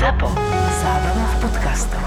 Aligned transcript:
ZAPO. 0.00 0.32
Zábrná 0.80 1.24
v 1.28 1.36
podcastov. 1.44 2.04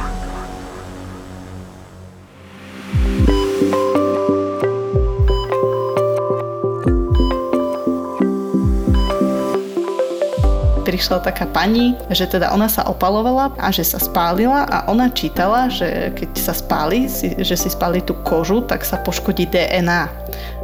prišla 10.83 11.25
taká 11.25 11.49
pani, 11.49 11.97
že 12.13 12.29
teda 12.29 12.53
ona 12.53 12.69
sa 12.69 12.85
opalovala 12.85 13.53
a 13.57 13.73
že 13.73 13.81
sa 13.81 13.97
spálila 13.97 14.65
a 14.69 14.85
ona 14.89 15.09
čítala, 15.09 15.65
že 15.65 16.13
keď 16.13 16.29
sa 16.37 16.53
spáli, 16.53 17.09
že 17.41 17.55
si 17.57 17.69
spáli 17.69 18.01
tú 18.01 18.13
kožu, 18.21 18.61
tak 18.61 18.85
sa 18.85 19.01
poškodí 19.01 19.49
DNA. 19.49 20.09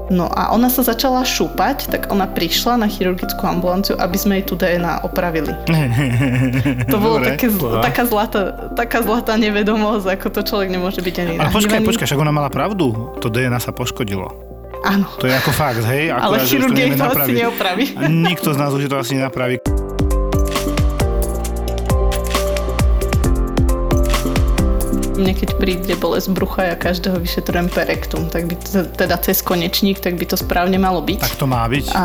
No 0.09 0.25
a 0.25 0.49
ona 0.49 0.73
sa 0.73 0.81
začala 0.81 1.21
šúpať, 1.21 1.85
tak 1.89 2.09
ona 2.09 2.25
prišla 2.25 2.81
na 2.81 2.89
chirurgickú 2.89 3.45
ambulanciu, 3.45 3.93
aby 4.01 4.17
sme 4.17 4.41
jej 4.41 4.45
tú 4.49 4.57
DNA 4.57 5.05
opravili. 5.05 5.53
to 6.91 6.97
bolo 6.97 7.21
také, 7.21 7.45
taká, 7.85 8.03
zlatá, 8.09 8.73
taká 8.73 9.05
zlatá 9.05 9.37
nevedomosť, 9.37 10.05
ako 10.09 10.27
to 10.33 10.41
človek 10.41 10.69
nemôže 10.73 10.99
byť 11.05 11.15
ani 11.21 11.33
Ale 11.37 11.53
počkaj, 11.53 11.85
počkaj, 11.85 12.05
však 12.09 12.19
ona 12.19 12.33
mala 12.33 12.49
pravdu. 12.49 13.13
To 13.21 13.29
DNA 13.29 13.61
sa 13.61 13.69
poškodilo. 13.69 14.49
Áno. 14.79 15.11
To 15.19 15.27
je 15.27 15.35
ako 15.35 15.51
fakt, 15.51 15.83
hej? 15.91 16.07
Akurát, 16.07 16.39
Ale 16.39 16.47
chirurgia 16.47 16.85
to, 16.95 17.03
to 17.03 17.19
asi 17.19 17.33
neopraví. 17.35 17.83
Nikto 18.07 18.55
z 18.55 18.57
nás 18.57 18.71
už 18.71 18.87
to 18.87 18.95
asi 18.95 19.19
nenapraví. 19.19 19.59
Mne 25.19 25.35
keď 25.35 25.49
príde 25.59 25.93
bolesť 25.99 26.31
brucha, 26.31 26.71
ja 26.71 26.75
každého 26.79 27.19
vyšetrujem 27.19 27.67
perektum, 27.67 28.31
tak 28.31 28.47
by 28.47 28.55
to, 28.57 28.87
teda 28.95 29.19
cez 29.19 29.43
konečník, 29.43 29.99
tak 29.99 30.15
by 30.15 30.25
to 30.25 30.39
správne 30.39 30.79
malo 30.79 31.03
byť. 31.03 31.19
Tak 31.19 31.35
to 31.35 31.45
má 31.45 31.67
byť. 31.67 31.85
A, 31.91 32.03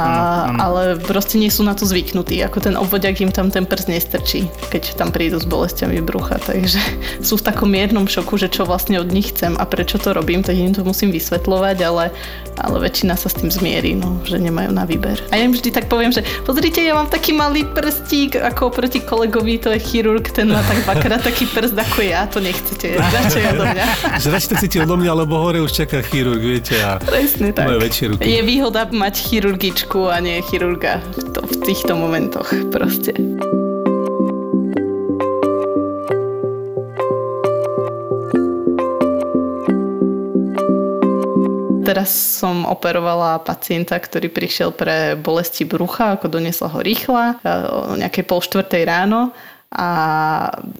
ano. 0.50 0.58
Ale 0.58 0.82
proste 0.98 1.38
nie 1.38 1.48
sú 1.48 1.62
na 1.62 1.78
to 1.78 1.86
zvyknutí, 1.86 2.42
ako 2.42 2.58
ten 2.58 2.74
obvodiak 2.74 3.22
im 3.22 3.30
tam 3.30 3.54
ten 3.54 3.64
prst 3.64 3.88
nestrčí, 3.88 4.50
keď 4.74 4.98
tam 4.98 5.14
prídu 5.14 5.38
s 5.38 5.46
bolestiami 5.46 6.02
brucha, 6.02 6.42
takže 6.42 6.82
sú 7.28 7.38
v 7.38 7.46
takom 7.46 7.70
miernom 7.70 8.10
šoku, 8.10 8.34
že 8.34 8.50
čo 8.50 8.66
vlastne 8.66 8.98
od 8.98 9.08
nich 9.14 9.30
chcem 9.30 9.54
a 9.54 9.64
prečo 9.64 9.96
to 10.02 10.10
robím, 10.10 10.42
tak 10.42 10.58
im 10.58 10.74
to 10.74 10.82
musím 10.82 11.14
vysvetľovať, 11.14 11.76
ale, 11.86 12.10
ale 12.58 12.76
väčšina 12.82 13.14
sa 13.14 13.30
s 13.30 13.38
tým 13.38 13.48
zmierí, 13.48 13.94
no, 13.94 14.18
že 14.26 14.42
nemajú 14.42 14.74
na 14.74 14.82
výber. 14.82 15.22
A 15.30 15.38
ja 15.38 15.46
im 15.46 15.54
vždy 15.54 15.70
tak 15.70 15.86
poviem, 15.86 16.10
že 16.10 16.26
pozrite, 16.42 16.82
ja 16.82 16.98
mám 16.98 17.06
taký 17.06 17.30
malý 17.30 17.62
prstík, 17.62 18.34
ako 18.34 18.74
proti 18.74 18.98
kolegovi, 18.98 19.62
to 19.62 19.70
je 19.70 19.80
chirurg, 19.80 20.26
ten 20.34 20.50
má 20.50 20.60
tak 20.66 20.82
dvakrát 20.84 21.22
taký 21.22 21.46
prst 21.46 21.76
ako 21.78 22.00
ja, 22.02 22.26
to 22.26 22.42
nechcete 22.42 23.03
radšej 23.10 23.42
odo 23.54 23.64
mňa. 23.68 23.86
Že 24.20 24.28
radšej 24.30 24.48
to 24.48 24.56
chcete 24.60 24.76
odo 24.84 24.94
mňa, 25.00 25.12
lebo 25.24 25.34
hore 25.40 25.58
už 25.60 25.72
čaká 25.72 26.00
chirurg, 26.04 26.40
viete. 26.40 26.76
A 26.80 26.96
Presne 27.02 27.52
tak. 27.52 27.68
Moje 27.68 27.80
väčšie 27.84 28.04
ruky. 28.14 28.24
Je 28.24 28.40
výhoda 28.44 28.88
mať 28.88 29.14
chirurgičku 29.20 30.08
a 30.08 30.20
nie 30.20 30.40
chirurga 30.46 31.00
to, 31.34 31.40
v 31.44 31.54
týchto 31.64 31.98
momentoch 31.98 32.48
proste. 32.72 33.16
Teraz 41.84 42.40
som 42.40 42.64
operovala 42.64 43.44
pacienta, 43.44 44.00
ktorý 44.00 44.32
prišiel 44.32 44.72
pre 44.72 45.20
bolesti 45.20 45.68
brucha, 45.68 46.16
ako 46.16 46.32
donesla 46.32 46.72
ho 46.72 46.80
rýchla, 46.80 47.38
o 47.68 47.94
nejakej 48.00 48.24
pol 48.24 48.40
štvrtej 48.40 48.82
ráno 48.88 49.36
a 49.74 49.88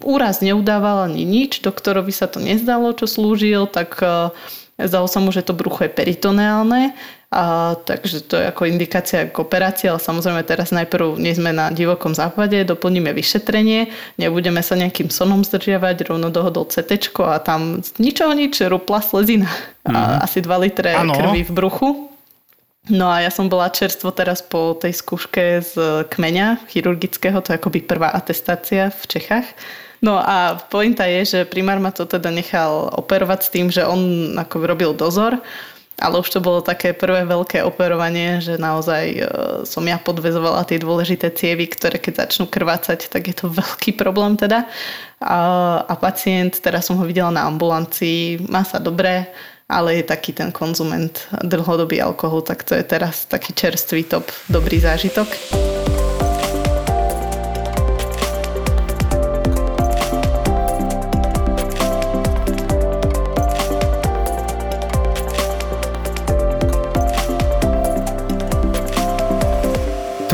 úraz 0.07 0.39
neudával 0.39 1.11
ani 1.11 1.27
nič, 1.27 1.59
doktorovi 1.67 2.15
sa 2.15 2.31
to 2.31 2.39
nezdalo, 2.39 2.95
čo 2.95 3.11
slúžil, 3.11 3.67
tak 3.67 3.99
e, 3.99 4.31
zdalo 4.79 5.11
sa 5.11 5.19
mu, 5.19 5.35
že 5.35 5.43
to 5.43 5.51
brucho 5.51 5.83
je 5.83 5.91
peritoneálne, 5.91 6.95
a, 7.35 7.75
takže 7.75 8.23
to 8.31 8.39
je 8.39 8.47
ako 8.47 8.71
indikácia 8.71 9.27
k 9.27 9.35
operácii, 9.35 9.91
ale 9.91 9.99
samozrejme 9.99 10.47
teraz 10.47 10.71
najprv 10.71 11.19
nie 11.19 11.35
sme 11.35 11.51
na 11.51 11.75
divokom 11.75 12.15
západe, 12.15 12.63
doplníme 12.63 13.11
vyšetrenie, 13.11 13.91
nebudeme 14.23 14.63
sa 14.63 14.79
nejakým 14.79 15.11
sonom 15.11 15.43
zdržiavať, 15.43 16.15
rovno 16.15 16.31
dohodol 16.31 16.71
CT 16.71 17.11
a 17.27 17.43
tam 17.43 17.83
z 17.83 17.91
ničoho 17.99 18.31
nič, 18.39 18.63
rupla 18.71 19.03
slezina. 19.03 19.51
Mm. 19.83 19.91
A, 19.91 19.99
mhm. 19.99 20.17
asi 20.23 20.39
2 20.47 20.65
litre 20.71 20.95
ano. 20.95 21.19
krvi 21.19 21.43
v 21.43 21.51
bruchu. 21.51 22.14
No 22.85 23.09
a 23.09 23.25
ja 23.25 23.33
som 23.33 23.49
bola 23.49 23.73
čerstvo 23.73 24.13
teraz 24.13 24.45
po 24.45 24.77
tej 24.77 24.93
skúške 24.93 25.65
z 25.65 26.05
kmeňa 26.13 26.69
chirurgického, 26.69 27.41
to 27.41 27.57
je 27.57 27.59
akoby 27.61 27.81
prvá 27.81 28.13
atestácia 28.13 28.93
v 28.93 29.03
Čechách. 29.09 29.49
No 30.05 30.21
a 30.21 30.61
pointa 30.69 31.09
je, 31.09 31.25
že 31.25 31.39
primár 31.49 31.81
ma 31.81 31.89
to 31.89 32.05
teda 32.05 32.29
nechal 32.29 32.93
operovať 32.93 33.41
s 33.41 33.49
tým, 33.49 33.67
že 33.73 33.89
on 33.89 34.37
ako 34.37 34.69
robil 34.69 34.93
dozor, 34.93 35.41
ale 35.97 36.21
už 36.21 36.29
to 36.29 36.45
bolo 36.45 36.61
také 36.61 36.93
prvé 36.93 37.25
veľké 37.25 37.65
operovanie, 37.65 38.45
že 38.45 38.61
naozaj 38.61 39.05
e, 39.17 39.21
som 39.65 39.81
ja 39.89 39.97
podvezovala 39.97 40.69
tie 40.69 40.77
dôležité 40.77 41.33
cievy, 41.33 41.71
ktoré 41.73 41.97
keď 41.97 42.29
začnú 42.29 42.53
krvácať, 42.53 43.09
tak 43.09 43.33
je 43.33 43.37
to 43.39 43.49
veľký 43.49 43.97
problém 43.97 44.37
teda. 44.37 44.69
A, 45.25 45.39
a 45.89 45.95
pacient, 45.97 46.61
teraz 46.61 46.85
som 46.85 47.01
ho 47.01 47.05
videla 47.09 47.33
na 47.33 47.49
ambulancii, 47.49 48.45
má 48.45 48.61
sa 48.61 48.77
dobre, 48.77 49.33
ale 49.69 49.95
je 49.95 50.03
taký 50.03 50.33
ten 50.33 50.53
konzument 50.53 51.21
dlhodobý 51.43 52.03
alkohol, 52.03 52.43
tak 52.43 52.65
to 52.65 52.75
je 52.75 52.83
teraz 52.83 53.25
taký 53.25 53.53
čerstvý 53.53 54.05
top, 54.05 54.29
dobrý 54.49 54.81
zážitok. 54.81 55.29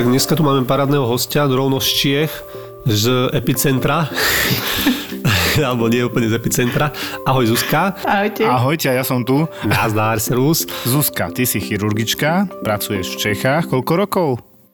Tak 0.00 0.08
dneska 0.08 0.32
tu 0.32 0.40
máme 0.40 0.64
parádneho 0.64 1.04
hostia, 1.04 1.44
rovno 1.44 1.76
z 1.76 1.88
Čiech, 1.92 2.32
z 2.88 3.28
Epicentra. 3.36 4.08
alebo 5.68 5.90
nie 5.90 6.06
úplne 6.06 6.30
z 6.30 6.38
epicentra. 6.38 6.94
Ahoj 7.26 7.50
Zuzka. 7.50 7.96
Ahojte. 8.06 8.46
Ahojte, 8.46 8.88
ja 8.92 9.02
som 9.02 9.26
tu. 9.26 9.46
Nazdár, 9.66 10.22
servus. 10.22 10.66
Zuzka, 10.86 11.32
ty 11.34 11.46
si 11.46 11.58
chirurgička, 11.58 12.46
pracuješ 12.62 13.16
v 13.16 13.30
Čechách. 13.30 13.66
Koľko 13.66 13.92
rokov? 13.96 14.28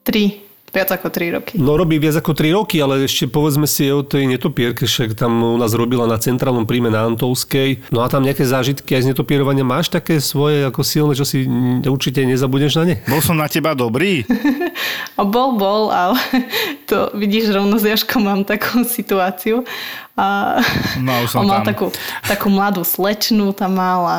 Tri. 0.05 0.47
Viac 0.67 0.99
ako 0.99 1.07
3 1.07 1.31
roky. 1.31 1.53
No 1.55 1.79
robí 1.79 1.95
viac 1.95 2.19
ako 2.19 2.35
3 2.35 2.51
roky, 2.51 2.83
ale 2.83 3.07
ešte 3.07 3.23
povedzme 3.31 3.63
si 3.63 3.87
o 3.87 4.03
tej 4.03 4.27
netopierke, 4.27 4.83
však 4.83 5.15
tam 5.15 5.39
u 5.39 5.55
nás 5.55 5.71
robila 5.71 6.03
na 6.03 6.19
centrálnom 6.19 6.67
príjme 6.67 6.91
na 6.91 7.07
Antolskej. 7.07 7.87
No 7.87 8.03
a 8.03 8.11
tam 8.11 8.27
nejaké 8.27 8.43
zážitky 8.43 8.99
aj 8.99 9.07
z 9.07 9.09
netopierovania 9.15 9.63
máš 9.63 9.87
také 9.87 10.19
svoje 10.19 10.67
ako 10.67 10.83
silné, 10.83 11.15
čo 11.15 11.23
si 11.23 11.47
určite 11.87 12.19
nezabudneš 12.27 12.77
na 12.77 12.83
ne? 12.83 12.95
Bol 13.07 13.23
som 13.23 13.39
na 13.39 13.47
teba 13.47 13.71
dobrý? 13.79 14.27
bol, 15.33 15.55
bol, 15.55 15.87
ale 15.87 16.19
to 16.91 17.15
vidíš, 17.15 17.55
rovno 17.55 17.79
s 17.79 17.87
Jaškom 17.87 18.27
mám 18.27 18.43
takú 18.43 18.83
situáciu. 18.83 19.63
A 20.17 20.57
no, 20.97 21.13
on 21.39 21.45
mal 21.45 21.61
takú, 21.61 21.93
takú 22.25 22.49
mladú 22.49 22.81
slečnu 22.81 23.53
tam 23.53 23.77
mal 23.77 24.01
a 24.03 24.17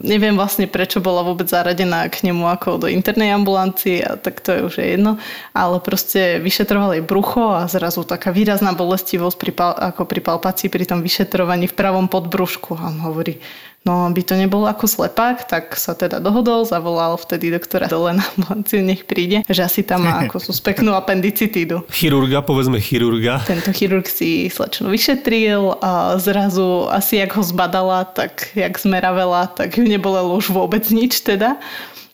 neviem 0.00 0.32
vlastne 0.32 0.64
prečo 0.64 1.04
bola 1.04 1.20
vôbec 1.20 1.44
zaradená 1.44 2.08
k 2.08 2.24
nemu 2.24 2.48
ako 2.48 2.80
do 2.80 2.86
internej 2.88 3.36
ambulancie 3.36 4.00
a 4.00 4.16
tak 4.16 4.40
to 4.40 4.56
je 4.56 4.60
už 4.64 4.74
jedno. 4.80 5.20
Ale 5.52 5.76
proste 5.84 6.40
vyšetroval 6.40 6.96
jej 6.96 7.04
brucho 7.04 7.52
a 7.52 7.68
zrazu 7.68 8.00
taká 8.08 8.32
výrazná 8.32 8.72
bolestivosť 8.72 9.36
pri, 9.36 9.52
ako 9.92 10.08
pri 10.08 10.20
palpácii 10.24 10.72
pri 10.72 10.88
tom 10.88 11.04
vyšetrovaní 11.04 11.68
v 11.68 11.76
pravom 11.76 12.08
podbrušku. 12.08 12.80
A 12.80 12.88
on 12.88 13.04
hovorí, 13.04 13.36
No, 13.86 14.10
aby 14.10 14.26
to 14.26 14.34
nebol 14.34 14.66
ako 14.66 14.90
slepák, 14.90 15.46
tak 15.46 15.78
sa 15.78 15.94
teda 15.94 16.18
dohodol, 16.18 16.66
zavolal 16.66 17.14
vtedy 17.14 17.54
doktora 17.54 17.86
dole 17.86 18.18
na 18.18 18.26
ambulanciu, 18.34 18.82
nech 18.82 19.06
príde, 19.06 19.46
že 19.46 19.62
asi 19.62 19.86
tam 19.86 20.02
má 20.02 20.26
ako 20.26 20.42
suspektnú 20.50 20.90
appendicitídu. 20.98 21.86
Chirurga, 21.94 22.42
povedzme 22.42 22.82
chirurga. 22.82 23.46
Tento 23.46 23.70
chirurg 23.70 24.10
si 24.10 24.50
slečnu 24.50 24.90
vyšetril 24.90 25.78
a 25.78 26.18
zrazu 26.18 26.90
asi 26.90 27.22
jak 27.22 27.38
ho 27.38 27.46
zbadala, 27.46 28.10
tak 28.10 28.50
jak 28.58 28.74
zmeravela, 28.74 29.46
tak 29.54 29.78
ju 29.78 29.86
nebolelo 29.86 30.34
už 30.34 30.50
vôbec 30.50 30.82
nič 30.90 31.22
teda. 31.22 31.54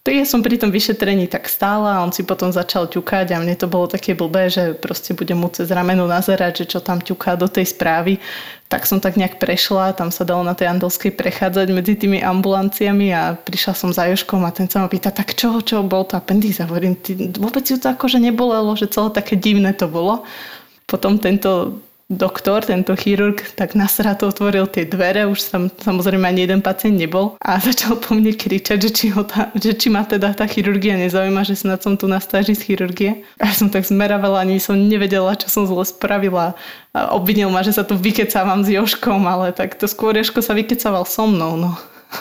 Tak 0.03 0.19
ja 0.19 0.27
som 0.27 0.43
pri 0.43 0.59
tom 0.59 0.75
vyšetrení 0.75 1.31
tak 1.31 1.47
stála 1.47 1.95
a 1.95 2.03
on 2.03 2.11
si 2.11 2.27
potom 2.27 2.51
začal 2.51 2.91
ťukať 2.91 3.31
a 3.31 3.39
mne 3.39 3.55
to 3.55 3.71
bolo 3.71 3.87
také 3.87 4.19
blbé, 4.19 4.51
že 4.51 4.75
proste 4.75 5.15
budem 5.15 5.39
mu 5.39 5.47
cez 5.47 5.71
ramenu 5.71 6.11
nazerať, 6.11 6.67
že 6.67 6.75
čo 6.75 6.79
tam 6.83 6.99
ťuká 6.99 7.39
do 7.39 7.47
tej 7.47 7.71
správy. 7.71 8.19
Tak 8.67 8.83
som 8.83 8.99
tak 8.99 9.15
nejak 9.15 9.39
prešla, 9.39 9.95
tam 9.95 10.11
sa 10.11 10.27
dalo 10.27 10.43
na 10.43 10.59
tej 10.59 10.75
Andolskej 10.75 11.15
prechádzať 11.15 11.71
medzi 11.71 11.95
tými 11.95 12.19
ambulanciami 12.19 13.15
a 13.15 13.39
prišla 13.39 13.79
som 13.79 13.95
za 13.95 14.11
Joškom 14.11 14.43
a 14.43 14.51
ten 14.51 14.67
sa 14.67 14.83
ma 14.83 14.91
pýta, 14.91 15.15
tak 15.15 15.39
čo, 15.39 15.63
čo, 15.63 15.87
bol 15.87 16.03
to 16.03 16.19
appendix? 16.19 16.59
A 16.59 16.67
hovorím, 16.67 16.99
vôbec 17.39 17.63
ju 17.63 17.79
to 17.79 17.87
akože 17.87 18.19
nebolelo, 18.19 18.75
že 18.75 18.91
celé 18.91 19.15
také 19.15 19.39
divné 19.39 19.71
to 19.71 19.87
bolo. 19.87 20.27
Potom 20.91 21.15
tento 21.23 21.79
doktor, 22.13 22.65
tento 22.65 22.93
chirurg, 22.93 23.41
tak 23.57 23.73
nasrato 23.73 24.29
otvoril 24.29 24.69
tie 24.69 24.85
dvere, 24.85 25.25
už 25.25 25.41
tam 25.49 25.63
samozrejme 25.73 26.29
ani 26.29 26.45
jeden 26.45 26.61
pacient 26.61 26.97
nebol 26.97 27.35
a 27.41 27.57
začal 27.69 27.97
po 27.97 28.13
mne 28.13 28.37
kričať, 28.37 28.79
že 28.79 28.91
či, 28.93 29.07
ho 29.13 29.25
tá, 29.25 29.49
že 29.57 29.73
či 29.73 29.89
ma 29.89 30.05
teda 30.05 30.37
tá 30.37 30.45
chirurgia 30.45 30.97
nezaujíma, 31.01 31.43
že 31.43 31.57
snad 31.57 31.81
som 31.81 31.97
tu 31.97 32.05
na 32.07 32.21
stáži 32.21 32.53
z 32.53 32.73
chirurgie. 32.73 33.25
A 33.41 33.51
som 33.53 33.73
tak 33.73 33.89
zmeravala, 33.89 34.45
ani 34.45 34.61
som 34.61 34.77
nevedela, 34.77 35.35
čo 35.35 35.49
som 35.49 35.65
zle 35.65 35.83
spravila. 35.89 36.55
A 36.93 37.17
obvinil 37.17 37.49
ma, 37.49 37.65
že 37.65 37.73
sa 37.73 37.83
tu 37.83 37.97
vykecávam 37.97 38.63
s 38.63 38.69
Joškom, 38.69 39.25
ale 39.25 39.57
tak 39.57 39.81
to 39.81 39.89
skôr 39.89 40.13
Joško 40.17 40.45
sa 40.45 40.53
vykecával 40.53 41.09
so 41.09 41.25
mnou. 41.25 41.57
No. 41.57 41.73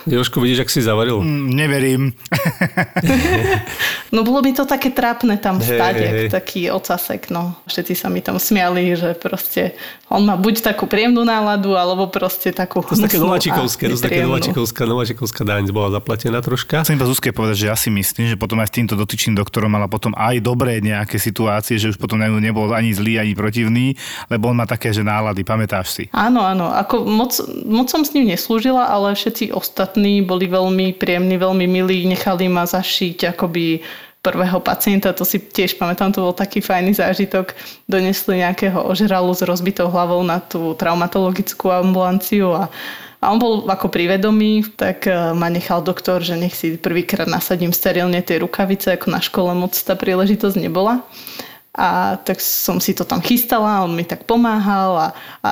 Jožko, 0.07 0.41
vidíš, 0.41 0.65
ak 0.65 0.69
si 0.73 0.81
zavaril? 0.81 1.21
Mm, 1.21 1.47
neverím. 1.51 2.01
No 4.11 4.27
bolo 4.27 4.43
by 4.43 4.51
to 4.51 4.67
také 4.67 4.91
trápne 4.91 5.39
tam 5.39 5.63
stať, 5.63 5.95
jak 5.95 6.15
hej. 6.19 6.27
taký 6.27 6.67
ocasek, 6.67 7.31
no. 7.31 7.55
Všetci 7.63 7.95
sa 7.95 8.11
mi 8.11 8.19
tam 8.19 8.43
smiali, 8.43 8.91
že 8.91 9.15
proste 9.15 9.71
on 10.11 10.27
má 10.27 10.35
buď 10.35 10.67
takú 10.67 10.83
príjemnú 10.83 11.23
náladu, 11.23 11.79
alebo 11.79 12.11
proste 12.11 12.51
takú 12.51 12.83
To 12.83 12.99
sú 12.99 13.07
také 13.07 13.15
nováčikovské, 13.15 13.87
to 13.87 13.95
sú 13.95 14.03
také 14.03 14.27
nováčikovská, 14.27 14.83
nováčikovská 14.83 15.47
daň 15.47 15.71
bola 15.71 15.95
zaplatená 15.95 16.43
troška. 16.43 16.83
Chcem 16.83 16.99
iba 16.99 17.07
Zuzke 17.07 17.31
povedať, 17.31 17.63
že 17.63 17.65
ja 17.71 17.75
si 17.79 17.87
myslím, 17.87 18.27
že 18.27 18.35
potom 18.35 18.59
aj 18.59 18.67
s 18.67 18.83
týmto 18.83 18.99
dotyčným 18.99 19.39
doktorom 19.39 19.71
mala 19.71 19.87
potom 19.87 20.11
aj 20.19 20.43
dobré 20.43 20.83
nejaké 20.83 21.15
situácie, 21.15 21.79
že 21.79 21.95
už 21.95 21.95
potom 21.95 22.19
na 22.19 22.27
ňu 22.27 22.43
nebol 22.43 22.67
ani 22.75 22.91
zlý, 22.91 23.15
ani 23.15 23.31
protivný, 23.31 23.95
lebo 24.27 24.51
on 24.51 24.59
má 24.59 24.67
také, 24.67 24.91
že 24.91 25.07
nálady, 25.07 25.47
pamätáš 25.47 25.87
si? 25.87 26.03
Áno, 26.11 26.43
áno. 26.43 26.67
Ako 26.67 27.07
moc, 27.07 27.31
moc 27.63 27.87
som 27.87 28.03
s 28.03 28.11
ním 28.11 28.27
neslúžila, 28.27 28.91
ale 28.91 29.15
všetci 29.15 29.55
ostatní 29.55 29.80
boli 30.25 30.45
veľmi 30.49 30.97
príjemní, 30.97 31.35
veľmi 31.37 31.65
milí, 31.69 32.05
nechali 32.09 32.49
ma 32.51 32.67
zašiť 32.67 33.37
akoby 33.37 33.81
prvého 34.21 34.61
pacienta, 34.61 35.17
to 35.17 35.25
si 35.25 35.41
tiež 35.41 35.81
pamätám, 35.81 36.13
to 36.13 36.21
bol 36.21 36.35
taký 36.35 36.61
fajný 36.61 36.93
zážitok. 36.93 37.57
Donesli 37.89 38.45
nejakého 38.45 38.77
ožralu 38.77 39.33
s 39.33 39.41
rozbitou 39.41 39.89
hlavou 39.89 40.21
na 40.21 40.37
tú 40.37 40.77
traumatologickú 40.77 41.73
ambulanciu 41.73 42.53
a 42.53 42.69
a 43.21 43.29
on 43.29 43.37
bol 43.37 43.69
ako 43.69 43.93
privedomý, 43.93 44.65
tak 44.73 45.05
eh, 45.05 45.13
ma 45.37 45.45
nechal 45.53 45.85
doktor, 45.85 46.25
že 46.25 46.33
nech 46.33 46.57
si 46.57 46.73
prvýkrát 46.73 47.29
nasadím 47.29 47.69
sterilne 47.69 48.17
tie 48.25 48.41
rukavice, 48.41 48.97
ako 48.97 49.07
na 49.13 49.21
škole 49.21 49.53
moc 49.53 49.77
tá 49.77 49.93
príležitosť 49.93 50.57
nebola. 50.57 51.05
A 51.71 52.19
tak 52.19 52.43
som 52.43 52.83
si 52.83 52.91
to 52.91 53.07
tam 53.07 53.23
chystala, 53.23 53.87
on 53.87 53.95
mi 53.95 54.03
tak 54.03 54.27
pomáhal 54.27 54.91
a, 54.91 55.07
a 55.39 55.51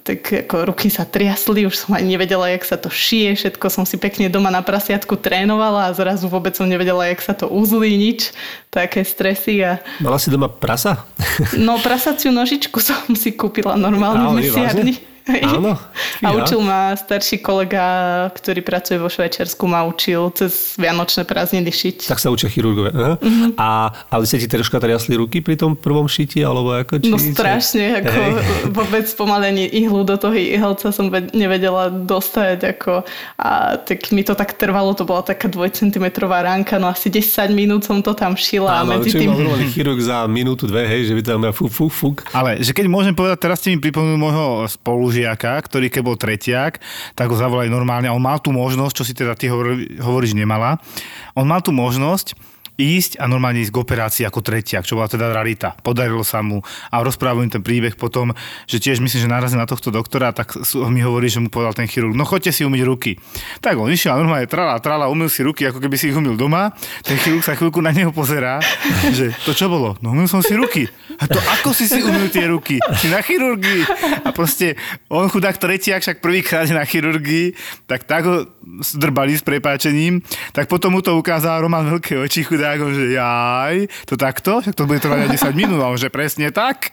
tak 0.00 0.48
ako 0.48 0.72
ruky 0.72 0.88
sa 0.88 1.04
triasli, 1.04 1.68
už 1.68 1.76
som 1.76 1.92
ani 1.92 2.16
nevedela, 2.16 2.48
jak 2.48 2.64
sa 2.64 2.80
to 2.80 2.88
šije, 2.88 3.36
všetko 3.36 3.68
som 3.68 3.84
si 3.84 4.00
pekne 4.00 4.32
doma 4.32 4.48
na 4.48 4.64
prasiatku 4.64 5.20
trénovala 5.20 5.92
a 5.92 5.94
zrazu 5.94 6.24
vôbec 6.24 6.56
som 6.56 6.64
nevedela, 6.64 7.12
jak 7.12 7.20
sa 7.20 7.36
to 7.36 7.52
uzlí, 7.52 8.00
nič, 8.00 8.32
také 8.72 9.04
stresy 9.04 9.60
a 9.60 9.76
Mala 10.00 10.16
si 10.16 10.32
doma 10.32 10.48
prasa? 10.48 11.04
no 11.60 11.76
prasaciu 11.84 12.32
nožičku 12.32 12.80
som 12.88 13.12
si 13.12 13.36
kúpila 13.36 13.76
normálne 13.76 14.24
v 14.24 14.48
mesiarni. 14.48 15.17
Áno. 15.54 15.76
A 16.24 16.28
učil 16.34 16.60
ma 16.60 16.96
starší 16.96 17.38
kolega, 17.38 17.84
ktorý 18.32 18.64
pracuje 18.64 18.96
vo 18.96 19.06
Švajčiarsku, 19.06 19.60
ma 19.68 19.84
učil 19.84 20.32
cez 20.32 20.74
Vianočné 20.74 21.22
prázdniny 21.22 21.68
šiť. 21.68 22.08
Tak 22.08 22.18
sa 22.18 22.32
učia 22.32 22.48
chirurgovia. 22.48 23.20
Mhm. 23.20 23.60
A, 23.60 23.92
ale 24.08 24.22
ste 24.24 24.40
ti 24.40 24.48
troška 24.48 24.80
triasli 24.80 25.14
ruky 25.14 25.44
pri 25.44 25.54
tom 25.54 25.76
prvom 25.76 26.08
šiti, 26.08 26.40
alebo 26.40 26.72
ako? 26.72 26.98
Či, 26.98 27.10
No 27.12 27.16
strašne, 27.20 28.00
ako 28.00 28.12
Hej. 28.12 28.32
vôbec 28.78 29.06
pomaly 29.14 29.44
ani 29.52 29.64
ihlu 29.68 30.02
do 30.02 30.16
toho 30.16 30.34
ihelca 30.34 30.88
som 30.90 31.12
ve- 31.12 31.30
nevedela 31.32 31.92
dostať, 31.92 32.58
ako 32.76 32.92
a 33.36 33.76
tak 33.78 34.08
mi 34.10 34.24
to 34.24 34.32
tak 34.32 34.56
trvalo, 34.56 34.96
to 34.96 35.04
bola 35.04 35.20
taká 35.20 35.46
2 35.46 35.60
cm 35.70 36.06
ránka, 36.18 36.80
no 36.80 36.88
asi 36.88 37.12
10 37.12 37.52
minút 37.52 37.84
som 37.84 38.00
to 38.00 38.16
tam 38.16 38.34
šila 38.34 38.70
a 38.70 38.80
Áno, 38.82 38.96
medzi 38.98 39.12
čo 39.12 39.20
tým... 39.22 39.30
chirurg 39.70 40.00
za 40.00 40.24
minútu, 40.24 40.64
dve, 40.66 40.86
hej, 40.86 41.10
že 41.10 41.12
by 41.14 41.22
tam 41.22 41.40
fuk, 41.52 41.70
fuk, 41.70 41.92
fuk. 41.92 42.16
Ale 42.32 42.58
že 42.58 42.72
keď 42.72 42.86
môžem 42.88 43.12
povedať, 43.12 43.38
teraz 43.38 43.60
ste 43.60 43.74
mi 43.74 43.78
pripomenuli 43.78 44.18
môjho 44.18 44.46
spolužiaka, 44.70 45.17
ktorý 45.24 45.88
keď 45.88 46.02
bol 46.04 46.20
tretiak, 46.20 46.78
tak 47.16 47.26
ho 47.32 47.36
zavolali 47.38 47.72
normálne. 47.72 48.12
On 48.12 48.22
mal 48.22 48.38
tú 48.38 48.54
možnosť, 48.54 48.94
čo 48.94 49.04
si 49.06 49.16
teda 49.16 49.34
ty 49.34 49.48
hovor, 49.48 49.74
hovoríš 49.98 50.36
nemala, 50.36 50.78
on 51.34 51.48
mal 51.48 51.64
tú 51.64 51.74
možnosť 51.74 52.57
ísť 52.78 53.18
a 53.18 53.26
normálne 53.26 53.58
ísť 53.58 53.74
k 53.74 53.82
operácii 53.82 54.24
ako 54.24 54.38
tretiak, 54.38 54.86
čo 54.86 54.94
bola 54.94 55.10
teda 55.10 55.34
rarita. 55.34 55.74
Podarilo 55.82 56.22
sa 56.22 56.46
mu 56.46 56.62
a 56.62 57.02
rozprávam 57.02 57.42
im 57.42 57.50
ten 57.50 57.58
príbeh 57.58 57.98
potom, 57.98 58.30
že 58.70 58.78
tiež 58.78 59.02
myslím, 59.02 59.26
že 59.26 59.28
narazil 59.28 59.58
na 59.58 59.66
tohto 59.66 59.90
doktora, 59.90 60.30
tak 60.30 60.54
mi 60.86 61.02
hovorí, 61.02 61.26
že 61.26 61.42
mu 61.42 61.50
povedal 61.50 61.74
ten 61.74 61.90
chirurg, 61.90 62.14
no 62.14 62.22
choďte 62.22 62.54
si 62.54 62.62
umyť 62.62 62.82
ruky. 62.86 63.18
Tak 63.58 63.74
on 63.74 63.90
išiel 63.90 64.14
a 64.14 64.22
normálne 64.22 64.46
trala, 64.46 64.78
trala, 64.78 65.10
umyl 65.10 65.26
si 65.26 65.42
ruky, 65.42 65.66
ako 65.66 65.82
keby 65.82 65.98
si 65.98 66.14
ich 66.14 66.16
umyl 66.16 66.38
doma. 66.38 66.70
Ten 67.02 67.18
chirurg 67.18 67.42
sa 67.42 67.58
chvíľku 67.58 67.82
na 67.82 67.90
neho 67.90 68.14
pozerá, 68.14 68.62
že 69.10 69.34
to 69.42 69.50
čo 69.50 69.66
bolo? 69.66 69.98
No 69.98 70.14
umyl 70.14 70.30
som 70.30 70.38
si 70.38 70.54
ruky. 70.54 70.86
A 71.18 71.26
to 71.26 71.42
ako 71.58 71.74
si 71.74 71.90
si 71.90 71.98
umyl 71.98 72.30
tie 72.30 72.46
ruky? 72.46 72.78
Si 72.94 73.10
na 73.10 73.18
chirurgii. 73.18 73.82
A 74.22 74.30
proste 74.30 74.78
on 75.10 75.26
chudák 75.26 75.58
tretiak, 75.58 75.98
však 76.06 76.22
prvýkrát 76.22 76.70
na 76.70 76.86
chirurgii, 76.86 77.58
tak 77.90 78.06
tak 78.06 78.22
ho 78.22 78.46
zdrbali 78.84 79.32
s 79.32 79.42
prepáčením, 79.42 80.20
tak 80.52 80.68
potom 80.68 80.92
mu 80.92 81.00
to 81.00 81.16
ukázal 81.16 81.64
Roman 81.64 81.88
veľké 81.88 82.20
oči 82.20 82.44
chudák, 82.44 82.67
on, 82.76 82.92
že 82.92 83.16
jaj, 83.16 83.76
to 84.04 84.20
takto? 84.20 84.60
Však 84.60 84.76
to 84.76 84.84
bude 84.84 85.00
trvať 85.00 85.24
aj 85.24 85.30
10 85.48 85.56
minút, 85.56 85.80
a 85.80 85.88
on, 85.88 85.96
že 85.96 86.12
presne 86.12 86.52
tak. 86.52 86.92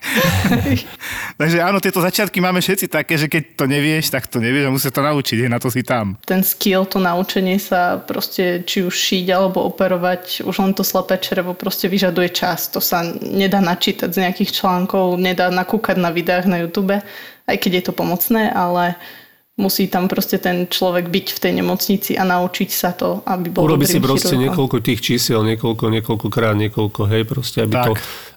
Takže 1.41 1.59
áno, 1.59 1.83
tieto 1.83 1.99
začiatky 1.99 2.39
máme 2.39 2.63
všetci 2.63 2.87
také, 2.87 3.19
že 3.19 3.27
keď 3.27 3.59
to 3.59 3.65
nevieš, 3.67 4.15
tak 4.15 4.31
to 4.31 4.39
nevieš 4.39 4.71
a 4.71 4.73
musíš 4.73 4.95
to 4.95 5.03
naučiť, 5.03 5.37
hej, 5.43 5.51
na 5.51 5.59
to 5.59 5.67
si 5.67 5.83
tam. 5.83 6.15
ten 6.23 6.39
skill, 6.39 6.87
to 6.87 7.03
naučenie 7.03 7.59
sa 7.59 7.99
proste 7.99 8.63
či 8.63 8.87
už 8.87 8.95
šiť 8.95 9.25
alebo 9.35 9.67
operovať, 9.67 10.47
už 10.47 10.55
len 10.63 10.71
to 10.71 10.87
slepé 10.87 11.19
črevo 11.19 11.51
proste 11.51 11.91
vyžaduje 11.91 12.31
čas. 12.31 12.71
To 12.71 12.79
sa 12.79 13.03
nedá 13.19 13.59
načítať 13.59 14.13
z 14.13 14.21
nejakých 14.23 14.63
článkov, 14.63 15.19
nedá 15.19 15.51
nakúkať 15.51 15.99
na 15.99 16.13
videách 16.13 16.47
na 16.47 16.61
YouTube, 16.63 17.01
aj 17.45 17.57
keď 17.59 17.71
je 17.81 17.83
to 17.89 17.93
pomocné, 17.93 18.53
ale 18.53 18.95
musí 19.55 19.87
tam 19.87 20.11
proste 20.11 20.35
ten 20.35 20.67
človek 20.67 21.07
byť 21.07 21.27
v 21.31 21.39
tej 21.39 21.53
nemocnici 21.63 22.11
a 22.19 22.27
naučiť 22.27 22.69
sa 22.71 22.91
to, 22.91 23.23
aby 23.23 23.47
bol 23.55 23.71
Urobi 23.71 23.87
si 23.87 24.03
proste 24.03 24.35
chirurgom. 24.35 24.43
niekoľko 24.51 24.77
tých 24.83 24.99
čísiel, 24.99 25.47
niekoľko, 25.47 25.85
niekoľkokrát, 25.95 26.55
niekoľko, 26.59 27.01
hej, 27.07 27.23
proste, 27.23 27.63
aby 27.63 27.71
Tak. 27.71 27.85
to 27.87 27.91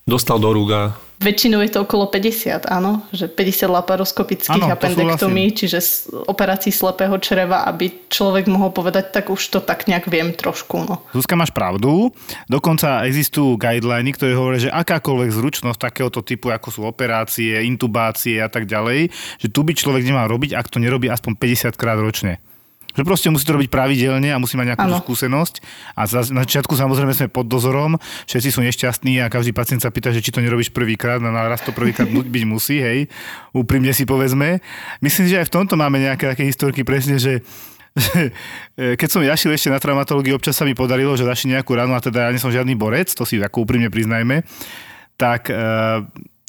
dostal 0.06 0.38
do 0.38 0.54
rúk 0.54 0.70
a 0.70 0.82
Väčšinou 1.18 1.58
je 1.66 1.74
to 1.74 1.82
okolo 1.82 2.06
50, 2.06 2.70
áno, 2.70 3.02
že 3.10 3.26
50 3.26 3.66
laparoskopických 3.66 4.70
appendektomí, 4.70 5.50
čiže 5.50 5.82
operácií 6.30 6.70
slepého 6.70 7.18
čreva, 7.18 7.66
aby 7.66 8.06
človek 8.06 8.46
mohol 8.46 8.70
povedať, 8.70 9.10
tak 9.10 9.26
už 9.26 9.42
to 9.50 9.58
tak 9.58 9.90
nejak 9.90 10.06
viem 10.06 10.30
trošku. 10.30 10.78
No. 10.86 11.02
Zuzka, 11.10 11.34
máš 11.34 11.50
pravdu. 11.50 12.14
Dokonca 12.46 13.02
existujú 13.02 13.58
guideliny, 13.58 14.14
ktoré 14.14 14.38
hovoria, 14.38 14.70
že 14.70 14.70
akákoľvek 14.70 15.30
zručnosť 15.34 15.78
takéhoto 15.90 16.22
typu, 16.22 16.54
ako 16.54 16.68
sú 16.70 16.80
operácie, 16.86 17.66
intubácie 17.66 18.38
a 18.38 18.46
tak 18.46 18.70
ďalej, 18.70 19.10
že 19.42 19.48
tu 19.50 19.66
by 19.66 19.74
človek 19.74 20.06
nemal 20.06 20.30
robiť, 20.30 20.54
ak 20.54 20.70
to 20.70 20.78
nerobí 20.78 21.10
aspoň 21.10 21.34
50 21.34 21.74
krát 21.74 21.98
ročne. 21.98 22.38
Že 22.98 23.06
proste 23.06 23.30
musí 23.30 23.46
to 23.46 23.54
robiť 23.54 23.70
pravidelne 23.70 24.34
a 24.34 24.42
musí 24.42 24.58
mať 24.58 24.74
nejakú 24.74 24.90
skúsenosť. 25.06 25.62
A 25.94 26.02
za, 26.10 26.26
na 26.34 26.42
začiatku 26.42 26.74
samozrejme 26.74 27.14
sme 27.14 27.30
pod 27.30 27.46
dozorom, 27.46 27.94
všetci 28.26 28.50
sú 28.50 28.58
nešťastní 28.66 29.22
a 29.22 29.30
každý 29.30 29.54
pacient 29.54 29.86
sa 29.86 29.94
pýta, 29.94 30.10
že 30.10 30.18
či 30.18 30.34
to 30.34 30.42
nerobíš 30.42 30.74
prvýkrát, 30.74 31.22
no 31.22 31.30
raz 31.30 31.62
to 31.62 31.70
prvýkrát 31.70 32.10
byť 32.10 32.44
musí, 32.50 32.82
hej. 32.82 33.06
Úprimne 33.54 33.94
si 33.94 34.02
povedzme. 34.02 34.58
Myslím, 34.98 35.30
že 35.30 35.38
aj 35.38 35.46
v 35.46 35.54
tomto 35.62 35.78
máme 35.78 36.02
nejaké 36.02 36.34
také 36.34 36.42
historky 36.42 36.82
presne, 36.82 37.22
že 37.22 37.46
e, 38.74 38.98
keď 38.98 39.08
som 39.08 39.22
ja 39.22 39.38
šiel 39.38 39.54
ešte 39.54 39.70
na 39.70 39.78
traumatológii, 39.78 40.34
občas 40.34 40.58
sa 40.58 40.66
mi 40.66 40.74
podarilo, 40.74 41.14
že 41.14 41.22
zašli 41.22 41.54
nejakú 41.54 41.78
ranu 41.78 41.94
a 41.94 42.02
teda 42.02 42.26
ja 42.26 42.34
nie 42.34 42.42
som 42.42 42.50
žiadny 42.50 42.74
borec, 42.74 43.14
to 43.14 43.22
si 43.22 43.38
ako 43.38 43.62
úprimne 43.62 43.94
priznajme, 43.94 44.42
tak 45.14 45.54
e, 45.54 45.54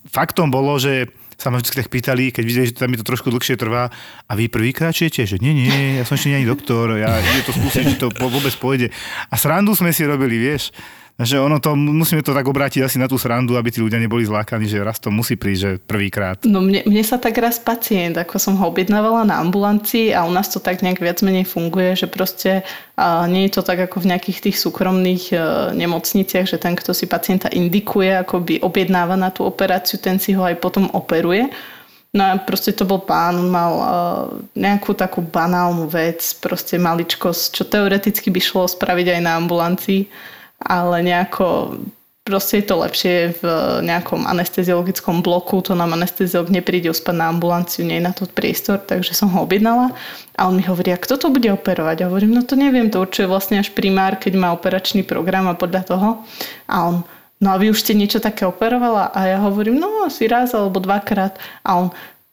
faktom 0.09 0.49
bolo, 0.49 0.81
že 0.81 1.13
sa 1.39 1.47
ma 1.47 1.63
vždy 1.63 1.71
tak 1.79 1.87
pýtali, 1.87 2.35
keď 2.35 2.43
videli, 2.43 2.67
že 2.67 2.75
tam 2.75 2.91
mi 2.91 2.99
to 2.99 3.07
trošku 3.07 3.31
dlhšie 3.31 3.55
trvá, 3.55 3.87
a 4.27 4.31
vy 4.35 4.51
prvýkrát 4.51 4.91
čijete? 4.91 5.23
Že 5.23 5.37
nie, 5.39 5.55
nie, 5.55 5.95
ja 5.95 6.03
som 6.03 6.19
ešte 6.19 6.35
nie 6.35 6.43
ani 6.43 6.51
doktor, 6.51 6.99
ja 6.99 7.15
idem 7.15 7.47
to 7.47 7.55
skúsiť, 7.55 7.83
či 7.87 7.95
to 7.95 8.11
vôbec 8.11 8.51
pôjde. 8.59 8.91
A 9.31 9.39
srandu 9.39 9.71
sme 9.71 9.95
si 9.95 10.03
robili, 10.03 10.35
vieš. 10.35 10.75
Takže 11.19 11.35
ono 11.35 11.59
to, 11.59 11.75
musíme 11.75 12.23
to 12.23 12.31
tak 12.31 12.47
obrátiť 12.47 12.79
asi 12.79 12.95
na 12.95 13.03
tú 13.03 13.19
srandu, 13.19 13.59
aby 13.59 13.67
tí 13.67 13.83
ľudia 13.83 13.99
neboli 13.99 14.23
zlákaní, 14.23 14.71
že 14.71 14.79
raz 14.79 15.03
to 15.03 15.11
musí 15.11 15.35
prísť, 15.35 15.59
že 15.59 15.71
prvýkrát. 15.83 16.39
No 16.47 16.63
mne, 16.63 16.87
mne 16.87 17.03
sa 17.03 17.19
tak 17.19 17.35
raz 17.43 17.59
pacient, 17.59 18.15
ako 18.15 18.39
som 18.39 18.55
ho 18.55 18.71
objednávala 18.71 19.27
na 19.27 19.43
ambulancii 19.43 20.15
a 20.15 20.23
u 20.23 20.31
nás 20.31 20.47
to 20.47 20.63
tak 20.63 20.79
nejak 20.79 21.03
viac 21.03 21.19
menej 21.19 21.43
funguje, 21.43 21.99
že 21.99 22.07
proste 22.07 22.63
a 22.95 23.27
nie 23.27 23.51
je 23.51 23.59
to 23.59 23.67
tak 23.67 23.83
ako 23.83 23.99
v 23.99 24.15
nejakých 24.15 24.39
tých 24.47 24.57
súkromných 24.63 25.35
e, 25.35 25.37
nemocniciach, 25.75 26.47
že 26.47 26.55
ten, 26.55 26.79
kto 26.79 26.95
si 26.95 27.03
pacienta 27.03 27.51
indikuje, 27.51 28.15
ako 28.15 28.39
by 28.39 28.55
objednáva 28.63 29.19
na 29.19 29.27
tú 29.27 29.43
operáciu, 29.43 29.99
ten 29.99 30.23
si 30.23 30.31
ho 30.31 30.47
aj 30.47 30.55
potom 30.63 30.87
operuje. 30.95 31.51
No 32.15 32.31
a 32.31 32.39
proste 32.39 32.71
to 32.71 32.87
bol 32.87 33.03
pán, 33.03 33.37
mal 33.53 33.73
uh, 33.77 33.87
nejakú 34.57 34.97
takú 34.97 35.21
banálnu 35.21 35.85
vec, 35.85 36.25
proste 36.41 36.81
maličkosť, 36.81 37.43
čo 37.53 37.63
teoreticky 37.69 38.33
by 38.33 38.41
šlo 38.41 38.65
spraviť 38.65 39.13
aj 39.13 39.21
na 39.21 39.37
ambulancii, 39.37 40.09
ale 40.59 41.03
nejako 41.03 41.77
proste 42.29 42.61
je 42.61 42.65
to 42.69 42.75
lepšie 42.77 43.41
v 43.41 43.43
nejakom 43.81 44.29
anesteziologickom 44.29 45.25
bloku, 45.25 45.65
to 45.65 45.73
nám 45.73 45.97
anesteziolog 45.97 46.53
nepríde 46.53 46.93
uspať 46.93 47.15
na 47.17 47.33
ambulanciu, 47.33 47.81
nie 47.81 47.97
je 47.97 48.05
na 48.05 48.13
to 48.13 48.29
priestor, 48.29 48.77
takže 48.77 49.17
som 49.17 49.33
ho 49.33 49.41
objednala 49.41 49.97
a 50.37 50.45
on 50.45 50.53
mi 50.53 50.63
hovorí, 50.63 50.93
a 50.93 51.01
kto 51.01 51.17
to 51.17 51.27
bude 51.33 51.49
operovať? 51.49 52.05
A 52.05 52.07
hovorím, 52.07 52.37
no 52.37 52.45
to 52.45 52.53
neviem, 52.53 52.93
to 52.93 53.01
určuje 53.01 53.25
vlastne 53.25 53.57
až 53.57 53.73
primár, 53.73 54.21
keď 54.21 54.37
má 54.37 54.53
operačný 54.53 55.01
program 55.01 55.49
a 55.49 55.57
podľa 55.57 55.83
toho. 55.89 56.09
A 56.69 56.75
on, 56.85 56.95
no 57.41 57.47
a 57.49 57.57
vy 57.57 57.73
už 57.73 57.81
ste 57.81 57.97
niečo 57.97 58.21
také 58.21 58.45
operovala? 58.45 59.09
A 59.11 59.35
ja 59.35 59.37
hovorím, 59.41 59.81
no 59.81 60.05
asi 60.05 60.29
raz 60.29 60.53
alebo 60.53 60.77
dvakrát. 60.79 61.35
A 61.65 61.81
on, 61.81 61.87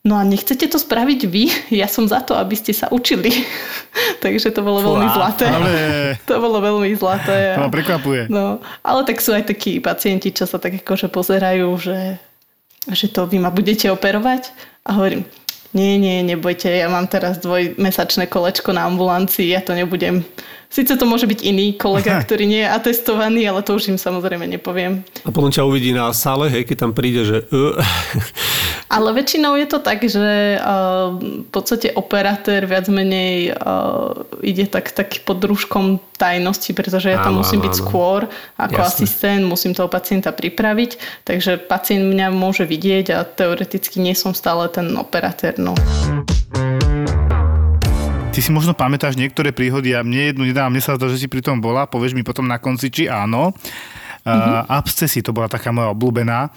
no 0.07 0.15
a 0.15 0.23
nechcete 0.23 0.71
to 0.71 0.79
spraviť 0.79 1.21
vy? 1.27 1.45
Ja 1.83 1.91
som 1.91 2.07
za 2.07 2.23
to, 2.23 2.39
aby 2.39 2.55
ste 2.55 2.71
sa 2.71 2.87
učili. 2.95 3.35
Takže 4.25 4.55
to 4.55 4.63
bolo 4.63 4.81
veľmi 4.81 5.09
Fú, 5.11 5.17
zlaté. 5.19 5.47
Ale 5.51 5.71
To 6.31 6.39
bolo 6.39 6.63
veľmi 6.63 6.95
zlaté. 6.95 7.59
to 7.59 7.67
ma 7.67 7.73
prekvapuje. 7.75 8.23
No, 8.31 8.63
ale 8.87 9.01
tak 9.03 9.19
sú 9.19 9.35
aj 9.35 9.51
takí 9.51 9.83
pacienti, 9.83 10.31
čo 10.31 10.47
sa 10.47 10.63
tak 10.63 10.81
akože 10.81 11.11
pozerajú, 11.11 11.69
že, 11.83 12.23
že 12.89 13.07
to 13.11 13.27
vy 13.27 13.43
ma 13.43 13.51
budete 13.51 13.91
operovať. 13.91 14.55
A 14.87 14.95
hovorím, 14.95 15.27
nie, 15.75 15.99
nie, 16.01 16.25
nebojte, 16.25 16.73
ja 16.73 16.89
mám 16.89 17.05
teraz 17.05 17.37
dvojmesačné 17.43 18.31
kolečko 18.33 18.73
na 18.73 18.89
ambulancii, 18.89 19.53
ja 19.53 19.61
to 19.61 19.77
nebudem. 19.77 20.25
Sice 20.73 20.97
to 20.97 21.05
môže 21.05 21.29
byť 21.29 21.41
iný 21.47 21.77
kolega, 21.77 22.23
ktorý 22.25 22.49
nie 22.49 22.63
je 22.65 22.71
atestovaný, 22.71 23.45
ale 23.47 23.61
to 23.61 23.77
už 23.77 23.93
im 23.93 23.99
samozrejme 24.01 24.49
nepoviem. 24.49 25.05
A 25.23 25.31
potom 25.31 25.53
ťa 25.53 25.69
uvidí 25.69 25.93
na 25.93 26.11
sále, 26.17 26.49
hej, 26.49 26.65
keď 26.65 26.77
tam 26.87 26.93
príde, 26.97 27.23
že... 27.29 27.37
Ale 28.87 29.11
väčšinou 29.11 29.59
je 29.59 29.67
to 29.67 29.83
tak, 29.83 29.99
že 30.07 30.63
uh, 30.63 31.19
v 31.19 31.49
podstate 31.51 31.91
operatér 31.91 32.71
viac 32.71 32.87
menej 32.87 33.51
uh, 33.51 34.23
ide 34.47 34.71
tak, 34.71 34.95
tak 34.95 35.27
pod 35.27 35.43
družkom 35.43 35.99
tajnosti, 36.15 36.71
pretože 36.71 37.11
ja 37.11 37.19
tam 37.19 37.35
Áno, 37.35 37.43
musím 37.43 37.61
áno, 37.61 37.67
byť 37.67 37.75
áno. 37.75 37.83
skôr 37.83 38.21
ako 38.55 38.79
Jasné. 38.79 38.91
asistent, 38.95 39.43
musím 39.43 39.75
toho 39.75 39.91
pacienta 39.91 40.31
pripraviť, 40.31 41.23
takže 41.27 41.67
pacient 41.67 42.07
mňa 42.15 42.31
môže 42.31 42.63
vidieť 42.63 43.07
a 43.11 43.27
teoreticky 43.27 43.99
nie 43.99 44.15
som 44.15 44.31
stále 44.39 44.71
ten 44.71 44.95
operatér. 44.95 45.59
No. 45.59 45.75
Ty 48.31 48.39
si 48.39 48.55
možno 48.55 48.71
pamätáš 48.71 49.19
niektoré 49.19 49.51
príhody 49.51 49.99
a 49.99 50.07
mne 50.07 50.31
jednu 50.31 50.47
nedám, 50.47 50.71
mne 50.71 50.85
sa 50.85 50.95
zdá, 50.95 51.11
že 51.11 51.19
si 51.19 51.27
pri 51.27 51.43
tom 51.43 51.59
bola, 51.59 51.91
povieš 51.91 52.15
mi 52.15 52.23
potom 52.23 52.47
na 52.47 52.63
konci, 52.63 52.95
či 52.95 53.11
áno. 53.11 53.51
Mm-hmm. 54.23 54.63
Uh, 54.63 54.63
abscesy, 54.79 55.27
to 55.27 55.35
bola 55.35 55.51
taká 55.51 55.75
moja 55.75 55.91
obľúbená. 55.91 56.55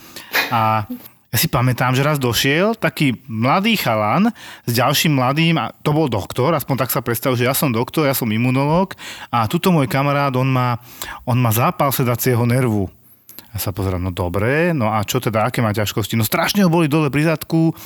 A 0.54 0.86
ja 1.30 1.38
si 1.38 1.46
pamätám, 1.46 1.94
že 1.94 2.02
raz 2.02 2.18
došiel 2.18 2.74
taký 2.74 3.22
mladý 3.30 3.78
chalan 3.78 4.34
s 4.66 4.72
ďalším 4.74 5.14
mladým, 5.14 5.62
a 5.62 5.70
to 5.86 5.94
bol 5.94 6.10
doktor, 6.10 6.58
aspoň 6.58 6.76
tak 6.86 6.90
sa 6.90 7.06
predstav, 7.06 7.38
že 7.38 7.46
ja 7.46 7.54
som 7.54 7.70
doktor, 7.70 8.10
ja 8.10 8.18
som 8.18 8.26
imunológ 8.26 8.98
a 9.30 9.46
tuto 9.46 9.70
môj 9.70 9.86
kamarát, 9.86 10.34
on 10.34 10.50
má, 10.50 10.82
on 11.30 11.38
má 11.38 11.54
zápal 11.54 11.94
sedacieho 11.94 12.42
nervu. 12.50 12.90
Ja 13.54 13.62
sa 13.62 13.70
pozerám, 13.74 14.02
no 14.02 14.14
dobre, 14.14 14.74
no 14.74 14.90
a 14.90 15.02
čo 15.06 15.22
teda, 15.22 15.46
aké 15.46 15.62
má 15.62 15.74
ťažkosti? 15.74 16.18
No 16.18 16.26
strašne 16.26 16.66
ho 16.66 16.70
boli 16.70 16.90
dole 16.90 17.14
pri 17.14 17.30
zadku, 17.30 17.78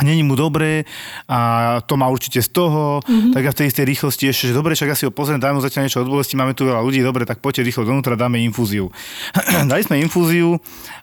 není 0.00 0.24
mu 0.24 0.32
dobre 0.32 0.88
a 1.28 1.80
to 1.84 2.00
má 2.00 2.08
určite 2.08 2.40
z 2.40 2.48
toho, 2.48 3.04
mm-hmm. 3.04 3.36
tak 3.36 3.42
ja 3.44 3.52
v 3.52 3.58
tej 3.60 3.66
istej 3.68 3.84
rýchlosti 3.84 4.24
ešte, 4.32 4.44
že 4.48 4.56
dobre, 4.56 4.72
však 4.72 4.88
ja 4.88 4.96
si 4.96 5.04
ho 5.04 5.12
pozriem, 5.12 5.36
dajme 5.36 5.60
zatiaľ 5.60 5.84
niečo 5.84 6.00
od 6.00 6.08
bolesti, 6.08 6.32
máme 6.32 6.56
tu 6.56 6.64
veľa 6.64 6.80
ľudí, 6.80 7.04
dobre, 7.04 7.28
tak 7.28 7.44
poďte 7.44 7.68
rýchlo 7.68 7.84
donútra, 7.84 8.16
dáme 8.16 8.40
infúziu. 8.40 8.88
Dali 9.70 9.84
sme 9.84 10.00
infúziu 10.00 10.56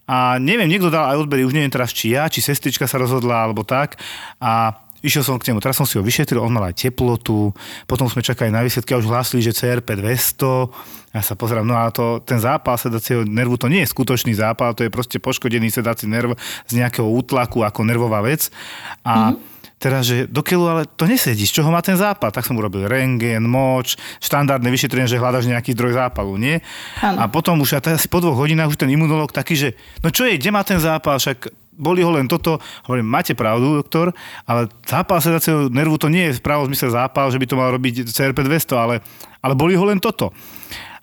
a 0.09 0.41
neviem, 0.41 0.65
niekto 0.65 0.89
dal 0.89 1.13
aj 1.13 1.21
odbery, 1.21 1.45
už 1.45 1.53
neviem 1.53 1.69
teraz, 1.69 1.93
či 1.93 2.17
ja, 2.17 2.25
či 2.25 2.41
sestrička 2.41 2.89
sa 2.89 2.97
rozhodla, 2.97 3.45
alebo 3.45 3.61
tak 3.61 4.01
a 4.41 4.73
Išiel 4.99 5.23
som 5.23 5.39
k 5.39 5.47
nemu, 5.51 5.63
teraz 5.63 5.79
som 5.79 5.87
si 5.87 5.95
ho 5.95 6.03
vyšetril, 6.03 6.43
on 6.43 6.51
mal 6.51 6.67
aj 6.67 6.83
teplotu, 6.83 7.55
potom 7.87 8.11
sme 8.11 8.19
čakali 8.19 8.51
na 8.51 8.59
výsledky 8.59 8.91
a 8.91 8.99
už 8.99 9.07
hlásili, 9.07 9.39
že 9.39 9.55
CRP 9.55 9.95
200. 9.95 10.98
Ja 11.09 11.25
sa 11.25 11.33
pozerám, 11.33 11.65
no 11.65 11.73
a 11.73 11.89
to, 11.89 12.21
ten 12.21 12.37
zápal 12.37 12.77
sedacieho 12.77 13.25
nervu, 13.25 13.57
to 13.57 13.65
nie 13.65 13.81
je 13.81 13.89
skutočný 13.89 14.37
zápal, 14.37 14.77
to 14.77 14.85
je 14.85 14.93
proste 14.93 15.17
poškodený 15.17 15.73
sedací 15.73 16.05
nerv 16.05 16.37
z 16.69 16.73
nejakého 16.77 17.09
útlaku 17.09 17.65
ako 17.65 17.81
nervová 17.81 18.21
vec. 18.21 18.53
A 19.01 19.33
mm-hmm. 19.33 19.81
teraz, 19.81 20.05
že 20.05 20.29
do 20.29 20.45
ale 20.69 20.85
to 20.85 21.09
nesedí, 21.09 21.49
z 21.49 21.57
čoho 21.57 21.73
má 21.73 21.81
ten 21.81 21.97
zápal? 21.97 22.29
Tak 22.29 22.45
som 22.45 22.53
urobil 22.61 22.85
rengen, 22.85 23.41
moč, 23.49 23.97
štandardné 24.21 24.69
vyšetrenie, 24.69 25.09
že 25.09 25.17
hľadaš 25.17 25.49
nejaký 25.49 25.73
zdroj 25.73 25.97
zápalu, 25.97 26.37
nie? 26.37 26.61
Áno. 27.01 27.17
A 27.17 27.23
potom 27.25 27.57
už 27.57 27.81
asi 27.81 28.05
po 28.05 28.21
dvoch 28.21 28.37
hodinách 28.37 28.69
už 28.69 28.77
ten 28.77 28.93
imunológ 28.93 29.33
taký, 29.33 29.57
že 29.57 29.69
no 30.05 30.13
čo 30.13 30.29
je, 30.29 30.37
kde 30.37 30.53
má 30.53 30.61
ten 30.61 30.77
zápal, 30.77 31.17
však 31.17 31.49
boli 31.79 32.03
ho 32.03 32.11
len 32.11 32.27
toto. 32.27 32.59
Hovorím, 32.85 33.07
máte 33.07 33.31
pravdu, 33.33 33.79
doktor, 33.79 34.11
ale 34.43 34.67
zápal 34.83 35.23
sedacieho 35.23 35.71
nervu 35.71 35.95
to 35.95 36.11
nie 36.11 36.29
je 36.29 36.37
v 36.37 36.45
pravom 36.45 36.67
zmysle 36.67 36.91
zápal, 36.91 37.31
že 37.31 37.39
by 37.39 37.47
to 37.47 37.55
mal 37.55 37.71
robiť 37.71 38.11
CRP 38.11 38.43
200, 38.43 38.75
ale, 38.75 38.95
ale 39.39 39.53
boli 39.55 39.79
ho 39.79 39.87
len 39.87 39.97
toto. 39.97 40.35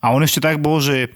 A 0.06 0.14
on 0.14 0.22
ešte 0.22 0.38
tak 0.38 0.62
bol, 0.62 0.78
že 0.78 1.10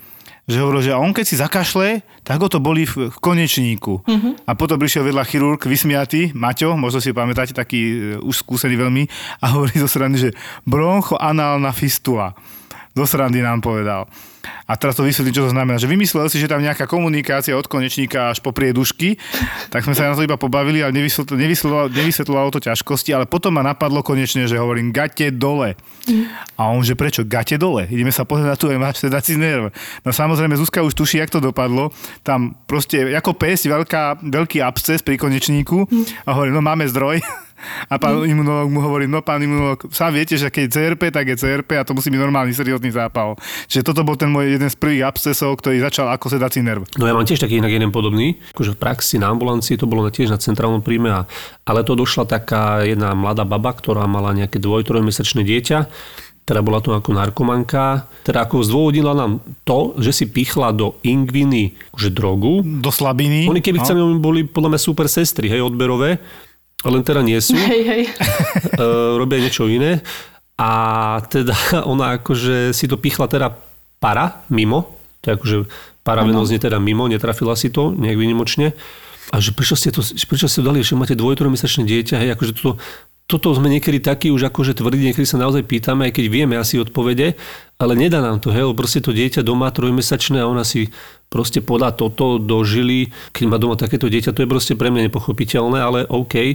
že 0.50 0.58
hovoril, 0.58 0.82
že 0.82 0.98
on 0.98 1.14
keď 1.14 1.24
si 1.30 1.38
zakašle, 1.38 2.02
tak 2.26 2.42
ho 2.42 2.50
to 2.50 2.58
boli 2.58 2.82
v 2.82 3.14
konečníku. 3.22 4.02
Mm-hmm. 4.02 4.50
A 4.50 4.58
potom 4.58 4.82
prišiel 4.82 5.06
vedľa 5.06 5.22
chirurg 5.22 5.62
vysmiatý, 5.62 6.34
Maťo, 6.34 6.74
možno 6.74 6.98
si 6.98 7.14
pamätáte, 7.14 7.54
taký 7.54 7.78
e, 7.78 7.94
už 8.18 8.42
skúsený 8.42 8.74
veľmi, 8.74 9.06
a 9.38 9.54
hovorí 9.54 9.78
zo 9.78 9.86
strany, 9.86 10.18
že 10.18 10.34
bronchoanálna 10.66 11.70
fistula. 11.70 12.34
Do 12.90 13.06
srandy 13.06 13.38
nám 13.38 13.62
povedal. 13.62 14.10
A 14.66 14.74
teraz 14.74 14.98
to 14.98 15.06
vysvetlím, 15.06 15.36
čo 15.36 15.46
to 15.46 15.54
znamená. 15.54 15.78
Že 15.78 15.90
vymyslel 15.94 16.26
si, 16.26 16.42
že 16.42 16.50
tam 16.50 16.62
nejaká 16.62 16.90
komunikácia 16.90 17.54
od 17.54 17.70
konečníka 17.70 18.34
až 18.34 18.42
po 18.42 18.50
priedušky, 18.50 19.14
tak 19.70 19.86
sme 19.86 19.94
sa 19.94 20.10
na 20.10 20.16
to 20.16 20.26
iba 20.26 20.34
pobavili, 20.40 20.82
ale 20.82 20.94
nevysvetlo, 20.96 21.38
nevysvetľovalo 21.90 22.50
to 22.50 22.60
ťažkosti, 22.62 23.14
ale 23.14 23.30
potom 23.30 23.54
ma 23.54 23.62
napadlo 23.62 24.02
konečne, 24.02 24.50
že 24.50 24.58
hovorím 24.58 24.90
gate 24.90 25.30
dole. 25.30 25.78
A 26.58 26.70
on, 26.72 26.82
že 26.82 26.98
prečo 26.98 27.22
gate 27.22 27.60
dole? 27.60 27.86
Ideme 27.90 28.10
sa 28.10 28.26
pozrieť 28.26 28.48
na 28.48 28.56
tu, 28.58 28.66
máš 28.74 29.02
sedací 29.04 29.36
nerv. 29.36 29.70
No 30.02 30.10
samozrejme, 30.10 30.56
Zuzka 30.58 30.82
už 30.82 30.96
tuší, 30.96 31.22
jak 31.22 31.30
to 31.30 31.38
dopadlo. 31.38 31.94
Tam 32.26 32.58
proste, 32.64 33.12
ako 33.12 33.36
pes, 33.36 33.66
veľká, 33.66 34.24
veľký 34.24 34.64
absces 34.64 35.04
pri 35.04 35.20
konečníku 35.20 35.84
a 36.26 36.30
hovorím, 36.32 36.58
no 36.58 36.62
máme 36.64 36.88
zdroj. 36.88 37.22
A 37.88 38.00
pán 38.00 38.24
imunológ 38.24 38.68
mu 38.72 38.80
hovorí, 38.80 39.04
no 39.04 39.20
pán 39.20 39.42
imunológ, 39.42 39.88
sám 39.92 40.16
viete, 40.16 40.36
že 40.36 40.48
keď 40.48 40.62
je 40.66 40.72
CRP, 40.74 41.02
tak 41.12 41.24
je 41.28 41.36
CRP 41.36 41.80
a 41.80 41.84
to 41.86 41.92
musí 41.96 42.08
byť 42.08 42.20
normálny 42.20 42.52
seriózny 42.52 42.90
zápal. 42.92 43.36
Čiže 43.68 43.86
toto 43.86 44.04
bol 44.04 44.16
ten 44.16 44.32
môj 44.32 44.56
jeden 44.56 44.68
z 44.68 44.76
prvých 44.76 45.06
abscesov, 45.06 45.60
ktorý 45.60 45.80
začal 45.84 46.08
ako 46.12 46.26
sedací 46.32 46.60
nerv. 46.64 46.84
No 46.96 47.04
ja 47.08 47.14
mám 47.16 47.28
tiež 47.28 47.40
taký 47.40 47.60
inak 47.60 47.72
jeden 47.72 47.92
podobný, 47.92 48.40
akože 48.56 48.74
v 48.74 48.78
praxi 48.80 49.16
na 49.20 49.30
ambulancii 49.32 49.76
to 49.76 49.88
bolo 49.88 50.08
tiež 50.08 50.32
na 50.32 50.38
centrálnom 50.40 50.80
príjme, 50.80 51.10
a, 51.12 51.20
ale 51.64 51.84
to 51.86 51.96
došla 51.96 52.26
taká 52.26 52.82
jedna 52.84 53.12
mladá 53.12 53.44
baba, 53.44 53.72
ktorá 53.72 54.04
mala 54.08 54.32
nejaké 54.32 54.58
dvoj, 54.58 54.84
trojmesačné 54.84 55.44
dieťa, 55.44 55.78
teda 56.50 56.66
bola 56.66 56.82
to 56.82 56.90
ako 56.90 57.14
narkomanka, 57.14 58.10
teda 58.26 58.42
ako 58.42 58.66
zdôvodnila 58.66 59.14
nám 59.14 59.38
to, 59.62 59.94
že 60.02 60.10
si 60.10 60.24
pichla 60.26 60.74
do 60.74 60.98
ingviny 61.06 61.78
že 61.94 62.10
drogu. 62.10 62.66
Do 62.66 62.90
slabiny. 62.90 63.46
Oni 63.46 63.62
keby 63.62 63.78
chceli, 63.86 64.02
oni 64.02 64.18
boli 64.18 64.42
podľa 64.42 64.74
mňa 64.74 64.80
super 64.82 65.06
sestry, 65.06 65.46
hej, 65.46 65.62
odberové, 65.62 66.18
len 66.88 67.02
teda 67.04 67.20
nie 67.20 67.36
sú. 67.40 67.56
Hej, 67.70 67.82
hej. 67.84 68.02
e, 68.80 68.84
robia 69.20 69.42
niečo 69.42 69.68
iné. 69.68 70.00
A 70.60 70.70
teda 71.28 71.56
ona 71.92 72.20
akože 72.20 72.72
si 72.72 72.88
to 72.88 72.96
pichla 72.96 73.28
teda 73.28 73.52
para, 74.00 74.44
mimo, 74.48 74.96
to 75.20 75.32
je 75.32 75.34
akože 75.36 75.56
paravenozne 76.00 76.56
teda 76.56 76.80
mimo, 76.80 77.04
netrafila 77.04 77.52
si 77.52 77.68
to 77.68 77.92
nejak 77.92 78.16
výnimočne. 78.16 78.72
A 79.30 79.38
že 79.38 79.52
prečo 79.52 79.76
ste 79.76 79.92
to, 79.92 80.00
prečo 80.02 80.48
ste 80.48 80.64
dali, 80.64 80.80
že 80.80 80.96
máte 80.96 81.14
dvojtrojmesačné 81.14 81.84
dieťa, 81.86 82.16
hej, 82.24 82.30
akože 82.34 82.52
toto, 82.56 82.80
toto 83.30 83.48
sme 83.54 83.70
niekedy 83.70 84.02
takí 84.02 84.32
už 84.32 84.50
akože 84.50 84.74
tvrdí, 84.74 85.06
niekedy 85.06 85.22
sa 85.28 85.38
naozaj 85.38 85.62
pýtame, 85.68 86.08
aj 86.08 86.18
keď 86.18 86.24
vieme 86.26 86.58
asi 86.58 86.82
odpovede, 86.82 87.38
ale 87.80 87.96
nedá 87.96 88.20
nám 88.20 88.44
to, 88.44 88.52
hej, 88.52 88.76
proste 88.76 89.00
to 89.00 89.16
dieťa 89.16 89.40
doma 89.40 89.72
trojmesačné 89.72 90.44
a 90.44 90.50
ona 90.50 90.68
si 90.68 90.92
proste 91.32 91.64
podá 91.64 91.88
toto, 91.96 92.36
dožili, 92.36 93.08
keď 93.32 93.44
má 93.48 93.56
doma 93.56 93.80
takéto 93.80 94.12
dieťa, 94.12 94.36
to 94.36 94.44
je 94.44 94.52
proste 94.52 94.76
pre 94.76 94.92
mňa 94.92 95.08
nepochopiteľné, 95.08 95.78
ale 95.80 95.98
OK. 96.04 96.34
E, 96.36 96.54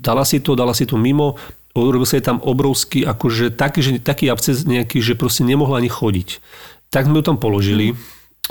dala 0.00 0.24
si 0.24 0.40
to, 0.40 0.56
dala 0.56 0.72
si 0.72 0.88
to 0.88 0.96
mimo, 0.96 1.36
urobil 1.76 2.08
sa 2.08 2.16
jej 2.16 2.24
tam 2.24 2.40
obrovský, 2.40 3.04
akože 3.04 3.52
taký, 3.52 3.84
že, 3.84 3.90
taký 4.00 4.32
absces 4.32 4.64
nejaký, 4.64 5.04
že 5.04 5.12
proste 5.12 5.44
nemohla 5.44 5.84
ani 5.84 5.92
chodiť. 5.92 6.40
Tak 6.88 7.04
sme 7.04 7.20
ju 7.20 7.24
tam 7.28 7.36
položili. 7.36 7.92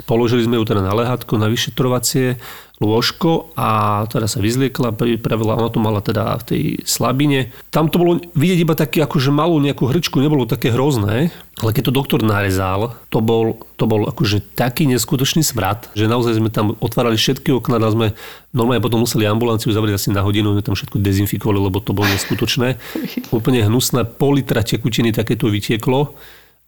Položili 0.04 0.44
sme 0.44 0.60
ju 0.60 0.68
teda 0.68 0.84
na 0.84 0.92
lehátko, 0.92 1.40
na 1.40 1.48
vyšetrovacie 1.48 2.36
lôžko 2.84 3.56
a 3.56 4.04
teda 4.12 4.28
sa 4.28 4.44
vyzliekla, 4.44 4.92
pripravila, 4.92 5.56
ona 5.56 5.72
to 5.72 5.80
mala 5.80 6.04
teda 6.04 6.36
v 6.36 6.44
tej 6.44 6.62
slabine. 6.84 7.56
Tam 7.72 7.88
to 7.88 7.96
bolo 8.04 8.20
vidieť 8.36 8.60
iba 8.60 8.76
také 8.76 9.00
akože 9.00 9.32
malú 9.32 9.56
nejakú 9.64 9.88
hrčku, 9.88 10.20
nebolo 10.20 10.44
také 10.44 10.76
hrozné, 10.76 11.32
ale 11.64 11.72
keď 11.72 11.88
to 11.88 11.96
doktor 11.96 12.20
narezal, 12.20 13.00
to 13.08 13.24
bol, 13.24 13.56
to 13.80 13.88
bol 13.88 14.04
akože 14.12 14.44
taký 14.60 14.92
neskutočný 14.92 15.40
smrad, 15.40 15.88
že 15.96 16.12
naozaj 16.12 16.44
sme 16.44 16.52
tam 16.52 16.76
otvárali 16.84 17.16
všetky 17.16 17.56
okná, 17.56 17.80
a 17.80 17.96
sme 17.96 18.08
normálne 18.52 18.84
potom 18.84 19.08
museli 19.08 19.24
ambulanciu 19.24 19.72
zavrieť 19.72 19.96
asi 19.96 20.12
na 20.12 20.20
hodinu, 20.28 20.52
sme 20.60 20.64
tam 20.68 20.76
všetko 20.76 21.00
dezinfikovali, 21.00 21.60
lebo 21.72 21.80
to 21.80 21.96
bolo 21.96 22.12
neskutočné. 22.12 22.76
Úplne 23.32 23.72
hnusné, 23.72 24.04
pol 24.04 24.44
litra 24.44 24.68
tekutiny 24.68 25.16
takéto 25.16 25.48
vytieklo. 25.48 26.12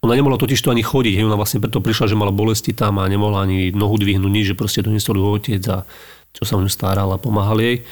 Ona 0.06 0.14
nemohla 0.14 0.38
totiž 0.38 0.62
to 0.62 0.70
ani 0.70 0.86
chodiť, 0.86 1.18
hej, 1.18 1.26
ona 1.26 1.34
vlastne 1.34 1.58
preto 1.58 1.82
prišla, 1.82 2.14
že 2.14 2.18
mala 2.18 2.30
bolesti 2.30 2.70
tam 2.70 3.02
a 3.02 3.10
nemohla 3.10 3.42
ani 3.42 3.74
nohu 3.74 3.98
dvihnúť 3.98 4.30
nič, 4.30 4.44
že 4.54 4.58
proste 4.58 4.86
doniesol 4.86 5.18
ju 5.18 5.26
otec 5.26 5.62
a 5.74 5.82
čo 6.30 6.42
sa 6.46 6.54
o 6.54 6.62
ňu 6.62 6.70
staral 6.70 7.10
a 7.10 7.18
pomáhal 7.18 7.58
jej. 7.58 7.82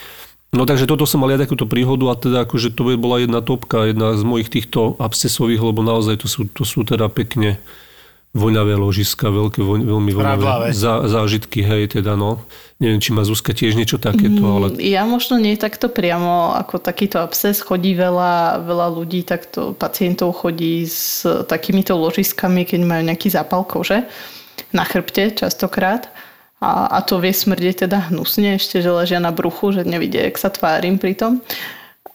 No 0.55 0.63
takže 0.63 0.87
toto 0.87 1.03
som 1.03 1.19
mal 1.19 1.35
ja 1.35 1.39
takúto 1.39 1.67
príhodu 1.67 2.07
a 2.07 2.15
teda 2.15 2.47
akože 2.47 2.71
to 2.71 2.95
bola 2.95 3.19
jedna 3.19 3.43
topka, 3.43 3.91
jedna 3.91 4.15
z 4.15 4.23
mojich 4.23 4.47
týchto 4.47 4.95
abscesových, 4.95 5.59
lebo 5.59 5.83
naozaj 5.83 6.23
to 6.23 6.27
sú, 6.31 6.47
to 6.47 6.63
sú 6.63 6.87
teda 6.87 7.11
pekne 7.11 7.59
voňavé 8.37 8.77
ložiska, 8.77 9.27
veľké, 9.33 9.59
voň, 9.65 9.79
veľmi 9.83 10.11
voňavé 10.13 10.71
zá, 10.71 11.09
zážitky, 11.09 11.65
hej, 11.65 11.97
teda 11.97 12.13
no. 12.13 12.39
Neviem, 12.77 13.01
či 13.01 13.09
má 13.09 13.25
Zuzka 13.25 13.57
tiež 13.57 13.73
niečo 13.73 13.97
takéto, 13.97 14.37
ale 14.45 14.77
Ja 14.77 15.01
možno 15.09 15.41
nie 15.41 15.57
takto 15.57 15.89
priamo, 15.89 16.53
ako 16.53 16.77
takýto 16.77 17.17
absces 17.17 17.65
chodí 17.65 17.97
veľa, 17.97 18.61
veľa 18.61 18.87
ľudí, 18.93 19.25
takto 19.25 19.73
pacientov 19.73 20.37
chodí 20.45 20.85
s 20.85 21.25
takýmito 21.49 21.97
ložiskami, 21.97 22.69
keď 22.69 22.79
majú 22.85 23.01
nejaký 23.09 23.33
zápal 23.33 23.65
kože 23.65 24.05
na 24.69 24.85
chrbte 24.85 25.33
častokrát. 25.33 26.13
A, 26.57 26.89
a 26.89 27.05
to 27.05 27.21
vie 27.21 27.33
smrdeť 27.33 27.85
teda 27.85 28.09
hnusne, 28.09 28.57
ešte 28.57 28.81
že 28.81 28.89
ležia 28.89 29.21
na 29.21 29.29
bruchu, 29.29 29.77
že 29.77 29.85
nevidia, 29.85 30.25
jak 30.25 30.41
sa 30.41 30.49
tvárim 30.49 30.97
pri 30.97 31.13
tom. 31.13 31.41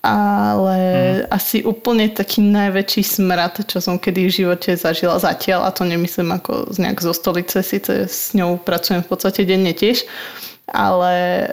Ale 0.03 0.79
mm. 0.83 1.31
asi 1.31 1.63
úplne 1.63 2.11
taký 2.11 2.43
najväčší 2.43 3.03
smrad, 3.07 3.63
čo 3.71 3.79
som 3.79 4.03
kedy 4.03 4.27
v 4.27 4.35
živote 4.35 4.75
zažila 4.75 5.23
zatiaľ, 5.23 5.63
a 5.63 5.71
to 5.71 5.87
nemyslím 5.87 6.35
ako 6.35 6.75
z 6.75 6.83
nejak 6.83 6.99
zo 6.99 7.15
stolice, 7.15 7.63
síce 7.63 8.11
s 8.11 8.35
ňou 8.35 8.59
pracujem 8.59 9.07
v 9.07 9.11
podstate 9.15 9.47
denne 9.47 9.71
tiež, 9.71 10.03
ale 10.73 11.47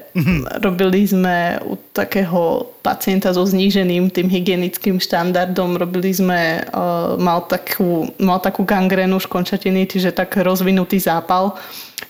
robili 0.63 1.03
sme 1.03 1.59
u 1.67 1.75
takého 1.91 2.71
pacienta 2.79 3.35
so 3.35 3.43
zníženým 3.43 4.07
tým 4.07 4.31
hygienickým 4.31 5.03
štandardom, 5.03 5.75
robili 5.75 6.15
sme, 6.15 6.63
uh, 6.71 7.19
mal, 7.19 7.43
takú, 7.43 8.07
mal 8.15 8.39
takú 8.39 8.63
gangrénu 8.63 9.19
škončatiny, 9.19 9.91
čiže 9.91 10.15
tak 10.15 10.39
rozvinutý 10.39 11.03
zápal 11.03 11.59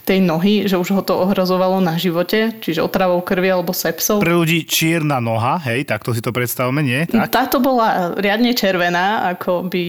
tej 0.06 0.22
nohy, 0.22 0.70
že 0.70 0.78
už 0.78 0.90
ho 0.94 1.02
to 1.02 1.18
ohrozovalo 1.18 1.82
na 1.82 1.98
živote, 1.98 2.54
čiže 2.62 2.86
otravou 2.86 3.26
krvi 3.26 3.50
alebo 3.50 3.74
sepsou. 3.74 4.22
Pre 4.22 4.38
ľudí 4.38 4.62
čierna 4.70 5.18
noha, 5.18 5.58
hej, 5.66 5.90
takto 5.90 6.14
si 6.14 6.22
to 6.22 6.30
predstavme, 6.30 6.86
nie? 6.86 7.10
Tak? 7.10 7.30
Táto 7.34 7.58
bola 7.58 8.14
riadne 8.18 8.54
červená, 8.54 9.34
ako 9.34 9.66
by 9.66 9.84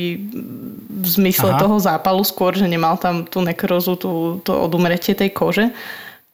v 1.00 1.06
zmysle 1.06 1.52
Aha. 1.52 1.60
toho 1.60 1.76
zápalu 1.76 2.24
skôr, 2.24 2.56
že 2.56 2.64
nemal 2.64 2.96
tam 2.96 3.28
tú 3.28 3.44
nekrozu, 3.44 3.96
tú, 4.00 4.40
to 4.40 4.52
odumretie 4.56 5.12
tej 5.12 5.32
kože. 5.36 5.68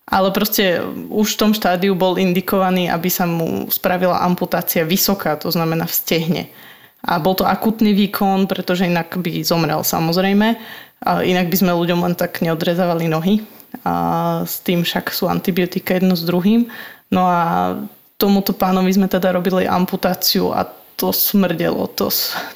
Ale 0.06 0.30
proste 0.30 0.86
už 1.10 1.34
v 1.34 1.40
tom 1.42 1.50
štádiu 1.50 1.98
bol 1.98 2.14
indikovaný, 2.14 2.86
aby 2.86 3.10
sa 3.10 3.26
mu 3.26 3.66
spravila 3.66 4.22
amputácia 4.22 4.86
vysoká, 4.86 5.34
to 5.34 5.50
znamená 5.50 5.82
v 5.90 5.98
stehne. 5.98 6.42
A 7.02 7.18
bol 7.18 7.34
to 7.34 7.42
akutný 7.42 7.90
výkon, 7.90 8.46
pretože 8.46 8.86
inak 8.86 9.18
by 9.18 9.42
zomrel 9.42 9.82
samozrejme. 9.82 10.58
A 11.02 11.26
inak 11.26 11.50
by 11.50 11.56
sme 11.58 11.74
ľuďom 11.74 12.06
len 12.06 12.14
tak 12.14 12.38
neodrezávali 12.38 13.10
nohy. 13.10 13.42
A 13.82 14.42
s 14.46 14.62
tým 14.62 14.86
však 14.86 15.10
sú 15.10 15.26
antibiotika 15.26 15.98
jedno 15.98 16.14
s 16.14 16.22
druhým. 16.22 16.70
No 17.10 17.26
a 17.26 17.74
tomuto 18.16 18.54
pánovi 18.54 18.94
sme 18.94 19.10
teda 19.10 19.34
robili 19.34 19.66
amputáciu 19.66 20.54
a 20.54 20.70
to 20.96 21.12
smrdelo, 21.12 21.86
to, 21.92 22.08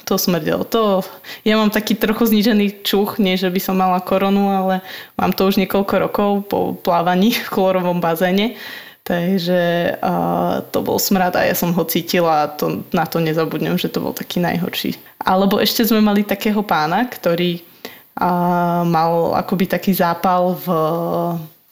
to 0.05 0.15
smrdelo. 0.17 0.65
To, 0.73 1.05
ja 1.45 1.55
mám 1.61 1.69
taký 1.69 1.93
trochu 1.93 2.25
znižený 2.25 2.81
čuch, 2.81 3.21
nie 3.21 3.37
že 3.37 3.53
by 3.53 3.61
som 3.61 3.77
mala 3.77 4.01
koronu, 4.01 4.49
ale 4.49 4.81
mám 5.13 5.29
to 5.29 5.45
už 5.45 5.61
niekoľko 5.61 5.95
rokov 6.01 6.29
po 6.49 6.73
plávaní 6.73 7.37
v 7.37 7.51
chlorovom 7.53 8.01
bazéne. 8.01 8.57
Takže 9.01 9.97
uh, 9.97 10.61
to 10.69 10.85
bol 10.85 11.01
smrad 11.01 11.33
a 11.33 11.45
ja 11.45 11.57
som 11.57 11.73
ho 11.73 11.83
cítila 11.85 12.45
a 12.45 12.51
to, 12.53 12.85
na 12.93 13.09
to 13.09 13.17
nezabudnem, 13.17 13.73
že 13.77 13.89
to 13.89 13.97
bol 13.97 14.13
taký 14.13 14.37
najhorší. 14.37 14.93
Alebo 15.21 15.57
ešte 15.57 15.85
sme 15.85 16.05
mali 16.05 16.21
takého 16.21 16.61
pána, 16.61 17.09
ktorý 17.09 17.61
uh, 17.61 18.85
mal 18.85 19.37
akoby 19.41 19.65
taký 19.69 19.97
zápal 19.97 20.53
v 20.53 20.67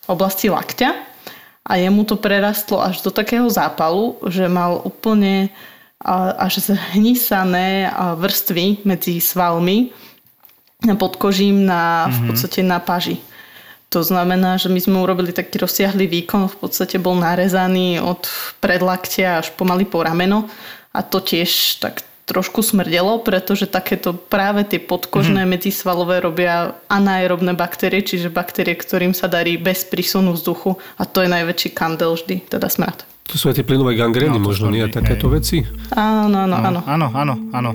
oblasti 0.09 0.49
lakťa 0.49 0.89
a 1.69 1.77
jemu 1.77 2.01
to 2.01 2.17
prerastlo 2.17 2.81
až 2.81 3.05
do 3.05 3.13
takého 3.13 3.45
zápalu, 3.45 4.17
že 4.25 4.49
mal 4.49 4.81
úplne 4.81 5.53
až 6.05 6.63
zhnisané 6.63 7.91
vrstvy 8.15 8.87
medzi 8.87 9.19
svalmi 9.19 9.91
podkožím 10.79 11.67
na, 11.67 12.07
v 12.07 12.31
podstate 12.31 12.63
na 12.63 12.79
paži. 12.79 13.19
To 13.89 14.05
znamená, 14.05 14.55
že 14.55 14.69
my 14.69 14.79
sme 14.79 14.97
urobili 15.01 15.33
taký 15.33 15.59
rozsiahly 15.59 16.05
výkon, 16.05 16.47
v 16.47 16.57
podstate 16.61 17.01
bol 17.01 17.17
narezaný 17.17 17.99
od 17.99 18.29
predlaktia 18.61 19.41
až 19.41 19.51
pomaly 19.57 19.83
po 19.83 20.05
rameno 20.05 20.45
a 20.93 21.01
to 21.01 21.19
tiež 21.19 21.81
tak 21.81 22.05
trošku 22.29 22.61
smrdelo, 22.61 23.25
pretože 23.25 23.65
takéto 23.65 24.13
práve 24.13 24.61
tie 24.61 24.77
podkožné 24.77 25.41
mm-hmm. 25.41 25.57
medzisvalové 25.57 26.21
robia 26.21 26.77
anaerobné 26.85 27.57
baktérie, 27.57 28.05
čiže 28.05 28.29
baktérie, 28.29 28.77
ktorým 28.77 29.17
sa 29.17 29.25
darí 29.25 29.57
bez 29.57 29.81
prísunu 29.89 30.37
vzduchu 30.37 30.77
a 31.01 31.09
to 31.09 31.25
je 31.25 31.33
najväčší 31.33 31.73
kandel 31.73 32.13
vždy, 32.13 32.45
teda 32.45 32.69
smrad. 32.69 33.09
To 33.29 33.37
sú 33.37 33.53
aj 33.53 33.61
tie 33.61 33.65
plynové 33.65 33.93
gangrény, 33.93 34.41
No, 34.41 34.49
možno 34.49 34.73
nie, 34.73 34.81
takéto 34.89 35.29
hej. 35.29 35.33
veci. 35.37 35.57
Áno, 35.93 36.49
áno, 36.49 36.55
áno. 36.57 36.79
Áno, 36.89 37.07
áno, 37.13 37.33
áno. 37.53 37.71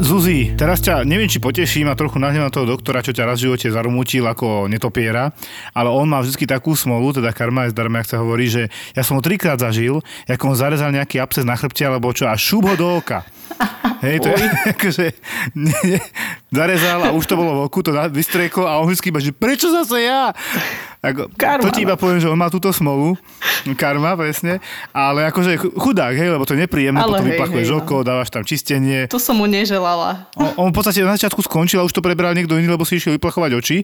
Zuzi, 0.00 0.56
teraz 0.56 0.80
ťa 0.80 1.04
neviem, 1.04 1.28
či 1.28 1.38
poteším 1.38 1.86
a 1.86 1.94
trochu 1.94 2.16
nahnevám 2.18 2.50
toho 2.50 2.66
doktora, 2.66 3.04
čo 3.04 3.12
ťa 3.12 3.30
raz 3.30 3.38
v 3.38 3.52
živote 3.52 3.68
zarmútil 3.68 4.24
ako 4.26 4.64
netopiera, 4.66 5.30
ale 5.70 5.92
on 5.92 6.08
má 6.08 6.18
vždy 6.24 6.48
takú 6.48 6.72
smolu, 6.72 7.12
teda 7.14 7.30
karma 7.30 7.68
je 7.68 7.76
zdarma, 7.76 8.00
ak 8.00 8.08
sa 8.08 8.18
hovorí, 8.18 8.48
že 8.48 8.72
ja 8.96 9.04
som 9.04 9.20
ho 9.20 9.22
trikrát 9.22 9.60
zažil, 9.60 10.00
ako 10.24 10.50
on 10.50 10.58
zarezal 10.58 10.90
nejaký 10.90 11.20
absces 11.20 11.44
na 11.44 11.54
chrbte 11.54 11.84
alebo 11.84 12.10
čo 12.10 12.26
a 12.26 12.34
šup 12.34 12.64
ho 12.64 12.74
do 12.74 12.88
oka. 12.96 13.22
Hej, 14.00 14.24
to 14.24 14.28
je 14.32 14.36
akože, 14.72 15.06
nie, 15.52 16.00
zarezal 16.48 17.04
a 17.04 17.12
už 17.12 17.24
to 17.28 17.36
bolo 17.36 17.52
v 17.52 17.60
oku, 17.68 17.84
to 17.84 17.92
vystrieklo 18.08 18.64
a 18.64 18.80
on 18.80 18.88
vždy 18.88 19.12
iba, 19.12 19.20
že 19.20 19.32
prečo 19.36 19.68
zase 19.68 20.08
ja? 20.08 20.32
Ako, 21.00 21.32
Karma, 21.32 21.64
to 21.64 21.72
ti 21.72 21.84
iba 21.84 21.96
no. 21.96 22.00
poviem, 22.00 22.20
že 22.20 22.28
on 22.28 22.36
má 22.36 22.52
túto 22.52 22.68
smolu, 22.76 23.16
karma, 23.72 24.12
presne, 24.20 24.60
ale 24.92 25.28
akože 25.32 25.56
chu- 25.56 25.72
chudák, 25.72 26.12
hej, 26.12 26.28
lebo 26.32 26.44
to 26.44 26.52
je 26.52 26.64
nepríjemné, 26.64 27.00
Ale 27.00 27.20
potom 27.20 27.24
hej, 27.24 27.32
vyplachuješ 27.36 27.68
hej, 27.68 27.76
no. 27.76 27.80
oko, 27.80 27.96
dávaš 28.04 28.28
tam 28.28 28.44
čistenie. 28.44 29.08
To 29.08 29.16
som 29.16 29.40
mu 29.40 29.48
neželala. 29.48 30.28
On, 30.36 30.68
on 30.68 30.68
v 30.72 30.76
podstate 30.76 31.00
na 31.00 31.16
začiatku 31.16 31.40
skončil 31.40 31.80
a 31.80 31.88
už 31.88 31.96
to 31.96 32.04
prebral 32.04 32.36
niekto 32.36 32.52
iný, 32.56 32.68
lebo 32.68 32.84
si 32.84 33.00
išiel 33.00 33.16
vyplachovať 33.16 33.50
oči. 33.56 33.76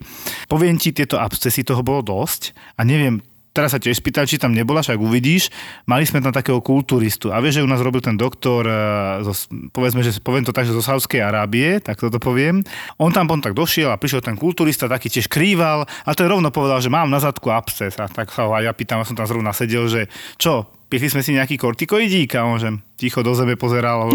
Poviem 0.44 0.76
ti, 0.76 0.92
tieto 0.92 1.16
abscesy 1.16 1.64
toho 1.64 1.80
bolo 1.80 2.04
dosť 2.04 2.52
a 2.76 2.84
neviem, 2.84 3.24
teraz 3.56 3.72
sa 3.72 3.80
tiež 3.80 3.96
spýtal, 3.96 4.28
či 4.28 4.36
tam 4.36 4.52
nebola, 4.52 4.84
však 4.84 5.00
uvidíš. 5.00 5.48
Mali 5.88 6.04
sme 6.04 6.20
tam 6.20 6.36
takého 6.36 6.60
kulturistu 6.60 7.32
a 7.32 7.40
vieš, 7.40 7.58
že 7.60 7.64
u 7.64 7.70
nás 7.72 7.80
robil 7.80 8.04
ten 8.04 8.20
doktor, 8.20 8.68
eh, 8.68 9.24
zo, 9.24 9.32
povedzme, 9.72 10.04
že 10.04 10.20
poviem 10.20 10.44
to 10.44 10.52
tak, 10.52 10.68
že 10.68 10.76
zo 10.76 10.84
Saudskej 10.84 11.24
Arábie, 11.24 11.80
tak 11.80 11.96
toto 11.96 12.20
poviem. 12.20 12.60
On 13.00 13.08
tam 13.08 13.24
potom 13.24 13.40
tak 13.40 13.56
došiel 13.56 13.88
a 13.88 13.96
prišiel 13.96 14.20
ten 14.20 14.36
kulturista, 14.36 14.92
taký 14.92 15.08
tiež 15.08 15.32
krýval 15.32 15.88
a 15.88 16.08
je 16.12 16.28
rovno 16.28 16.52
povedal, 16.52 16.84
že 16.84 16.92
mám 16.92 17.08
na 17.08 17.16
zadku 17.16 17.48
absces 17.48 17.96
a 17.96 18.04
tak 18.12 18.28
sa 18.28 18.44
ho 18.44 18.52
aj 18.52 18.68
ja 18.68 18.72
pýtam, 18.76 19.00
ja 19.00 19.08
som 19.08 19.16
tam 19.16 19.24
zrovna 19.24 19.56
sedel, 19.56 19.88
že 19.88 20.12
čo, 20.36 20.68
pichli 20.92 21.08
sme 21.08 21.24
si 21.24 21.32
nejaký 21.32 21.56
kortikoidík 21.56 22.36
a 22.36 22.44
on 22.44 22.60
ticho 22.98 23.24
do 23.24 23.32
zeme 23.32 23.56
pozeral 23.56 24.10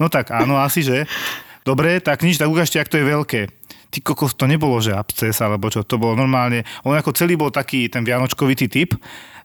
no 0.00 0.06
tak 0.08 0.32
áno, 0.32 0.56
asi 0.56 0.80
že. 0.80 1.04
Dobre, 1.60 2.00
tak 2.00 2.24
nič, 2.24 2.40
tak 2.40 2.48
ukážte, 2.48 2.80
ak 2.80 2.88
to 2.88 2.96
je 2.96 3.04
veľké. 3.04 3.59
Ty 3.90 3.98
kokos, 4.06 4.38
to 4.38 4.46
nebolo, 4.46 4.78
že 4.78 4.94
absces, 4.94 5.42
alebo 5.42 5.66
čo, 5.66 5.82
to 5.82 5.98
bolo 5.98 6.14
normálne, 6.14 6.62
on 6.86 6.94
ako 6.94 7.10
celý 7.10 7.34
bol 7.34 7.50
taký 7.50 7.90
ten 7.90 8.06
vianočkovitý 8.06 8.70
typ, 8.70 8.94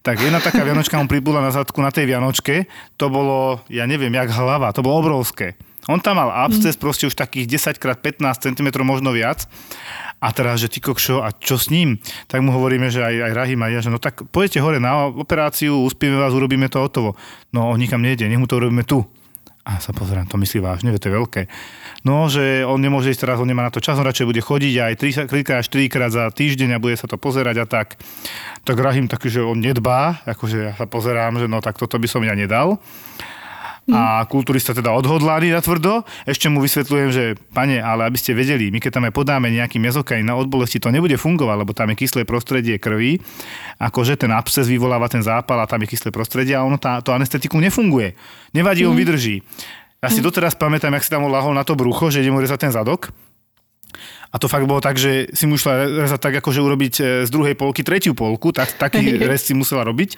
tak 0.05 0.21
jedna 0.21 0.37
taká 0.37 0.61
vianočka 0.61 1.01
mu 1.01 1.09
pribudla 1.09 1.41
na 1.41 1.49
zadku 1.49 1.81
na 1.81 1.89
tej 1.89 2.05
vianočke, 2.13 2.69
to 2.93 3.09
bolo, 3.09 3.65
ja 3.73 3.89
neviem, 3.89 4.13
jak 4.13 4.29
hlava, 4.29 4.69
to 4.69 4.85
bolo 4.85 5.01
obrovské. 5.01 5.57
On 5.85 6.01
tam 6.01 6.17
mal 6.17 6.33
absces 6.33 6.77
proste 6.77 7.05
už 7.05 7.13
takých 7.13 7.61
10x15 7.61 8.21
cm, 8.49 8.67
možno 8.81 9.13
viac. 9.13 9.45
A 10.17 10.33
teraz, 10.33 10.57
že 10.57 10.71
ty 10.71 10.81
kokšo, 10.81 11.21
a 11.21 11.29
čo 11.29 11.61
s 11.61 11.69
ním? 11.69 12.01
Tak 12.25 12.41
mu 12.41 12.49
hovoríme, 12.49 12.89
že 12.89 13.05
aj, 13.05 13.29
aj 13.29 13.31
Rahim 13.37 13.61
a 13.61 13.69
ja, 13.69 13.85
že 13.85 13.93
no 13.93 14.01
tak 14.01 14.25
pojďte 14.33 14.63
hore 14.65 14.81
na 14.81 15.05
operáciu, 15.05 15.85
uspíme 15.85 16.17
vás, 16.17 16.33
urobíme 16.33 16.65
to 16.73 16.81
hotovo. 16.81 17.13
No 17.53 17.69
on 17.69 17.77
nikam 17.77 18.01
nejde, 18.01 18.25
nech 18.25 18.41
mu 18.41 18.49
to 18.49 18.57
urobíme 18.57 18.81
tu. 18.81 19.05
A 19.65 19.77
sa 19.77 19.93
pozerám, 19.93 20.25
to 20.25 20.37
myslí 20.41 20.61
vážne, 20.61 20.93
to 20.97 21.09
je 21.09 21.13
veľké. 21.13 21.41
No, 22.05 22.29
že 22.29 22.61
on 22.61 22.77
nemôže 22.77 23.09
ísť 23.09 23.25
teraz, 23.25 23.41
on 23.41 23.49
nemá 23.49 23.65
na 23.65 23.73
to 23.73 23.81
čas, 23.81 23.97
on 23.97 24.05
radšej 24.05 24.29
bude 24.29 24.37
chodiť 24.37 24.73
aj 24.77 24.93
3 25.25 25.41
krát 25.41 25.65
až 25.65 25.73
4 25.73 25.89
krát 25.89 26.11
za 26.13 26.29
týždeň 26.29 26.77
a 26.77 26.83
bude 26.83 26.93
sa 26.93 27.09
to 27.09 27.17
pozerať 27.17 27.55
a 27.57 27.65
tak. 27.65 27.97
Tak 28.61 28.77
Rahim 28.77 29.09
taký, 29.09 29.33
že 29.33 29.41
on 29.41 29.57
nedbá, 29.57 30.21
akože 30.29 30.57
ja 30.69 30.73
sa 30.77 30.85
pozerám, 30.85 31.41
že 31.41 31.49
no 31.49 31.65
tak 31.65 31.81
toto 31.81 31.97
by 31.97 32.05
som 32.05 32.21
ja 32.21 32.37
nedal. 32.37 32.77
A 33.85 34.25
kulturista 34.25 34.73
teda 34.73 34.89
odhodlaný 34.97 35.53
na 35.53 35.61
tvrdo. 35.61 36.01
Ešte 36.25 36.49
mu 36.49 36.57
vysvetľujem, 36.57 37.09
že 37.13 37.23
pane, 37.53 37.77
ale 37.77 38.09
aby 38.09 38.17
ste 38.17 38.33
vedeli, 38.33 38.73
my 38.73 38.81
keď 38.81 38.97
tam 38.97 39.05
aj 39.05 39.13
podáme 39.13 39.53
nejaký 39.53 39.77
mezokain 39.77 40.25
na 40.25 40.33
odbolesti, 40.33 40.81
to 40.81 40.89
nebude 40.89 41.13
fungovať, 41.21 41.57
lebo 41.61 41.69
tam 41.77 41.93
je 41.93 42.01
kyslé 42.01 42.25
prostredie 42.25 42.81
krvi. 42.81 43.21
Akože 43.77 44.17
ten 44.17 44.33
absces 44.33 44.65
vyvoláva 44.65 45.05
ten 45.05 45.21
zápal 45.21 45.61
a 45.61 45.69
tam 45.69 45.85
je 45.85 45.93
kyslé 45.93 46.09
prostredie 46.09 46.57
a 46.57 46.65
ono 46.65 46.81
tá, 46.81 46.97
to 47.05 47.13
anestetikum 47.13 47.61
nefunguje. 47.61 48.17
Nevadí, 48.57 48.89
on 48.89 48.97
vydrží. 48.97 49.45
Ja 50.05 50.13
si 50.13 50.21
doteraz 50.21 50.53
pamätám, 50.53 50.93
jak 50.93 51.03
si 51.03 51.09
tam 51.09 51.25
lahol 51.25 51.57
na 51.57 51.65
to 51.65 51.73
brucho, 51.73 52.13
že 52.13 52.21
ide 52.21 52.29
mu 52.29 52.37
rezať 52.37 52.69
ten 52.69 52.73
zadok. 52.73 53.09
A 54.29 54.37
to 54.37 54.45
fakt 54.45 54.69
bolo 54.69 54.83
tak, 54.83 55.01
že 55.01 55.33
si 55.33 55.49
mu 55.49 55.57
išla 55.57 56.05
rezať 56.05 56.19
tak, 56.21 56.33
akože 56.45 56.61
urobiť 56.61 56.93
e, 56.99 57.03
z 57.25 57.29
druhej 57.33 57.57
polky 57.57 57.81
tretiu 57.81 58.13
polku, 58.13 58.53
tak, 58.53 58.77
taký 58.77 59.17
rez 59.29 59.41
si 59.41 59.57
musela 59.57 59.81
robiť. 59.81 60.13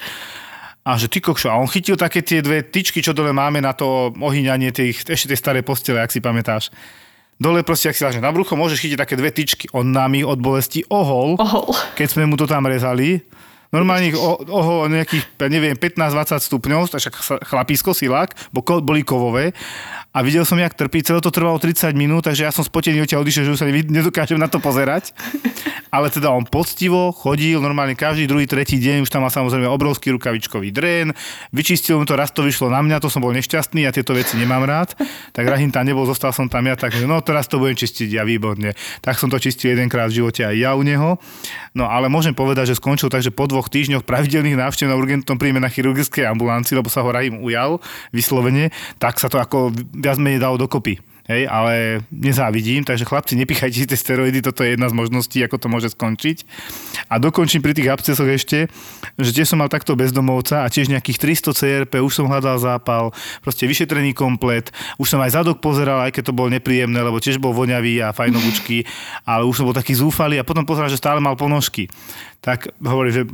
A 0.84 1.00
že 1.00 1.08
ty 1.08 1.24
kokšo, 1.24 1.48
a 1.48 1.60
on 1.60 1.72
chytil 1.72 1.96
také 1.96 2.20
tie 2.20 2.44
dve 2.44 2.68
tyčky, 2.68 3.00
čo 3.00 3.16
dole 3.16 3.32
máme 3.32 3.64
na 3.64 3.72
to 3.72 4.12
ohýňanie 4.12 4.76
tých, 4.76 5.08
ešte 5.08 5.32
tej 5.32 5.40
starej 5.40 5.64
postele, 5.64 6.04
ak 6.04 6.12
si 6.12 6.20
pamätáš. 6.20 6.68
Dole 7.38 7.62
proste, 7.62 7.88
ak 7.88 7.96
si 7.96 8.04
dáš 8.04 8.18
na 8.18 8.34
brucho, 8.34 8.58
môžeš 8.58 8.82
chytiť 8.82 9.00
také 9.00 9.14
dve 9.14 9.30
tyčky. 9.30 9.70
On 9.72 9.86
nám 9.86 10.18
ich 10.18 10.26
od 10.26 10.42
bolesti 10.42 10.82
ohol, 10.90 11.38
Ohol. 11.38 11.70
keď 11.94 12.08
sme 12.18 12.24
mu 12.26 12.36
to 12.36 12.50
tam 12.50 12.66
rezali. 12.66 13.22
Normálne 13.68 14.08
ich 14.08 14.18
o- 14.18 14.40
ohol 14.48 14.88
nejakých, 14.88 15.24
ja 15.38 15.48
neviem, 15.52 15.76
15-20 15.76 16.40
stupňov, 16.40 16.88
však 16.88 17.16
chlapísko, 17.44 17.92
silák, 17.92 18.32
bo 18.56 18.64
boli 18.80 19.04
kovové. 19.04 19.52
A 20.18 20.26
videl 20.26 20.42
som, 20.50 20.58
jak 20.58 20.74
trpí, 20.74 21.06
celé 21.06 21.22
to 21.22 21.30
trvalo 21.30 21.62
30 21.62 21.94
minút, 21.94 22.26
takže 22.26 22.42
ja 22.42 22.50
som 22.50 22.66
spotený 22.66 23.06
odtiaľ 23.06 23.22
odišiel, 23.22 23.46
že 23.46 23.54
už 23.54 23.60
sa 23.62 23.70
nedokážem 23.70 24.42
na 24.42 24.50
to 24.50 24.58
pozerať. 24.58 25.14
Ale 25.94 26.10
teda 26.10 26.34
on 26.34 26.42
poctivo 26.42 27.14
chodil, 27.14 27.62
normálne 27.62 27.94
každý 27.94 28.26
druhý, 28.26 28.50
tretí 28.50 28.82
deň, 28.82 29.06
už 29.06 29.14
tam 29.14 29.22
mal 29.22 29.30
samozrejme 29.30 29.70
obrovský 29.70 30.10
rukavičkový 30.18 30.74
drén, 30.74 31.14
vyčistil 31.54 32.02
mu 32.02 32.04
to, 32.10 32.18
raz 32.18 32.34
to 32.34 32.42
vyšlo 32.42 32.74
na 32.74 32.82
mňa, 32.82 32.98
to 32.98 33.14
som 33.14 33.22
bol 33.22 33.30
nešťastný, 33.30 33.86
ja 33.86 33.94
tieto 33.94 34.18
veci 34.18 34.42
nemám 34.42 34.66
rád. 34.66 34.98
Tak 35.38 35.46
Rahim 35.46 35.70
tam 35.70 35.86
nebol, 35.86 36.10
zostal 36.10 36.34
som 36.34 36.50
tam 36.50 36.66
ja, 36.66 36.74
tak 36.74 36.98
no 37.06 37.22
teraz 37.22 37.46
to 37.46 37.62
budem 37.62 37.78
čistiť 37.78 38.10
ja 38.10 38.26
výborne. 38.26 38.74
Tak 39.06 39.22
som 39.22 39.30
to 39.30 39.38
čistil 39.38 39.78
jedenkrát 39.78 40.10
v 40.10 40.18
živote 40.26 40.42
aj 40.50 40.56
ja 40.58 40.74
u 40.74 40.82
neho. 40.82 41.22
No 41.78 41.86
ale 41.94 42.10
môžem 42.10 42.34
povedať, 42.34 42.74
že 42.74 42.82
skončil 42.82 43.14
tak, 43.14 43.22
že 43.22 43.30
po 43.30 43.46
dvoch 43.46 43.70
týždňoch 43.70 44.02
pravidelných 44.02 44.58
návštev 44.58 44.90
na 44.90 44.98
urgentnom 44.98 45.38
príjme 45.38 45.62
na 45.62 45.70
chirurgickej 45.70 46.26
ambulancii, 46.26 46.74
lebo 46.74 46.90
sa 46.90 47.06
ho 47.06 47.10
Rahim 47.14 47.38
ujal 47.46 47.78
vyslovene, 48.10 48.74
tak 48.98 49.22
sa 49.22 49.30
to 49.30 49.38
ako 49.38 49.72
viac 50.08 50.18
menej 50.24 50.40
dalo 50.40 50.56
dokopy. 50.56 51.04
hej, 51.28 51.44
ale 51.52 52.02
nezávidím, 52.08 52.88
takže 52.88 53.04
chlapci, 53.04 53.36
nepichajte 53.36 53.84
si 53.84 53.86
tie 53.86 54.00
steroidy, 54.00 54.40
toto 54.40 54.64
je 54.64 54.74
jedna 54.74 54.88
z 54.88 54.96
možností, 54.96 55.44
ako 55.44 55.60
to 55.60 55.68
môže 55.68 55.92
skončiť. 55.94 56.48
A 57.12 57.20
dokončím 57.20 57.60
pri 57.60 57.76
tých 57.76 57.92
abscesoch 57.92 58.32
ešte, 58.32 58.72
že 59.20 59.32
tiež 59.36 59.52
som 59.52 59.60
mal 59.60 59.68
takto 59.68 60.00
bezdomovca 60.00 60.64
a 60.64 60.72
tiež 60.72 60.88
nejakých 60.88 61.20
300 61.44 61.52
CRP, 61.52 62.00
už 62.00 62.24
som 62.24 62.32
hľadal 62.32 62.58
zápal, 62.64 63.12
proste 63.44 63.68
vyšetrený 63.68 64.16
komplet, 64.16 64.72
už 64.96 65.08
som 65.12 65.20
aj 65.20 65.36
zadok 65.36 65.60
pozeral, 65.60 66.00
aj 66.08 66.16
keď 66.16 66.32
to 66.32 66.38
bolo 66.38 66.48
nepríjemné, 66.48 66.98
lebo 67.04 67.20
tiež 67.20 67.44
bol 67.44 67.52
voňavý 67.52 68.08
a 68.08 68.16
fajnobučky, 68.16 68.88
ale 69.28 69.44
už 69.44 69.60
som 69.62 69.68
bol 69.68 69.76
taký 69.76 70.00
zúfalý 70.00 70.40
a 70.40 70.48
potom 70.48 70.64
pozeral, 70.64 70.88
že 70.88 70.98
stále 70.98 71.20
mal 71.20 71.36
ponožky. 71.36 71.92
Tak 72.40 72.72
hovorí, 72.80 73.12
že 73.12 73.28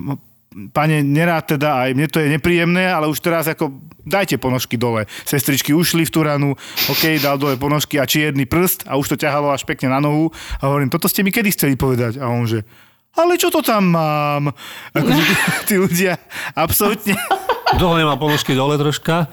pane, 0.71 1.01
nerád 1.01 1.57
teda, 1.57 1.87
aj 1.87 1.89
mne 1.97 2.07
to 2.09 2.21
je 2.21 2.27
nepríjemné, 2.29 2.89
ale 2.89 3.09
už 3.09 3.19
teraz 3.19 3.49
ako 3.49 3.73
dajte 4.05 4.37
ponožky 4.37 4.77
dole. 4.77 5.09
Sestričky 5.25 5.73
ušli 5.73 6.05
v 6.05 6.11
tú 6.13 6.19
ranu, 6.21 6.53
OK, 6.89 7.17
dal 7.19 7.41
dole 7.41 7.57
ponožky 7.57 7.97
a 7.97 8.05
čierne 8.05 8.45
prst 8.45 8.85
a 8.85 8.95
už 8.95 9.13
to 9.13 9.15
ťahalo 9.19 9.49
až 9.49 9.65
pekne 9.65 9.89
na 9.89 9.99
nohu 9.99 10.29
a 10.61 10.69
hovorím, 10.69 10.91
toto 10.93 11.09
ste 11.09 11.25
mi 11.25 11.33
kedy 11.33 11.49
chceli 11.51 11.73
povedať? 11.73 12.21
A 12.21 12.29
on 12.29 12.45
že, 12.45 12.61
ale 13.13 13.37
čo 13.37 13.53
to 13.53 13.61
tam 13.61 13.93
mám? 13.93 14.49
Akože 14.93 15.21
tí, 15.21 15.35
tí 15.69 15.75
ľudia 15.77 16.17
absolútne... 16.57 17.13
Dlho 17.73 17.97
nemá 17.97 18.13
ponožky 18.21 18.53
dole 18.53 18.77
troška. 18.77 19.25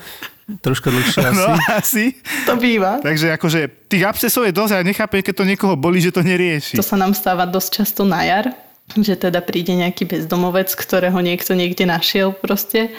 Troška 0.65 0.91
dlhšie 0.91 1.21
asi. 1.23 1.37
No 1.37 1.49
asi. 1.71 2.05
To 2.49 2.57
býva. 2.59 2.99
Takže 3.05 3.37
akože 3.39 3.87
tých 3.87 4.03
abscesov 4.03 4.49
je 4.49 4.57
dosť 4.57 4.73
a 4.75 4.79
nechápem, 4.83 5.23
keď 5.23 5.35
to 5.37 5.45
niekoho 5.47 5.79
bolí, 5.79 6.03
že 6.03 6.11
to 6.11 6.25
nerieši. 6.27 6.75
To 6.75 6.83
sa 6.83 6.99
nám 6.99 7.15
stáva 7.15 7.47
dosť 7.47 7.85
často 7.85 8.03
na 8.03 8.25
jar, 8.27 8.51
že 9.07 9.15
teda 9.15 9.41
príde 9.45 9.75
nejaký 9.77 10.07
bezdomovec, 10.07 10.73
ktorého 10.75 11.19
niekto 11.21 11.55
niekde 11.55 11.87
našiel 11.87 12.35
proste 12.35 12.91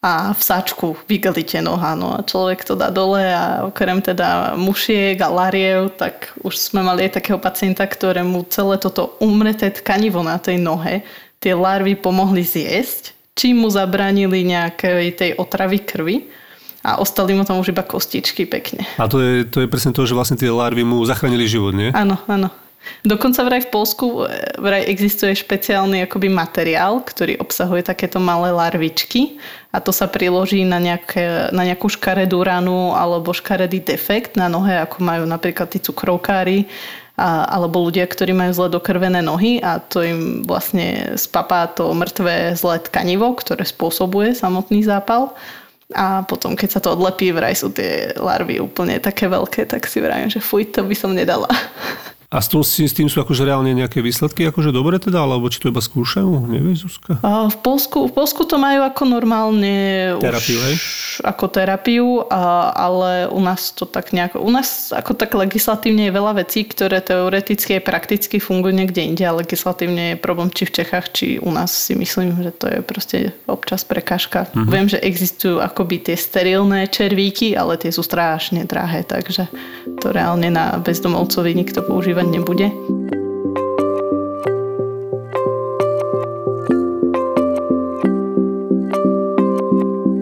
a 0.00 0.32
v 0.32 0.40
sačku 0.40 0.96
vygalíte 1.04 1.60
noha, 1.60 1.92
no 1.92 2.16
a 2.16 2.24
človek 2.24 2.64
to 2.64 2.72
dá 2.72 2.88
dole 2.88 3.20
a 3.20 3.68
okrem 3.68 4.00
teda 4.00 4.56
mušiek 4.56 5.20
a 5.20 5.28
lariev, 5.28 5.92
tak 5.92 6.32
už 6.40 6.56
sme 6.56 6.80
mali 6.80 7.04
aj 7.04 7.20
takého 7.20 7.36
pacienta, 7.36 7.84
ktorému 7.84 8.48
celé 8.48 8.80
toto 8.80 9.20
umreté 9.20 9.68
tkanivo 9.68 10.24
na 10.24 10.40
tej 10.40 10.56
nohe, 10.56 11.04
tie 11.36 11.52
larvy 11.52 12.00
pomohli 12.00 12.40
zjesť, 12.40 13.12
čím 13.36 13.60
mu 13.60 13.68
zabránili 13.68 14.40
nejakej 14.48 15.20
tej 15.20 15.30
otravy 15.36 15.84
krvi 15.84 16.16
a 16.80 16.96
ostali 16.96 17.36
mu 17.36 17.44
tam 17.44 17.60
už 17.60 17.76
iba 17.76 17.84
kostičky 17.84 18.48
pekne. 18.48 18.88
A 18.96 19.04
to 19.04 19.20
je, 19.20 19.44
to 19.44 19.60
je 19.60 19.68
presne 19.68 19.92
to, 19.92 20.08
že 20.08 20.16
vlastne 20.16 20.40
tie 20.40 20.48
larvy 20.48 20.80
mu 20.80 21.04
zachránili 21.04 21.44
život, 21.44 21.76
nie? 21.76 21.92
Áno, 21.92 22.16
áno. 22.24 22.48
Dokonca 23.00 23.44
vraj 23.44 23.64
v 23.64 23.72
Polsku 23.72 24.24
e, 24.24 24.56
vraj 24.60 24.84
existuje 24.84 25.32
špeciálny 25.32 26.04
akoby 26.04 26.28
materiál, 26.28 27.00
ktorý 27.00 27.40
obsahuje 27.40 27.80
takéto 27.84 28.20
malé 28.20 28.52
larvičky 28.52 29.40
a 29.72 29.80
to 29.80 29.88
sa 29.88 30.04
priloží 30.04 30.64
na, 30.68 30.76
nejaké, 30.76 31.48
na 31.52 31.64
nejakú 31.64 31.88
škaredú 31.88 32.44
ranu 32.44 32.92
alebo 32.92 33.32
škaredý 33.32 33.80
defekt 33.80 34.36
na 34.36 34.52
nohe, 34.52 34.76
ako 34.80 35.00
majú 35.00 35.24
napríklad 35.24 35.72
tí 35.72 35.80
cukrovkári 35.80 36.68
a, 37.16 37.48
alebo 37.48 37.84
ľudia, 37.84 38.04
ktorí 38.04 38.36
majú 38.36 38.52
zle 38.52 38.68
dokrvené 38.68 39.24
nohy 39.24 39.64
a 39.64 39.80
to 39.80 40.04
im 40.04 40.20
vlastne 40.44 41.16
spapá 41.16 41.72
to 41.72 41.96
mŕtvé 41.96 42.52
zlé 42.52 42.84
tkanivo, 42.84 43.32
ktoré 43.32 43.64
spôsobuje 43.64 44.36
samotný 44.36 44.84
zápal 44.84 45.32
a 45.96 46.22
potom, 46.22 46.54
keď 46.54 46.68
sa 46.70 46.80
to 46.84 46.94
odlepí, 46.94 47.34
vraj 47.34 47.56
sú 47.56 47.72
tie 47.72 48.14
larvy 48.14 48.62
úplne 48.62 49.02
také 49.02 49.26
veľké, 49.26 49.66
tak 49.66 49.88
si 49.90 49.98
vrajím, 49.98 50.30
že 50.30 50.38
fuj, 50.38 50.70
to 50.70 50.86
by 50.86 50.94
som 50.94 51.16
nedala. 51.16 51.50
A 52.30 52.38
s 52.38 52.46
tým, 52.46 52.62
s 52.62 52.94
tým 52.94 53.10
sú 53.10 53.18
akože 53.18 53.42
reálne 53.42 53.74
nejaké 53.74 53.98
výsledky, 53.98 54.46
akože 54.46 54.70
dobre 54.70 55.02
teda, 55.02 55.26
alebo 55.26 55.50
či 55.50 55.58
to 55.58 55.74
iba 55.74 55.82
skúšajú? 55.82 56.46
Nevieš, 56.46 56.86
Zuzka? 56.86 57.18
V 57.26 57.58
Polsku, 57.58 58.06
v 58.06 58.14
Polsku 58.14 58.46
to 58.46 58.54
majú 58.54 58.86
ako 58.86 59.02
normálne 59.02 59.74
Terapiu, 60.22 60.54
už, 60.54 60.62
hej? 60.62 60.74
ako 61.26 61.50
terapiu, 61.50 62.22
a, 62.30 62.70
ale 62.70 63.26
u 63.34 63.42
nás 63.42 63.74
to 63.74 63.82
tak 63.82 64.14
nejako, 64.14 64.46
u 64.46 64.50
nás 64.54 64.94
ako 64.94 65.18
tak 65.18 65.34
legislatívne 65.34 66.06
je 66.06 66.14
veľa 66.14 66.32
vecí, 66.38 66.62
ktoré 66.62 67.02
teoreticky 67.02 67.76
a 67.76 67.82
prakticky 67.82 68.38
fungujú 68.38 68.78
niekde 68.78 69.02
inde 69.02 69.26
a 69.26 69.34
legislatívne 69.34 70.14
je 70.14 70.22
problém 70.22 70.54
či 70.54 70.70
v 70.70 70.74
Čechách, 70.78 71.06
či 71.10 71.26
u 71.42 71.50
nás 71.50 71.74
si 71.74 71.98
myslím, 71.98 72.46
že 72.46 72.54
to 72.54 72.70
je 72.70 72.78
proste 72.78 73.34
občas 73.50 73.82
prekážka. 73.82 74.46
Mhm. 74.54 74.70
Viem, 74.70 74.86
že 74.86 75.02
existujú 75.02 75.58
akoby 75.58 75.98
tie 76.06 76.14
sterilné 76.14 76.86
červíky, 76.86 77.58
ale 77.58 77.74
tie 77.74 77.90
sú 77.90 78.06
strašne 78.06 78.62
drahé, 78.70 79.02
takže 79.02 79.50
to 79.98 80.14
reálne 80.14 80.46
na 80.46 80.78
bezdomovcovi 80.78 81.58
nikto 81.58 81.82
používať 82.20 82.26
nebude. 82.28 82.68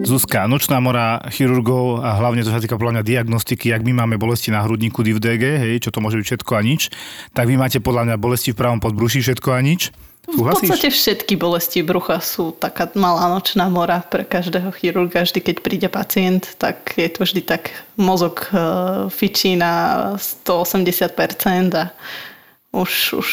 Zuzka, 0.09 0.49
nočná 0.49 0.81
mora 0.81 1.21
chirurgov 1.29 2.01
a 2.01 2.17
hlavne 2.17 2.41
to 2.41 2.49
sa 2.49 2.57
týka 2.57 2.81
podľa 2.81 2.99
mňa 2.99 3.03
diagnostiky, 3.05 3.69
ak 3.69 3.85
my 3.85 3.93
máme 3.93 4.15
bolesti 4.17 4.49
na 4.49 4.65
hrudníku 4.65 5.05
DivDG, 5.05 5.61
hej, 5.61 5.85
čo 5.85 5.93
to 5.93 6.01
môže 6.01 6.17
byť 6.17 6.25
všetko 6.25 6.51
a 6.57 6.61
nič, 6.65 6.89
tak 7.37 7.45
vy 7.45 7.61
máte 7.61 7.77
podľa 7.77 8.09
mňa 8.09 8.15
bolesti 8.17 8.49
v 8.55 8.57
pravom 8.57 8.81
podbruší 8.81 9.21
všetko 9.21 9.53
a 9.53 9.61
nič. 9.61 9.93
V 10.27 10.45
podstate 10.45 10.93
všetky 10.93 11.33
bolesti 11.39 11.81
brucha 11.81 12.21
sú 12.21 12.53
taká 12.53 12.85
malá 12.93 13.31
nočná 13.33 13.65
mora 13.65 14.05
pre 14.05 14.21
každého 14.21 14.69
chirurga. 14.77 15.25
Vždy, 15.25 15.39
keď 15.41 15.55
príde 15.65 15.87
pacient, 15.89 16.53
tak 16.61 16.93
je 16.99 17.09
to 17.09 17.25
vždy 17.25 17.41
tak 17.41 17.73
mozog 17.97 18.45
e, 18.53 18.57
fičí 19.09 19.57
na 19.57 20.13
180% 20.45 21.73
a 21.73 21.89
už, 22.69 22.91
už 23.17 23.29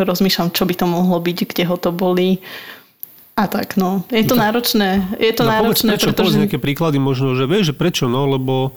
rozmýšľam, 0.00 0.48
čo 0.48 0.64
by 0.64 0.74
to 0.78 0.86
mohlo 0.88 1.20
byť, 1.20 1.38
kde 1.52 1.64
ho 1.68 1.76
to 1.76 1.92
bolí. 1.92 2.40
A 3.36 3.46
tak, 3.46 3.76
no. 3.76 4.02
Je 4.08 4.24
to 4.24 4.34
náročné. 4.34 5.04
Je 5.20 5.30
to 5.36 5.44
no, 5.44 5.52
náročné, 5.52 5.94
povedz 5.94 6.00
prečo, 6.00 6.08
pretože... 6.10 6.26
povedz 6.32 6.42
nejaké 6.48 6.58
príklady 6.58 6.96
možno, 6.98 7.36
že 7.36 7.44
vieš, 7.44 7.70
že 7.70 7.74
prečo, 7.76 8.08
no, 8.08 8.24
lebo 8.24 8.72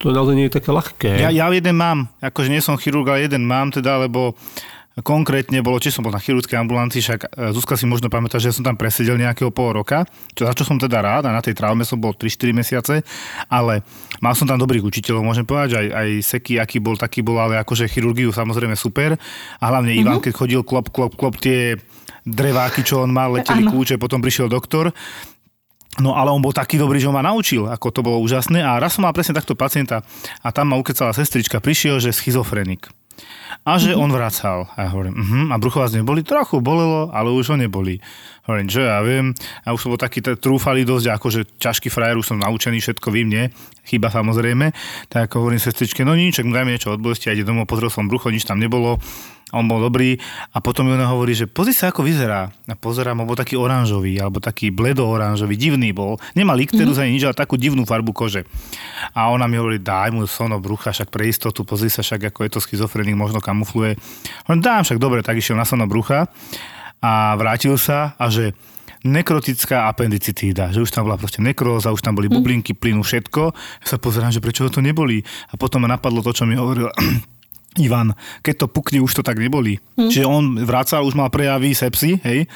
to 0.00 0.10
naozaj 0.10 0.34
nie 0.34 0.46
je 0.48 0.56
také 0.58 0.70
ľahké. 0.72 1.10
Ja, 1.22 1.30
ja 1.30 1.46
jeden 1.52 1.76
mám, 1.76 2.10
akože 2.18 2.48
nie 2.50 2.64
som 2.64 2.74
chirurg, 2.80 3.06
ale 3.06 3.28
jeden 3.28 3.46
mám 3.46 3.70
teda, 3.70 4.06
lebo 4.08 4.34
konkrétne 5.00 5.64
bolo, 5.64 5.80
či 5.80 5.88
som 5.88 6.04
bol 6.04 6.12
na 6.12 6.20
chirurgickej 6.20 6.60
ambulancii, 6.60 7.00
však 7.00 7.20
e, 7.32 7.56
Zuzka 7.56 7.80
si 7.80 7.88
možno 7.88 8.12
pamätá, 8.12 8.36
že 8.36 8.52
som 8.52 8.60
tam 8.60 8.76
presedel 8.76 9.16
nejakého 9.16 9.48
pol 9.48 9.72
roka, 9.80 10.04
čo, 10.36 10.44
za 10.44 10.52
čo 10.52 10.68
som 10.68 10.76
teda 10.76 11.00
rád 11.00 11.24
a 11.24 11.32
na 11.32 11.40
tej 11.40 11.56
traume 11.56 11.80
som 11.88 11.96
bol 11.96 12.12
3-4 12.12 12.52
mesiace, 12.52 12.94
ale 13.48 13.80
mal 14.20 14.36
som 14.36 14.44
tam 14.44 14.60
dobrých 14.60 14.84
učiteľov, 14.84 15.24
môžem 15.24 15.48
povedať, 15.48 15.80
aj, 15.80 15.86
aj 15.96 16.08
Seky, 16.20 16.60
aký 16.60 16.76
bol, 16.76 17.00
taký 17.00 17.24
bol, 17.24 17.40
ale 17.40 17.56
akože 17.64 17.88
chirurgiu 17.88 18.36
samozrejme 18.36 18.76
super 18.76 19.16
a 19.56 19.64
hlavne 19.64 19.96
mm-hmm. 19.96 20.04
Ivan, 20.04 20.20
keď 20.20 20.32
chodil 20.36 20.60
klop, 20.60 20.92
klop, 20.92 21.16
klop, 21.16 21.40
tie 21.40 21.80
dreváky, 22.28 22.84
čo 22.84 23.00
on 23.00 23.10
mal, 23.16 23.32
leteli 23.32 23.64
Áno. 23.64 23.72
kľúče, 23.72 23.96
potom 23.96 24.20
prišiel 24.20 24.52
doktor 24.52 24.92
No 26.00 26.16
ale 26.16 26.32
on 26.32 26.40
bol 26.40 26.56
taký 26.56 26.80
dobrý, 26.80 26.96
že 26.96 27.04
ho 27.04 27.12
ma 27.12 27.20
naučil, 27.20 27.68
ako 27.68 27.92
to 27.92 28.00
bolo 28.00 28.16
úžasné. 28.24 28.64
A 28.64 28.80
raz 28.80 28.96
som 28.96 29.04
mal 29.04 29.12
presne 29.12 29.36
takto 29.36 29.52
pacienta 29.52 30.00
a 30.40 30.48
tam 30.48 30.72
ma 30.72 30.80
ukecala 30.80 31.12
sestrička, 31.12 31.60
prišiel, 31.60 32.00
že 32.00 32.16
schizofrenik. 32.16 32.88
A 33.66 33.78
že 33.78 33.94
on 34.02 34.10
vracal. 34.10 34.66
A 34.74 34.86
ja 34.86 34.88
hovorím, 34.90 35.14
uh-huh, 35.14 35.52
a 35.52 35.58
brucho 35.58 35.80
vás 35.80 35.92
neboli? 35.94 36.22
Trochu 36.26 36.60
bolelo, 36.60 37.10
ale 37.14 37.30
už 37.30 37.54
ho 37.54 37.56
neboli. 37.56 38.02
Hovorím, 38.42 38.66
že 38.66 38.82
ja 38.82 38.98
viem. 39.06 39.30
A 39.62 39.70
už 39.70 39.86
som 39.86 39.94
bol 39.94 40.02
taký 40.02 40.18
t- 40.18 40.34
trúfalý 40.34 40.82
dosť, 40.82 41.14
akože 41.14 41.40
ťažký 41.62 41.94
frajer, 41.94 42.18
už 42.18 42.34
som 42.34 42.42
naučený, 42.42 42.82
všetko 42.82 43.14
vím, 43.14 43.30
nie? 43.30 43.44
Chyba 43.86 44.10
samozrejme. 44.10 44.74
Tak 45.06 45.38
hovorím 45.38 45.62
sestričke, 45.62 46.02
no 46.02 46.18
nič, 46.18 46.42
mu 46.42 46.50
dajme 46.50 46.74
niečo 46.74 46.90
od 46.90 46.98
bolesti, 46.98 47.30
ide 47.30 47.46
domov, 47.46 47.70
pozrel 47.70 47.86
som 47.86 48.10
brucho, 48.10 48.34
nič 48.34 48.42
tam 48.42 48.58
nebolo. 48.58 48.98
On 49.52 49.68
bol 49.68 49.84
dobrý 49.84 50.16
a 50.56 50.64
potom 50.64 50.88
mi 50.88 50.96
ona 50.96 51.12
hovorí, 51.12 51.36
že 51.36 51.44
pozri 51.44 51.76
sa, 51.76 51.92
ako 51.92 52.02
vyzerá. 52.02 52.48
A 52.66 52.74
pozerám, 52.74 53.20
on 53.20 53.28
bol 53.28 53.36
taký 53.36 53.54
oranžový, 53.54 54.16
alebo 54.16 54.40
taký 54.40 54.72
bledo-oranžový, 54.72 55.54
divný 55.60 55.92
bol. 55.92 56.16
Nemal 56.32 56.56
ikterus 56.56 56.96
ani 56.98 57.20
nič, 57.20 57.28
ale 57.28 57.36
takú 57.36 57.60
divnú 57.60 57.84
farbu 57.84 58.16
kože. 58.16 58.48
A 59.12 59.28
ona 59.28 59.44
mi 59.44 59.60
hovorí, 59.60 59.76
daj 59.76 60.08
mu 60.10 60.24
sono 60.24 60.56
brucha, 60.56 60.90
však 60.90 61.12
pre 61.12 61.28
istotu, 61.28 61.68
pozri 61.68 61.92
sa 61.92 62.00
však, 62.00 62.32
ako 62.32 62.48
je 62.48 62.50
to 62.56 62.60
schizofrenik, 62.64 63.14
možno 63.14 63.44
kamufluje. 63.44 64.00
Hovorím, 64.48 64.64
dám 64.64 64.82
však, 64.88 64.98
dobre, 64.98 65.20
tak 65.20 65.36
išiel 65.36 65.54
na 65.54 65.68
sono 65.68 65.84
brucha 65.84 66.32
a 67.02 67.34
vrátil 67.34 67.74
sa 67.76 68.14
a 68.16 68.30
že 68.30 68.54
nekrotická 69.02 69.90
appendicitída, 69.90 70.70
že 70.70 70.78
už 70.78 70.94
tam 70.94 71.10
bola 71.10 71.18
proste 71.18 71.42
nekróza, 71.42 71.90
už 71.90 72.06
tam 72.06 72.14
boli 72.14 72.30
bublinky 72.30 72.70
plynu, 72.70 73.02
všetko. 73.02 73.42
Ja 73.82 73.86
sa 73.86 73.98
pozerám, 73.98 74.30
že 74.30 74.38
prečo 74.38 74.62
ho 74.62 74.70
to 74.70 74.78
neboli. 74.78 75.26
A 75.50 75.58
potom 75.58 75.82
ma 75.82 75.90
napadlo 75.90 76.22
to, 76.22 76.30
čo 76.30 76.46
mi 76.46 76.54
hovoril 76.54 76.86
Ivan, 77.84 78.14
keď 78.46 78.54
to 78.62 78.66
pukne, 78.70 79.02
už 79.02 79.18
to 79.18 79.22
tak 79.26 79.42
neboli. 79.42 79.82
Hm. 79.98 80.06
Čiže 80.06 80.26
on 80.28 80.44
vracal, 80.62 81.02
už 81.02 81.18
mal 81.18 81.34
prejavy 81.34 81.74
sepsy, 81.74 82.22
hej, 82.22 82.46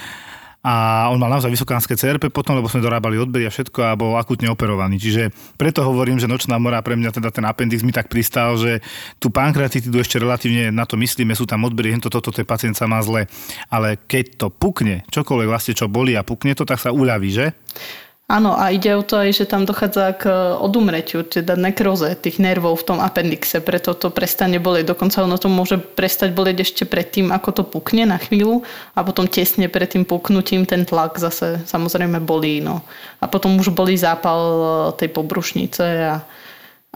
a 0.67 1.07
on 1.15 1.23
mal 1.23 1.31
naozaj 1.31 1.47
vysokánske 1.47 1.95
CRP 1.95 2.27
potom, 2.35 2.59
lebo 2.59 2.67
sme 2.67 2.83
dorábali 2.83 3.23
odbery 3.23 3.47
a 3.47 3.55
všetko 3.55 3.87
a 3.87 3.95
bol 3.95 4.19
akutne 4.19 4.51
operovaný. 4.51 4.99
Čiže 4.99 5.31
preto 5.55 5.87
hovorím, 5.87 6.19
že 6.19 6.27
nočná 6.27 6.59
mora 6.59 6.83
pre 6.83 6.99
mňa 6.99 7.15
teda 7.15 7.31
ten 7.31 7.47
appendix 7.47 7.87
mi 7.87 7.95
tak 7.95 8.11
pristal, 8.11 8.59
že 8.59 8.83
tú 9.23 9.31
pankreatitidu 9.31 10.03
ešte 10.03 10.19
relatívne 10.19 10.75
na 10.75 10.83
to 10.83 10.99
myslíme, 10.99 11.39
sú 11.39 11.47
tam 11.47 11.63
odbery, 11.63 11.95
hento 11.95 12.11
toto, 12.11 12.35
ten 12.35 12.43
pacient 12.43 12.75
sa 12.75 12.91
má 12.91 12.99
zle. 12.99 13.31
Ale 13.71 13.95
keď 14.11 14.43
to 14.43 14.47
pukne, 14.51 15.07
čokoľvek 15.15 15.47
vlastne 15.47 15.79
čo 15.79 15.87
boli 15.87 16.19
a 16.19 16.27
pukne 16.27 16.59
to, 16.59 16.67
tak 16.67 16.83
sa 16.83 16.91
uľaví, 16.91 17.31
že? 17.31 17.55
Áno, 18.27 18.59
a 18.59 18.75
ide 18.75 18.91
o 18.99 19.07
to 19.07 19.23
aj, 19.23 19.39
že 19.39 19.47
tam 19.47 19.63
dochádza 19.63 20.19
k 20.19 20.27
odumretiu, 20.59 21.23
teda 21.23 21.55
nekroze 21.55 22.11
tých 22.19 22.43
nervov 22.43 22.83
v 22.83 22.87
tom 22.91 22.99
apendixe, 22.99 23.63
preto 23.63 23.95
to 23.95 24.11
prestane 24.11 24.59
bolieť. 24.59 24.91
Dokonca 24.91 25.23
ono 25.23 25.39
to 25.39 25.47
môže 25.47 25.79
prestať 25.79 26.35
bolieť 26.35 26.67
ešte 26.67 26.91
predtým, 26.91 27.31
ako 27.31 27.49
to 27.55 27.63
pukne 27.63 28.03
na 28.03 28.19
chvíľu 28.19 28.67
a 28.99 29.07
potom 29.07 29.31
tesne 29.31 29.71
pred 29.71 29.87
tým 29.95 30.03
puknutím 30.03 30.67
ten 30.67 30.83
tlak 30.83 31.23
zase 31.23 31.63
samozrejme 31.71 32.19
bolí. 32.19 32.59
No. 32.59 32.83
A 33.23 33.31
potom 33.31 33.63
už 33.63 33.71
bolí 33.71 33.95
zápal 33.95 34.91
tej 34.99 35.07
pobrušnice 35.15 35.87
a, 36.11 36.27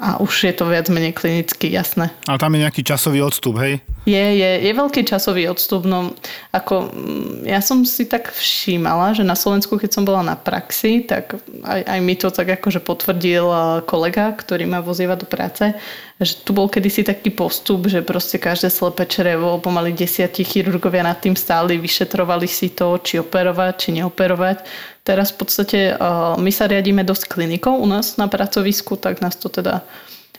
a 0.01 0.17
už 0.17 0.49
je 0.49 0.55
to 0.57 0.65
viac 0.65 0.89
menej 0.89 1.13
klinicky 1.13 1.69
jasné. 1.69 2.09
Ale 2.25 2.41
tam 2.41 2.57
je 2.57 2.65
nejaký 2.65 2.81
časový 2.81 3.21
odstup, 3.21 3.61
hej? 3.61 3.85
Je, 4.09 4.27
je, 4.41 4.51
je 4.65 4.73
veľký 4.73 5.05
časový 5.05 5.45
odstup. 5.53 5.85
No, 5.85 6.17
ako, 6.57 6.89
mm, 6.89 7.45
ja 7.45 7.61
som 7.61 7.85
si 7.85 8.09
tak 8.09 8.33
všímala, 8.33 9.13
že 9.13 9.29
na 9.29 9.37
Slovensku, 9.37 9.77
keď 9.77 9.91
som 9.93 10.09
bola 10.09 10.25
na 10.25 10.41
praxi, 10.41 11.05
tak 11.05 11.37
aj, 11.69 11.81
aj 11.85 12.01
mi 12.01 12.17
to 12.17 12.33
tak 12.33 12.49
akože 12.49 12.81
potvrdil 12.81 13.45
eh, 13.45 13.61
kolega, 13.85 14.33
ktorý 14.33 14.65
ma 14.65 14.81
vozíva 14.81 15.21
do 15.21 15.29
práce, 15.29 15.77
že 16.21 16.45
tu 16.45 16.53
bol 16.53 16.69
kedysi 16.69 17.01
taký 17.01 17.33
postup, 17.33 17.89
že 17.89 18.05
proste 18.05 18.37
každé 18.37 18.69
slepé 18.69 19.09
črevo, 19.09 19.57
pomaly 19.57 19.97
desiatí 19.97 20.45
chirurgovia 20.45 21.01
nad 21.01 21.17
tým 21.17 21.33
stáli, 21.33 21.81
vyšetrovali 21.81 22.45
si 22.45 22.77
to, 22.77 23.01
či 23.01 23.17
operovať, 23.25 23.73
či 23.81 23.89
neoperovať. 23.97 24.69
Teraz 25.01 25.33
v 25.33 25.37
podstate 25.41 25.79
eh, 25.91 25.99
my 26.37 26.53
sa 26.53 26.69
riadíme 26.69 27.01
dosť 27.09 27.25
klinikou 27.25 27.81
u 27.81 27.89
nás 27.89 28.21
na 28.21 28.29
pracovisku, 28.29 29.01
tak 29.01 29.25
nás 29.25 29.41
to 29.41 29.49
teda 29.49 29.81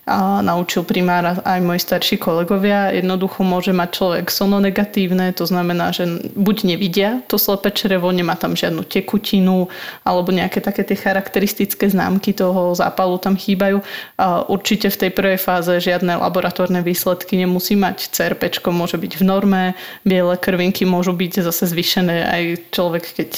a 0.10 0.42
naučil 0.42 0.82
primár 0.82 1.40
aj 1.46 1.60
moji 1.62 1.78
starší 1.78 2.18
kolegovia. 2.18 2.90
Jednoducho 2.90 3.46
môže 3.46 3.70
mať 3.70 3.90
človek 4.02 4.26
sononegatívne, 4.34 5.30
to 5.38 5.46
znamená, 5.46 5.94
že 5.94 6.10
buď 6.34 6.58
nevidia 6.74 7.22
to 7.30 7.38
slepé 7.38 7.70
črevo, 7.70 8.10
nemá 8.10 8.34
tam 8.34 8.58
žiadnu 8.58 8.82
tekutinu, 8.82 9.70
alebo 10.02 10.34
nejaké 10.34 10.58
také 10.58 10.82
tie 10.82 10.98
charakteristické 10.98 11.86
známky 11.86 12.34
toho 12.34 12.74
zápalu 12.74 13.22
tam 13.22 13.38
chýbajú. 13.38 13.86
A 14.18 14.42
určite 14.50 14.90
v 14.90 15.00
tej 15.08 15.12
prvej 15.14 15.38
fáze 15.38 15.70
žiadne 15.78 16.18
laboratórne 16.18 16.82
výsledky 16.82 17.38
nemusí 17.38 17.78
mať. 17.78 18.10
CRP 18.10 18.58
môže 18.74 18.98
byť 18.98 19.22
v 19.22 19.24
norme, 19.24 19.64
biele 20.02 20.34
krvinky 20.34 20.82
môžu 20.82 21.14
byť 21.14 21.46
zase 21.46 21.70
zvyšené 21.70 22.26
aj 22.26 22.44
človek, 22.74 23.06
keď 23.06 23.32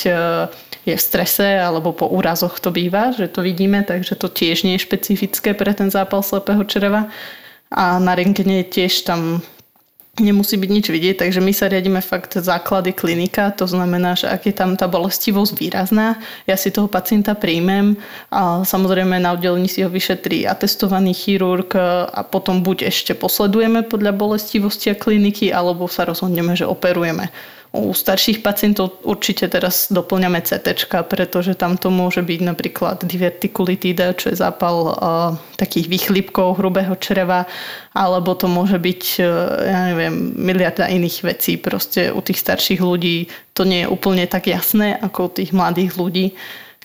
je 0.83 0.95
v 0.95 1.01
strese 1.01 1.59
alebo 1.59 1.95
po 1.95 2.11
úrazoch 2.11 2.59
to 2.59 2.71
býva, 2.71 3.15
že 3.15 3.31
to 3.31 3.39
vidíme, 3.39 3.83
takže 3.83 4.19
to 4.19 4.27
tiež 4.27 4.67
nie 4.67 4.75
je 4.75 4.85
špecifické 4.85 5.55
pre 5.55 5.71
ten 5.71 5.87
zápal 5.87 6.19
slepého 6.23 6.63
čreva 6.67 7.07
a 7.71 7.97
na 7.97 8.13
rentgene 8.13 8.67
tiež 8.67 9.07
tam 9.07 9.41
nemusí 10.21 10.61
byť 10.61 10.69
nič 10.69 10.85
vidieť, 10.93 11.15
takže 11.25 11.41
my 11.41 11.49
sa 11.49 11.65
riadíme 11.65 11.97
fakt 11.97 12.37
základy 12.37 12.93
klinika, 12.93 13.49
to 13.49 13.65
znamená, 13.65 14.13
že 14.13 14.29
ak 14.29 14.45
je 14.45 14.53
tam 14.53 14.77
tá 14.77 14.85
bolestivosť 14.85 15.57
výrazná, 15.57 16.21
ja 16.45 16.53
si 16.53 16.69
toho 16.69 16.85
pacienta 16.85 17.33
príjmem 17.33 17.97
a 18.29 18.61
samozrejme 18.61 19.17
na 19.17 19.33
oddelení 19.33 19.65
si 19.65 19.81
ho 19.81 19.89
vyšetrí 19.89 20.45
atestovaný 20.45 21.17
chirurg 21.17 21.73
a 22.13 22.21
potom 22.29 22.61
buď 22.61 22.93
ešte 22.93 23.17
posledujeme 23.17 23.81
podľa 23.89 24.13
bolestivosti 24.13 24.93
a 24.93 24.99
kliniky, 24.99 25.49
alebo 25.49 25.89
sa 25.89 26.05
rozhodneme, 26.05 26.53
že 26.53 26.69
operujeme. 26.69 27.33
U 27.73 27.89
starších 27.89 28.45
pacientov 28.45 29.01
určite 29.01 29.49
teraz 29.49 29.89
doplňame 29.89 30.45
CT, 30.45 30.85
pretože 31.09 31.57
tam 31.57 31.73
to 31.73 31.89
môže 31.89 32.21
byť 32.21 32.39
napríklad 32.45 33.01
divertikulitída, 33.01 34.13
čo 34.13 34.29
je 34.29 34.37
zápal 34.37 34.93
uh, 34.93 34.93
takých 35.57 35.89
výchlipkov 35.89 36.61
hrubého 36.61 36.93
čreva, 37.01 37.49
alebo 37.97 38.37
to 38.37 38.45
môže 38.45 38.77
byť, 38.77 39.03
uh, 39.25 39.27
ja 39.65 39.79
neviem, 39.89 40.37
miliarda 40.37 40.85
iných 40.85 41.25
vecí. 41.25 41.57
Proste 41.57 42.13
u 42.13 42.21
tých 42.21 42.45
starších 42.45 42.77
ľudí 42.77 43.33
to 43.57 43.65
nie 43.65 43.81
je 43.81 43.89
úplne 43.89 44.29
tak 44.29 44.53
jasné, 44.53 44.93
ako 45.01 45.33
u 45.33 45.33
tých 45.41 45.49
mladých 45.49 45.97
ľudí, 45.97 46.37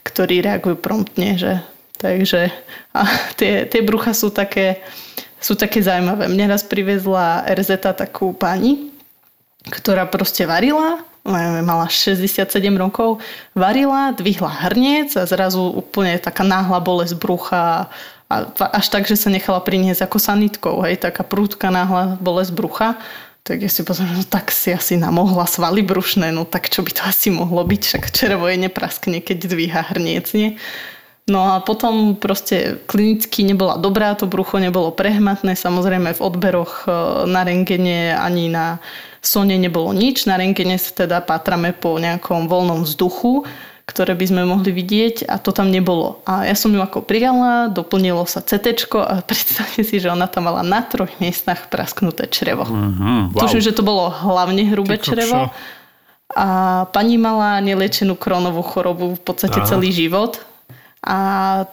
ktorí 0.08 0.40
reagujú 0.40 0.80
promptne. 0.80 1.36
Že? 1.36 1.52
Takže 2.00 2.48
a 2.96 3.04
tie, 3.36 3.68
tie 3.68 3.84
brucha 3.84 4.16
sú 4.16 4.32
také, 4.32 4.80
sú 5.36 5.52
také 5.52 5.84
zaujímavé. 5.84 6.32
Mne 6.32 6.56
raz 6.56 6.64
priviezla 6.64 7.44
RZ 7.44 7.92
takú 7.92 8.32
pani, 8.32 8.87
ktorá 9.68 10.08
proste 10.08 10.48
varila, 10.48 11.04
mala 11.62 11.86
67 11.86 12.48
rokov, 12.80 13.20
varila, 13.52 14.16
dvihla 14.16 14.48
hrniec 14.48 15.12
a 15.20 15.28
zrazu 15.28 15.60
úplne 15.60 16.16
taká 16.16 16.42
náhla 16.42 16.80
bolesť 16.80 17.14
brucha 17.20 17.92
a 18.28 18.44
až 18.76 18.92
tak, 18.92 19.08
že 19.08 19.16
sa 19.16 19.32
nechala 19.32 19.64
priniesť 19.64 20.04
ako 20.04 20.18
sanitkou, 20.20 20.84
hej, 20.84 21.00
taká 21.00 21.24
prúdka 21.24 21.72
náhla 21.72 22.20
bolesť 22.20 22.52
brucha. 22.52 23.00
Tak 23.40 23.64
ja 23.64 23.70
si 23.72 23.80
pozriem, 23.80 24.12
no 24.12 24.24
tak 24.28 24.52
si 24.52 24.68
asi 24.68 25.00
namohla 25.00 25.48
svaly 25.48 25.80
brušné, 25.80 26.28
no 26.36 26.44
tak 26.44 26.68
čo 26.68 26.84
by 26.84 26.92
to 26.92 27.02
asi 27.08 27.32
mohlo 27.32 27.64
byť, 27.64 27.80
však 27.80 28.04
červo 28.12 28.44
je 28.52 28.68
nepraskne, 28.68 29.24
keď 29.24 29.48
dvíha 29.48 29.80
hrniec, 29.88 30.28
nie? 30.36 30.60
No 31.28 31.56
a 31.56 31.60
potom 31.60 32.16
proste 32.16 32.80
klinicky 32.88 33.44
nebola 33.44 33.80
dobrá, 33.80 34.12
to 34.16 34.28
brucho 34.28 34.60
nebolo 34.60 34.92
prehmatné, 34.92 35.56
samozrejme 35.56 36.16
v 36.16 36.24
odberoch 36.24 36.84
e, 36.84 36.92
na 37.28 37.44
rengene 37.44 38.16
ani 38.16 38.48
na 38.48 38.80
Sone 39.28 39.60
nebolo 39.60 39.92
nič, 39.92 40.24
na 40.24 40.40
rengene 40.40 40.80
sa 40.80 41.04
teda 41.04 41.20
pátrame 41.20 41.76
po 41.76 42.00
nejakom 42.00 42.48
voľnom 42.48 42.88
vzduchu, 42.88 43.44
ktoré 43.84 44.16
by 44.16 44.24
sme 44.24 44.42
mohli 44.48 44.72
vidieť 44.72 45.28
a 45.28 45.36
to 45.36 45.52
tam 45.52 45.68
nebolo. 45.68 46.24
A 46.24 46.48
ja 46.48 46.56
som 46.56 46.72
ju 46.72 46.80
ako 46.80 47.04
prijala, 47.04 47.68
doplnilo 47.68 48.24
sa 48.24 48.40
CT 48.40 48.88
a 49.04 49.20
predstavte 49.28 49.84
si, 49.84 50.00
že 50.00 50.08
ona 50.08 50.28
tam 50.28 50.48
mala 50.48 50.64
na 50.64 50.80
troch 50.80 51.12
miestach 51.20 51.68
prasknuté 51.68 52.24
črevo. 52.28 52.64
Mm-hmm, 52.64 53.36
wow. 53.36 53.40
Tuším, 53.44 53.60
že 53.60 53.76
to 53.76 53.84
bolo 53.84 54.08
hlavne 54.08 54.64
hrubé 54.72 54.96
Tyko, 54.96 55.12
črevo. 55.12 55.52
A 56.32 56.48
pani 56.92 57.16
mala 57.16 57.60
neliečenú 57.64 58.16
kronovú 58.16 58.60
chorobu 58.60 59.16
v 59.16 59.22
podstate 59.24 59.64
Aha. 59.64 59.68
celý 59.68 59.92
život. 59.92 60.40
A 61.00 61.64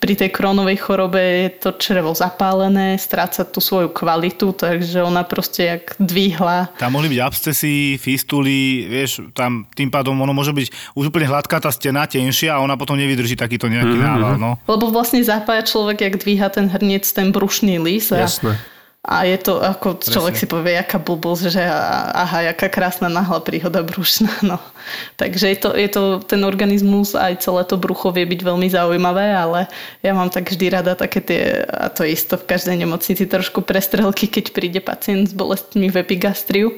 pri 0.00 0.14
tej 0.16 0.30
krónovej 0.32 0.80
chorobe 0.80 1.20
je 1.20 1.48
to 1.60 1.70
črevo 1.76 2.16
zapálené, 2.16 2.96
stráca 2.96 3.44
tú 3.44 3.60
svoju 3.60 3.92
kvalitu, 3.92 4.56
takže 4.56 5.04
ona 5.04 5.22
proste 5.22 5.76
jak 5.76 5.94
dvihla. 6.00 6.72
Tam 6.80 6.96
mohli 6.96 7.12
byť 7.12 7.20
abscesy, 7.20 8.00
fistuly, 8.00 8.88
vieš, 8.88 9.28
tam 9.36 9.68
tým 9.76 9.92
pádom 9.92 10.16
ono 10.16 10.32
môže 10.32 10.56
byť 10.56 10.96
už 10.96 11.12
úplne 11.12 11.28
hladká 11.28 11.60
tá 11.60 11.68
stena, 11.68 12.08
tenšia 12.08 12.56
a 12.56 12.62
ona 12.64 12.80
potom 12.80 12.96
nevydrží 12.96 13.36
takýto 13.36 13.68
nejaký 13.68 13.96
mm-hmm. 13.98 14.08
nával. 14.08 14.34
No. 14.40 14.50
Lebo 14.64 14.88
vlastne 14.88 15.20
zapája 15.20 15.62
človek, 15.66 16.08
jak 16.08 16.14
dvíha 16.16 16.48
ten 16.48 16.66
hrniec, 16.72 17.04
ten 17.04 17.30
brušný 17.30 17.76
lis. 17.78 18.08
Jasné. 18.08 18.56
A 19.06 19.22
je 19.24 19.38
to, 19.38 19.62
ako 19.62 20.02
človek 20.02 20.34
Presne. 20.34 20.42
si 20.42 20.46
povie, 20.50 20.74
aká 20.74 20.98
blbosť, 20.98 21.44
že 21.54 21.62
aha, 21.62 22.50
jaká 22.50 22.66
krásna 22.66 23.06
nahla 23.06 23.38
príhoda 23.38 23.86
brušná. 23.86 24.30
No. 24.48 24.58
Takže 25.20 25.52
je 25.52 25.58
to, 25.60 25.70
je 25.76 25.88
to, 25.92 26.02
ten 26.24 26.40
organizmus, 26.42 27.12
aj 27.12 27.44
celé 27.44 27.62
to 27.68 27.76
brucho 27.76 28.08
vie 28.08 28.24
byť 28.24 28.40
veľmi 28.40 28.68
zaujímavé, 28.72 29.36
ale 29.36 29.68
ja 30.00 30.16
mám 30.16 30.32
tak 30.32 30.48
vždy 30.48 30.66
rada 30.72 30.96
také 30.96 31.20
tie, 31.20 31.62
a 31.68 31.92
to 31.92 32.08
isto 32.08 32.40
v 32.40 32.48
každej 32.48 32.80
nemocnici, 32.80 33.28
trošku 33.28 33.60
prestrelky, 33.60 34.24
keď 34.24 34.56
príde 34.56 34.80
pacient 34.80 35.28
s 35.28 35.34
bolestmi 35.36 35.92
v 35.92 36.00
epigastriu. 36.00 36.72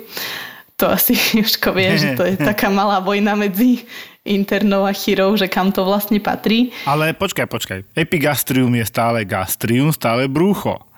To 0.82 0.90
asi 0.90 1.14
Jožko 1.38 1.70
vie, 1.72 1.94
že 1.96 2.18
to 2.18 2.26
je 2.26 2.34
taká 2.50 2.66
malá 2.66 2.98
vojna 2.98 3.38
medzi 3.38 3.86
internou 4.26 4.84
a 4.84 4.92
chirou, 4.92 5.38
že 5.38 5.48
kam 5.48 5.72
to 5.72 5.86
vlastne 5.86 6.18
patrí. 6.20 6.74
Ale 6.84 7.14
počkaj, 7.16 7.46
počkaj. 7.46 7.78
Epigastrium 7.96 8.74
je 8.76 8.84
stále 8.84 9.24
gastrium, 9.24 9.94
stále 9.94 10.28
brucho. 10.28 10.89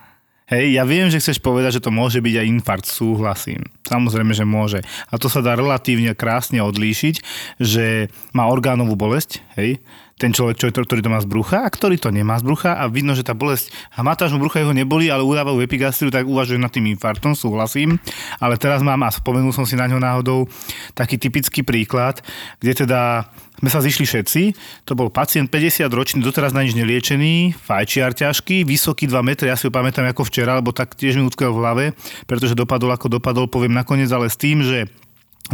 Hej, 0.51 0.75
ja 0.75 0.83
viem, 0.83 1.07
že 1.07 1.23
chceš 1.23 1.39
povedať, 1.39 1.79
že 1.79 1.85
to 1.87 1.95
môže 1.95 2.19
byť 2.19 2.35
aj 2.43 2.51
infarkt, 2.51 2.87
súhlasím. 2.91 3.63
Samozrejme, 3.87 4.35
že 4.35 4.43
môže. 4.43 4.83
A 5.09 5.15
to 5.17 5.31
sa 5.31 5.39
dá 5.39 5.55
relatívne 5.55 6.19
krásne 6.19 6.59
odlíšiť, 6.59 7.15
že 7.63 8.11
má 8.35 8.51
orgánovú 8.51 8.99
bolesť, 8.99 9.39
hej, 9.55 9.79
ten 10.21 10.31
človek, 10.31 10.55
čo, 10.59 10.67
ktorý 10.71 11.01
to 11.03 11.11
má 11.11 11.19
z 11.19 11.29
brucha 11.29 11.65
a 11.65 11.69
ktorý 11.69 11.99
to 11.99 12.13
nemá 12.15 12.39
z 12.39 12.47
brucha 12.47 12.79
a 12.79 12.87
vidno, 12.87 13.17
že 13.17 13.27
tá 13.27 13.35
bolesť 13.35 13.75
hmatážmu 13.97 14.39
brucha 14.39 14.63
jeho 14.63 14.71
neboli, 14.77 15.11
ale 15.11 15.27
udávajú 15.27 15.59
epigastriu, 15.65 16.13
tak 16.13 16.29
uvažuje 16.29 16.61
nad 16.61 16.71
tým 16.71 16.87
infartom, 16.93 17.35
súhlasím. 17.35 17.99
Ale 18.39 18.55
teraz 18.61 18.85
mám, 18.87 19.03
a 19.03 19.11
spomenul 19.11 19.51
som 19.51 19.67
si 19.67 19.75
na 19.75 19.91
ňo 19.91 19.99
náhodou, 19.99 20.47
taký 20.95 21.19
typický 21.19 21.67
príklad, 21.67 22.23
kde 22.63 22.87
teda 22.87 23.27
sme 23.63 23.71
sa 23.71 23.79
zišli 23.79 24.05
všetci. 24.09 24.43
To 24.91 24.99
bol 24.99 25.13
pacient 25.13 25.47
50 25.47 25.87
ročný, 25.93 26.19
doteraz 26.19 26.51
na 26.51 26.67
nič 26.67 26.75
neliečený, 26.75 27.55
fajčiar 27.55 28.11
ťažký, 28.11 28.67
vysoký 28.67 29.07
2 29.07 29.23
metre, 29.23 29.47
ja 29.47 29.55
si 29.55 29.69
ho 29.69 29.73
pamätám 29.75 30.07
ako 30.11 30.27
včera, 30.27 30.59
lebo 30.59 30.75
tak 30.75 30.99
tiež 30.99 31.19
mi 31.19 31.27
utkvel 31.27 31.55
v 31.55 31.61
hlave, 31.63 31.85
pretože 32.27 32.59
dopadol 32.59 32.91
ako 32.95 33.19
dopadol, 33.19 33.47
poviem 33.47 33.75
nakoniec, 33.75 34.11
ale 34.11 34.27
s 34.27 34.39
tým, 34.39 34.67
že 34.67 34.91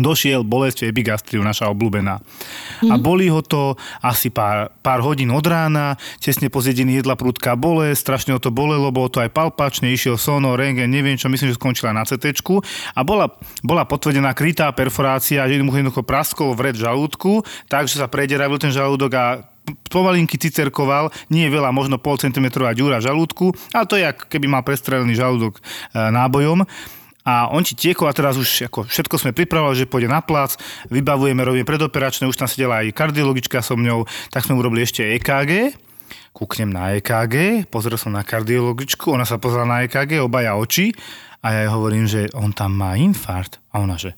došiel 0.03 0.47
bolesť 0.47 0.89
epigastriu, 0.89 1.43
naša 1.43 1.71
obľúbená. 1.71 2.19
Mm. 2.19 2.91
A 2.91 2.95
mhm. 2.97 3.03
boli 3.03 3.27
ho 3.29 3.43
to 3.45 3.75
asi 4.03 4.33
pár, 4.33 4.73
pár 4.83 5.03
hodín 5.03 5.31
od 5.35 5.45
rána, 5.45 5.99
tesne 6.19 6.49
po 6.49 6.63
zjedení 6.63 6.99
jedla 6.99 7.19
prúdka 7.19 7.55
bolesť, 7.59 8.01
strašne 8.01 8.31
ho 8.37 8.41
to 8.41 8.55
bolelo, 8.55 8.91
bolo 8.95 9.11
to 9.11 9.23
aj 9.23 9.31
palpačne, 9.31 9.91
išiel 9.91 10.17
sono, 10.17 10.55
rengen, 10.55 10.91
neviem 10.91 11.19
čo, 11.19 11.31
myslím, 11.31 11.53
že 11.53 11.59
skončila 11.59 11.95
na 11.95 12.07
CT 12.07 12.41
a 12.95 13.01
bola, 13.03 13.33
bola 13.65 13.83
potvrdená 13.85 14.33
krytá 14.33 14.71
perforácia, 14.71 15.45
že 15.49 15.59
jednoducho 15.59 16.07
praskol 16.07 16.55
vred 16.55 16.79
žalúdku, 16.79 17.43
takže 17.67 17.99
sa 17.99 18.07
prederavil 18.07 18.61
ten 18.61 18.71
žalúdok 18.71 19.11
a 19.17 19.25
pomalinky 19.93 20.41
cicerkoval, 20.41 21.13
nie 21.29 21.49
je 21.49 21.53
veľa, 21.53 21.75
možno 21.75 22.01
pol 22.01 22.17
centimetrová 22.17 22.73
ďura 22.73 23.01
v 23.01 23.07
žalúdku, 23.13 23.53
ale 23.77 23.85
to 23.89 23.97
je, 24.01 24.09
keby 24.33 24.47
mal 24.49 24.65
prestrelený 24.65 25.13
žalúdok 25.13 25.59
e, 25.59 25.61
nábojom 25.93 26.65
a 27.29 27.53
on 27.53 27.61
ti 27.61 27.77
tiekol 27.77 28.09
a 28.09 28.17
teraz 28.17 28.41
už 28.41 28.73
ako 28.73 28.89
všetko 28.89 29.21
sme 29.21 29.37
pripravovali, 29.37 29.85
že 29.85 29.91
pôjde 29.91 30.09
na 30.09 30.25
plac, 30.25 30.57
vybavujeme, 30.89 31.45
robíme 31.45 31.69
predoperačné, 31.69 32.25
už 32.25 32.41
tam 32.41 32.49
sedela 32.49 32.81
aj 32.81 32.97
kardiologička 32.97 33.61
so 33.61 33.77
mňou, 33.77 34.09
tak 34.33 34.49
sme 34.49 34.57
urobili 34.57 34.89
ešte 34.89 35.05
EKG, 35.21 35.77
kúknem 36.33 36.73
na 36.73 36.97
EKG, 36.97 37.69
pozrel 37.69 38.01
som 38.01 38.17
na 38.17 38.25
kardiologičku, 38.25 39.13
ona 39.13 39.29
sa 39.29 39.37
pozrela 39.37 39.69
na 39.69 39.79
EKG, 39.85 40.25
obaja 40.25 40.57
oči 40.57 40.97
a 41.45 41.53
ja 41.53 41.59
jej 41.69 41.71
hovorím, 41.71 42.09
že 42.09 42.33
on 42.33 42.57
tam 42.57 42.73
má 42.73 42.97
infarkt. 42.97 43.61
A 43.77 43.85
ona, 43.85 44.01
že 44.01 44.17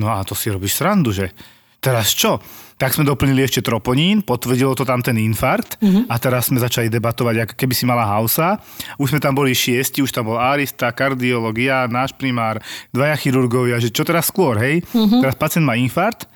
no 0.00 0.08
a 0.08 0.24
to 0.24 0.32
si 0.32 0.48
robíš 0.48 0.80
srandu, 0.80 1.12
že 1.12 1.36
teraz 1.78 2.16
čo? 2.16 2.40
Tak 2.76 2.92
sme 2.92 3.08
doplnili 3.08 3.40
ešte 3.40 3.64
troponín, 3.64 4.20
potvrdilo 4.20 4.76
to 4.76 4.84
tam 4.84 5.00
ten 5.00 5.16
infarkt 5.16 5.80
uh-huh. 5.80 6.12
a 6.12 6.20
teraz 6.20 6.52
sme 6.52 6.60
začali 6.60 6.92
debatovať, 6.92 7.48
ako 7.48 7.54
keby 7.56 7.72
si 7.72 7.88
mala 7.88 8.04
hausa. 8.04 8.60
Už 9.00 9.16
sme 9.16 9.20
tam 9.20 9.32
boli 9.32 9.56
šiesti, 9.56 10.04
už 10.04 10.12
tam 10.12 10.28
bol 10.28 10.36
arista, 10.36 10.92
kardiológia, 10.92 11.88
náš 11.88 12.12
primár, 12.12 12.60
dvaja 12.92 13.16
chirurgovia, 13.16 13.80
že 13.80 13.88
čo 13.88 14.04
teraz 14.04 14.28
skôr, 14.28 14.60
hej? 14.60 14.84
Uh-huh. 14.92 15.24
Teraz 15.24 15.40
pacient 15.40 15.64
má 15.64 15.72
infarkt 15.80 16.28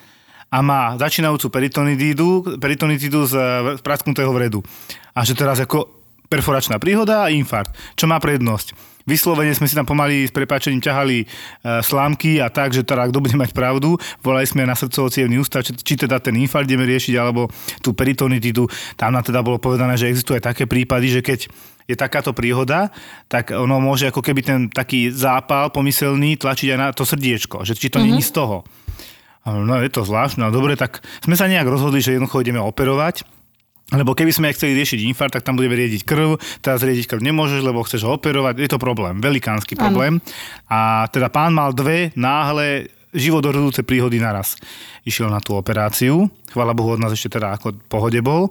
a 0.48 0.64
má 0.64 0.96
začínajúcu 0.96 1.52
peritonitidu 2.56 3.20
z, 3.28 3.34
z 3.76 3.80
prasknutého 3.84 4.32
vredu. 4.32 4.64
A 5.12 5.28
že 5.28 5.36
teraz 5.36 5.60
ako 5.60 5.92
perforačná 6.32 6.80
príhoda 6.80 7.20
a 7.20 7.28
infarkt. 7.28 7.76
Čo 8.00 8.08
má 8.08 8.16
prednosť? 8.16 8.89
Vyslovene 9.08 9.52
sme 9.56 9.66
si 9.68 9.76
tam 9.76 9.88
pomaly 9.88 10.28
s 10.28 10.32
prepáčením 10.32 10.84
ťahali 10.84 11.24
e, 11.24 11.26
slámky 11.80 12.40
a 12.40 12.52
tak, 12.52 12.76
že 12.76 12.84
teda 12.84 13.08
kto 13.08 13.18
bude 13.20 13.36
mať 13.36 13.52
pravdu. 13.56 13.96
Volali 14.20 14.44
sme 14.44 14.68
na 14.68 14.76
srdcovo 14.76 15.08
ústav, 15.40 15.64
či, 15.64 15.72
či 15.76 15.94
teda 15.96 16.20
ten 16.20 16.36
infarkt 16.36 16.68
ideme 16.68 16.84
riešiť, 16.84 17.14
alebo 17.16 17.48
tú 17.80 17.96
peritonitidu. 17.96 18.68
Tam 18.96 19.16
nám 19.16 19.24
teda 19.24 19.40
bolo 19.40 19.56
povedané, 19.60 19.96
že 19.96 20.10
existujú 20.10 20.36
aj 20.40 20.52
také 20.52 20.64
prípady, 20.68 21.08
že 21.08 21.20
keď 21.24 21.48
je 21.90 21.96
takáto 21.98 22.30
príhoda, 22.30 22.94
tak 23.26 23.50
ono 23.50 23.82
môže 23.82 24.06
ako 24.06 24.22
keby 24.22 24.40
ten 24.46 24.60
taký 24.70 25.10
zápal 25.10 25.74
pomyselný 25.74 26.38
tlačiť 26.38 26.68
aj 26.70 26.78
na 26.78 26.88
to 26.94 27.02
srdiečko, 27.02 27.66
že 27.66 27.74
či 27.74 27.90
to 27.90 27.98
mm-hmm. 27.98 28.22
je 28.22 28.28
z 28.28 28.30
toho. 28.30 28.62
No 29.40 29.80
je 29.80 29.90
to 29.90 30.04
zvláštne, 30.04 30.46
no 30.46 30.52
dobre, 30.52 30.76
tak 30.76 31.02
sme 31.24 31.34
sa 31.34 31.48
nejak 31.48 31.66
rozhodli, 31.66 32.04
že 32.04 32.14
jednoducho 32.14 32.44
ideme 32.44 32.60
operovať 32.62 33.24
lebo 33.90 34.14
keby 34.14 34.30
sme 34.30 34.54
chceli 34.54 34.78
riešiť 34.78 35.02
infarkt, 35.10 35.34
tak 35.38 35.46
tam 35.46 35.58
budeme 35.58 35.74
riediť 35.74 36.02
krv, 36.06 36.38
teraz 36.62 36.86
riediť 36.86 37.10
krv 37.10 37.20
nemôžeš, 37.22 37.60
lebo 37.66 37.82
chceš 37.82 38.06
ho 38.06 38.14
operovať. 38.14 38.62
Je 38.62 38.70
to 38.70 38.78
problém, 38.78 39.18
velikánsky 39.18 39.74
problém. 39.74 40.22
Ano. 40.22 40.26
A 40.70 40.78
teda 41.10 41.26
pán 41.26 41.50
mal 41.50 41.74
dve 41.74 42.14
náhle 42.14 42.86
životorodúce 43.10 43.82
príhody 43.82 44.22
naraz. 44.22 44.54
Išiel 45.02 45.26
na 45.26 45.42
tú 45.42 45.58
operáciu, 45.58 46.30
chvála 46.54 46.76
Bohu 46.76 46.94
od 46.94 47.02
nás 47.02 47.10
ešte 47.10 47.40
teda 47.40 47.58
ako 47.58 47.74
pohode 47.90 48.22
bol. 48.22 48.46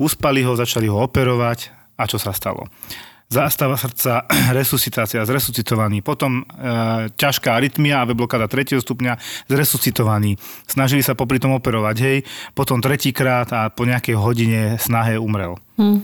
Uspali 0.00 0.40
ho, 0.40 0.56
začali 0.56 0.88
ho 0.88 1.04
operovať 1.04 1.68
a 2.00 2.08
čo 2.08 2.16
sa 2.16 2.32
stalo? 2.32 2.64
Zástava 3.28 3.76
srdca, 3.76 4.24
resuscitácia, 4.58 5.24
zresuscitovaný, 5.28 6.00
potom 6.00 6.42
e, 6.42 6.44
ťažká 7.12 7.54
arytmia 7.54 8.02
a 8.02 8.08
blokáda 8.08 8.48
3. 8.48 8.80
stupňa, 8.80 9.46
zresuscitovaný. 9.46 10.40
Snažili 10.64 11.04
sa 11.04 11.12
popri 11.12 11.36
tom 11.36 11.52
operovať, 11.54 11.96
hej, 12.00 12.18
potom 12.56 12.80
tretíkrát 12.80 13.48
a 13.52 13.68
po 13.68 13.84
nejakej 13.84 14.16
hodine 14.16 14.60
snahe 14.80 15.20
umrel. 15.20 15.60
Hmm. 15.76 16.00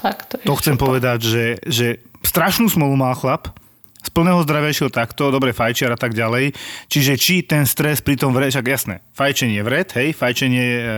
Tak, 0.00 0.26
to, 0.26 0.34
to 0.42 0.58
chcem 0.58 0.74
povedať, 0.80 1.18
že, 1.22 1.46
že 1.62 1.86
strašnú 2.26 2.66
smolu 2.66 2.98
mal 2.98 3.14
chlap, 3.14 3.54
z 4.02 4.08
plného 4.10 4.42
zdravia 4.42 4.74
šiel 4.74 4.90
takto, 4.90 5.30
dobre 5.30 5.54
fajčiar 5.54 5.94
a 5.94 5.98
tak 5.98 6.12
ďalej. 6.12 6.52
Čiže 6.90 7.12
či 7.14 7.46
ten 7.46 7.62
stres 7.64 8.02
pri 8.02 8.18
tom 8.18 8.34
vred, 8.34 8.50
však 8.50 8.66
jasné, 8.66 9.00
fajčenie 9.14 9.62
je 9.62 9.64
vred, 9.64 9.88
hej, 9.94 10.08
fajčenie 10.12 10.62
je 10.62 10.78
e, 10.82 10.90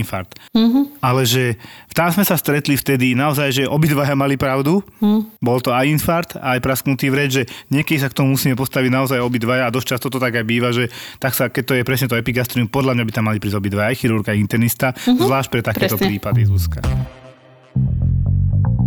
infarkt. 0.00 0.40
Mm-hmm. 0.56 1.04
Ale 1.04 1.22
že 1.28 1.60
tam 1.92 2.08
sme 2.08 2.24
sa 2.24 2.40
stretli 2.40 2.80
vtedy 2.80 3.12
naozaj, 3.12 3.52
že 3.52 3.64
obidvaja 3.68 4.16
mali 4.16 4.40
pravdu. 4.40 4.80
Mm. 5.04 5.28
Bol 5.38 5.58
to 5.60 5.70
aj 5.74 5.84
infarkt, 5.88 6.32
aj 6.40 6.58
prasknutý 6.64 7.12
vred, 7.12 7.28
že 7.28 7.42
niekedy 7.68 8.00
sa 8.00 8.08
k 8.08 8.16
tomu 8.16 8.34
musíme 8.34 8.56
postaviť 8.56 8.90
naozaj 8.90 9.18
obidvaja 9.20 9.68
a 9.68 9.74
dosť 9.74 9.86
často 9.96 10.06
to 10.08 10.16
tak 10.16 10.40
aj 10.40 10.44
býva, 10.48 10.72
že 10.72 10.88
tak 11.20 11.36
sa, 11.36 11.52
keď 11.52 11.64
to 11.66 11.74
je 11.76 11.82
presne 11.84 12.08
to 12.08 12.16
epigastrium, 12.16 12.70
podľa 12.70 12.96
mňa 12.96 13.04
by 13.04 13.12
tam 13.12 13.24
mali 13.28 13.38
prísť 13.42 13.60
obidvaja, 13.60 13.92
aj 13.92 13.98
chirurg, 14.00 14.24
aj 14.24 14.38
internista, 14.40 14.96
mm-hmm. 14.96 15.20
zvlášť 15.20 15.48
pre 15.52 15.60
takéto 15.60 15.96
presne. 16.00 16.08
prípady 16.16 16.40
Zuzka. 16.48 16.80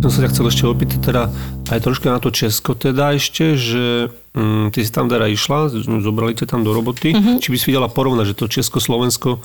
Som 0.04 0.12
sa 0.12 0.20
ťa 0.20 0.36
chcel 0.36 0.52
ešte 0.52 0.68
opýtať 0.68 1.00
teda 1.00 1.32
aj 1.72 1.80
troška 1.80 2.12
na 2.12 2.20
to 2.20 2.28
Česko 2.28 2.76
teda 2.76 3.16
ešte, 3.16 3.56
že 3.56 4.12
mm, 4.36 4.76
ty 4.76 4.84
si 4.84 4.92
tam 4.92 5.08
teda 5.08 5.32
išla, 5.32 5.72
zobrali 5.80 6.36
ťa 6.36 6.44
tam 6.44 6.60
do 6.60 6.76
roboty. 6.76 7.16
Mm-hmm. 7.16 7.40
Či 7.40 7.48
by 7.48 7.56
si 7.56 7.66
videla 7.72 7.88
porovnať, 7.88 8.28
že 8.28 8.36
to 8.36 8.52
Česko-Slovensko, 8.52 9.40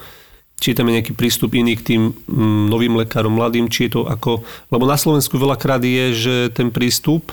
či 0.59 0.75
je 0.75 0.77
tam 0.83 0.91
nejaký 0.91 1.15
prístup 1.15 1.55
iný 1.55 1.79
k 1.79 1.95
tým 1.95 2.01
mm, 2.11 2.67
novým 2.67 2.99
lekárom, 2.99 3.39
mladým, 3.39 3.71
či 3.71 3.87
je 3.87 3.95
to 3.95 4.01
ako... 4.11 4.43
Lebo 4.67 4.83
na 4.83 4.99
Slovensku 4.99 5.39
veľakrát 5.39 5.79
je, 5.79 6.05
že 6.11 6.35
ten 6.51 6.75
prístup, 6.75 7.31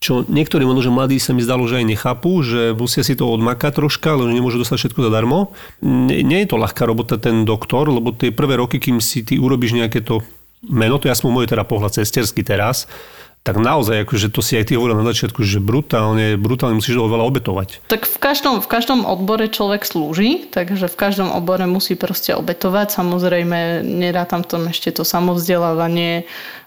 čo 0.00 0.24
niektorí 0.24 0.64
možno, 0.64 0.88
že 0.88 0.96
mladí 0.96 1.20
sa 1.20 1.36
mi 1.36 1.44
zdalo, 1.44 1.68
že 1.68 1.84
aj 1.84 1.92
nechápu, 1.92 2.40
že 2.40 2.72
musia 2.72 3.04
si 3.04 3.12
to 3.12 3.28
odmakať 3.28 3.76
troška, 3.76 4.16
ale 4.16 4.32
nemôžu 4.32 4.64
dostať 4.64 4.88
všetko 4.88 5.12
zadarmo. 5.12 5.52
Nie, 5.84 6.24
nie 6.24 6.40
je 6.40 6.48
to 6.48 6.56
ľahká 6.56 6.88
robota 6.88 7.20
ten 7.20 7.44
doktor, 7.44 7.92
lebo 7.92 8.16
tie 8.16 8.32
prvé 8.32 8.56
roky, 8.56 8.80
kým 8.80 9.04
si 9.04 9.20
ty 9.20 9.36
urobíš 9.36 9.76
nejaké 9.76 10.00
to 10.00 10.24
meno, 10.68 11.00
to 11.00 11.08
ja 11.08 11.16
som 11.16 11.30
môj 11.30 11.48
teda 11.50 11.64
pohľad 11.64 11.96
cesterský 11.96 12.44
teraz, 12.44 12.88
tak 13.44 13.60
naozaj, 13.60 14.08
akože 14.08 14.32
to 14.32 14.40
si 14.40 14.56
aj 14.56 14.72
ty 14.72 14.80
hovoril 14.80 14.96
na 14.96 15.04
začiatku, 15.04 15.44
že 15.44 15.60
brutálne, 15.60 16.40
brutálne 16.40 16.80
musíš 16.80 16.96
veľa 16.96 17.28
obetovať. 17.28 17.84
Tak 17.92 18.08
v 18.08 18.16
každom, 18.16 18.64
v 18.64 18.68
každom 18.72 19.04
odbore 19.04 19.52
človek 19.52 19.84
slúži, 19.84 20.48
takže 20.48 20.88
v 20.88 20.96
každom 20.96 21.28
odbore 21.28 21.68
musí 21.68 21.92
proste 21.92 22.32
obetovať. 22.32 22.96
Samozrejme, 22.96 23.84
nedá 23.84 24.24
tam 24.24 24.48
tom 24.48 24.72
ešte 24.72 24.96
to 24.96 25.04
samovzdelávanie, 25.04 26.24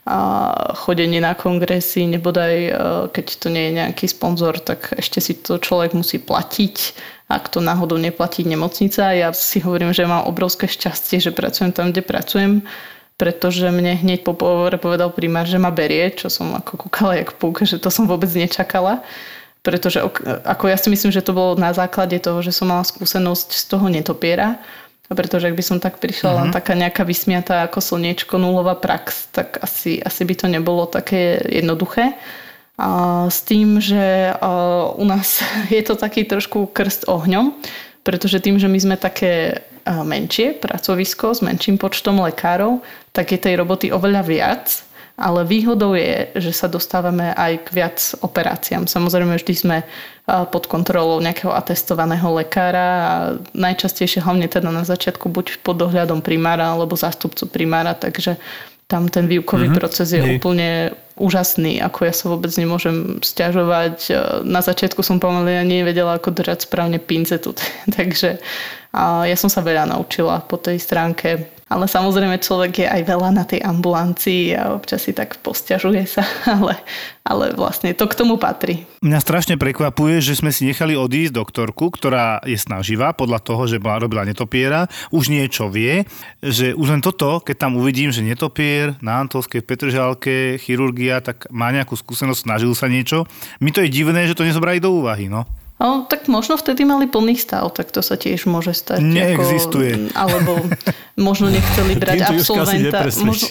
a 0.08 0.72
chodenie 0.72 1.20
na 1.20 1.36
kongresy, 1.36 2.08
nebodaj 2.08 2.56
e, 2.56 2.72
keď 3.12 3.26
to 3.44 3.48
nie 3.52 3.64
je 3.68 3.78
nejaký 3.84 4.06
sponzor, 4.08 4.56
tak 4.64 4.96
ešte 4.96 5.20
si 5.20 5.36
to 5.36 5.60
človek 5.60 5.92
musí 5.92 6.16
platiť 6.16 6.96
ak 7.28 7.52
to 7.52 7.60
náhodou 7.60 8.00
neplatí 8.00 8.48
nemocnica. 8.48 9.12
Ja 9.12 9.36
si 9.36 9.60
hovorím, 9.60 9.92
že 9.92 10.08
mám 10.08 10.32
obrovské 10.32 10.64
šťastie, 10.64 11.20
že 11.20 11.36
pracujem 11.36 11.76
tam, 11.76 11.92
kde 11.92 12.00
pracujem 12.00 12.64
pretože 13.18 13.66
mne 13.74 13.98
hneď 13.98 14.22
po 14.22 14.38
pohovore 14.38 14.78
povedal 14.78 15.10
primár, 15.10 15.50
že 15.50 15.58
ma 15.58 15.74
berie, 15.74 16.14
čo 16.14 16.30
som 16.30 16.54
ako 16.54 16.88
kúkala 16.88 17.18
jak 17.18 17.34
púk, 17.34 17.66
že 17.66 17.82
to 17.82 17.90
som 17.90 18.06
vôbec 18.06 18.30
nečakala. 18.30 19.02
Pretože 19.66 20.00
ako 20.46 20.70
ja 20.70 20.78
si 20.78 20.88
myslím, 20.94 21.12
že 21.12 21.26
to 21.26 21.34
bolo 21.34 21.58
na 21.58 21.74
základe 21.74 22.16
toho, 22.22 22.40
že 22.46 22.54
som 22.54 22.70
mala 22.70 22.86
skúsenosť 22.86 23.50
z 23.52 23.64
toho 23.68 23.90
netopiera. 23.90 24.62
Pretože 25.10 25.50
ak 25.50 25.58
by 25.58 25.64
som 25.66 25.78
tak 25.82 25.98
prišla 25.98 26.30
uh-huh. 26.30 26.40
len 26.46 26.50
taká 26.54 26.78
nejaká 26.78 27.04
vysmiatá 27.04 27.66
ako 27.66 27.82
slniečko, 27.82 28.38
nulová 28.38 28.78
prax, 28.78 29.34
tak 29.34 29.58
asi, 29.66 29.98
asi 30.04 30.22
by 30.24 30.36
to 30.38 30.48
nebolo 30.48 30.86
také 30.86 31.42
jednoduché. 31.48 32.14
A 32.78 33.26
s 33.26 33.42
tým, 33.42 33.82
že 33.82 34.30
u 34.94 35.04
nás 35.10 35.42
je 35.74 35.82
to 35.82 35.98
taký 35.98 36.24
trošku 36.30 36.70
krst 36.70 37.10
ohňom, 37.10 37.58
pretože 38.06 38.40
tým, 38.40 38.62
že 38.62 38.70
my 38.70 38.78
sme 38.78 38.96
také 38.96 39.66
menšie 40.04 40.60
pracovisko 40.60 41.34
s 41.34 41.40
menším 41.42 41.80
počtom 41.80 42.20
lekárov, 42.22 42.84
tak 43.16 43.32
je 43.32 43.40
tej 43.40 43.56
roboty 43.60 43.90
oveľa 43.90 44.24
viac. 44.28 44.66
Ale 45.18 45.42
výhodou 45.50 45.98
je, 45.98 46.30
že 46.38 46.54
sa 46.54 46.70
dostávame 46.70 47.34
aj 47.34 47.66
k 47.66 47.70
viac 47.74 47.98
operáciám. 48.22 48.86
Samozrejme, 48.86 49.42
vždy 49.42 49.54
sme 49.58 49.78
pod 50.54 50.70
kontrolou 50.70 51.18
nejakého 51.18 51.50
atestovaného 51.50 52.30
lekára 52.38 52.86
a 52.86 53.14
najčastejšie 53.58 54.22
hlavne 54.22 54.46
teda 54.46 54.70
na 54.70 54.86
začiatku 54.86 55.26
buď 55.26 55.66
pod 55.66 55.82
dohľadom 55.82 56.22
primára 56.22 56.70
alebo 56.70 56.94
zástupcu 56.94 57.50
primára, 57.50 57.98
takže 57.98 58.38
tam 58.88 59.12
ten 59.12 59.28
výukový 59.28 59.68
mm-hmm. 59.68 59.80
proces 59.84 60.16
je 60.16 60.24
Hej. 60.24 60.40
úplne 60.40 60.96
úžasný, 61.20 61.84
ako 61.84 62.08
ja 62.08 62.14
sa 62.16 62.32
vôbec 62.32 62.52
nemôžem 62.56 63.20
stiažovať. 63.20 64.16
Na 64.48 64.64
začiatku 64.64 65.04
som 65.04 65.20
pomaly 65.20 65.60
ani 65.60 65.84
nevedela, 65.84 66.16
ako 66.16 66.32
držať 66.32 66.72
správne 66.72 66.98
pincetu, 66.98 67.52
takže 67.98 68.40
a 68.96 69.28
ja 69.28 69.36
som 69.36 69.52
sa 69.52 69.60
veľa 69.60 69.92
naučila 69.92 70.40
po 70.48 70.56
tej 70.56 70.80
stránke. 70.80 71.57
Ale 71.68 71.84
samozrejme 71.84 72.40
človek 72.40 72.84
je 72.84 72.88
aj 72.88 73.02
veľa 73.04 73.30
na 73.36 73.44
tej 73.44 73.60
ambulancii 73.60 74.56
a 74.56 74.72
občas 74.72 75.04
si 75.04 75.12
tak 75.12 75.36
posťažuje 75.44 76.04
sa, 76.08 76.24
ale, 76.56 76.80
ale 77.28 77.52
vlastne 77.52 77.92
to 77.92 78.08
k 78.08 78.16
tomu 78.16 78.40
patrí. 78.40 78.88
Mňa 79.04 79.20
strašne 79.20 79.56
prekvapuje, 79.60 80.24
že 80.24 80.40
sme 80.40 80.56
si 80.56 80.64
nechali 80.64 80.96
odísť 80.96 81.36
doktorku, 81.36 81.92
ktorá 81.92 82.40
je 82.48 82.56
snaživá 82.56 83.12
podľa 83.12 83.44
toho, 83.44 83.68
že 83.68 83.84
bola, 83.84 84.00
robila 84.00 84.24
netopiera, 84.24 84.88
už 85.12 85.28
niečo 85.28 85.68
vie, 85.68 86.08
že 86.40 86.72
už 86.72 86.88
len 86.88 87.04
toto, 87.04 87.44
keď 87.44 87.68
tam 87.68 87.76
uvidím, 87.76 88.16
že 88.16 88.24
netopier 88.24 88.96
na 89.04 89.20
Antolskej 89.20 89.60
Petržalke, 89.60 90.56
chirurgia, 90.64 91.20
tak 91.20 91.52
má 91.52 91.68
nejakú 91.76 92.00
skúsenosť, 92.00 92.48
snažil 92.48 92.72
sa 92.72 92.88
niečo. 92.88 93.28
Mi 93.60 93.76
to 93.76 93.84
je 93.84 93.92
divné, 93.92 94.24
že 94.24 94.40
to 94.40 94.48
nezobrali 94.48 94.80
do 94.80 94.96
úvahy, 94.96 95.28
no. 95.28 95.44
No, 95.78 96.10
tak 96.10 96.26
možno 96.26 96.58
vtedy 96.58 96.90
mali 96.90 97.06
plný 97.06 97.38
stav, 97.38 97.70
tak 97.70 97.94
to 97.94 98.02
sa 98.02 98.18
tiež 98.18 98.50
môže 98.50 98.74
stať. 98.74 98.98
Neexistuje. 98.98 100.10
Ako, 100.10 100.18
alebo 100.18 100.52
možno 101.18 101.50
nechceli 101.52 101.98
brať 101.98 102.30
absolventa. 102.30 103.10
Možno... 103.26 103.48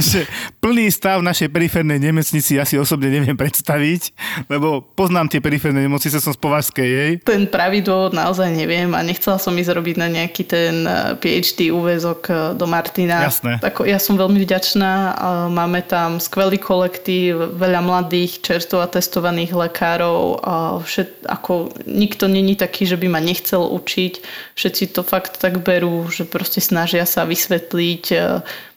že 0.10 0.26
plný 0.58 0.90
stav 0.90 1.20
našej 1.20 1.52
periférnej 1.52 2.00
nemocnici 2.00 2.56
ja 2.58 2.64
si 2.64 2.80
osobne 2.80 3.12
neviem 3.12 3.36
predstaviť, 3.36 4.10
lebo 4.50 4.80
poznám 4.82 5.30
tie 5.30 5.38
periférne 5.38 5.84
nemocnice, 5.84 6.18
som 6.18 6.32
z 6.34 6.40
Považskej 6.40 6.88
jej. 6.88 7.12
Ten 7.22 7.46
pravý 7.46 7.84
dôvod 7.84 8.16
naozaj 8.16 8.50
neviem 8.50 8.90
a 8.96 9.00
nechcela 9.04 9.38
som 9.38 9.54
ísť 9.54 9.70
robiť 9.76 9.96
na 10.00 10.08
nejaký 10.10 10.42
ten 10.48 10.88
eh, 10.88 11.14
PhD 11.20 11.70
úvezok 11.70 12.20
eh, 12.28 12.36
do 12.58 12.66
Martina. 12.66 13.22
Jasné. 13.22 13.62
Tako, 13.62 13.86
ja 13.86 14.02
som 14.02 14.18
veľmi 14.18 14.42
vďačná. 14.42 15.16
Máme 15.52 15.84
tam 15.86 16.18
skvelý 16.18 16.58
kolektív, 16.58 17.56
veľa 17.60 17.80
mladých, 17.84 18.40
čerstvo 18.42 18.82
testovaných 18.88 19.52
lekárov 19.54 19.84
lekárov, 19.84 20.40
všet, 20.84 21.26
ako 21.26 21.74
nikto 21.86 22.28
není 22.28 22.56
taký, 22.56 22.86
že 22.86 22.96
by 22.96 23.06
ma 23.08 23.20
nechcel 23.20 23.60
učiť. 23.60 24.12
Všetci 24.54 24.84
to 24.94 25.02
fakt 25.02 25.33
tak 25.38 25.60
berú, 25.60 26.08
že 26.08 26.24
proste 26.24 26.60
snažia 26.62 27.04
sa 27.04 27.26
vysvetliť. 27.26 28.04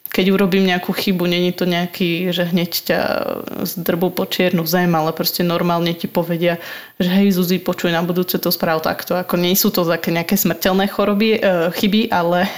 Keď 0.08 0.26
urobím 0.32 0.64
nejakú 0.72 0.96
chybu, 0.96 1.28
není 1.28 1.52
to 1.52 1.68
nejaký, 1.68 2.32
že 2.32 2.48
hneď 2.48 2.70
ťa 2.72 3.00
zdrbú 3.64 4.08
po 4.08 4.24
čiernu 4.24 4.64
zem, 4.64 4.88
ale 4.96 5.12
proste 5.12 5.44
normálne 5.44 5.92
ti 5.92 6.08
povedia, 6.08 6.56
že 6.96 7.12
hej 7.12 7.36
Zuzi, 7.36 7.60
počuj, 7.60 7.92
na 7.92 8.00
budúce 8.00 8.40
to 8.40 8.48
správ 8.48 8.80
takto. 8.80 9.14
Ako 9.14 9.36
nie 9.36 9.52
sú 9.52 9.68
to 9.68 9.84
také 9.84 10.10
nejaké 10.10 10.34
smrteľné 10.34 10.88
choroby, 10.88 11.36
e, 11.36 11.40
chyby, 11.76 12.08
ale, 12.08 12.48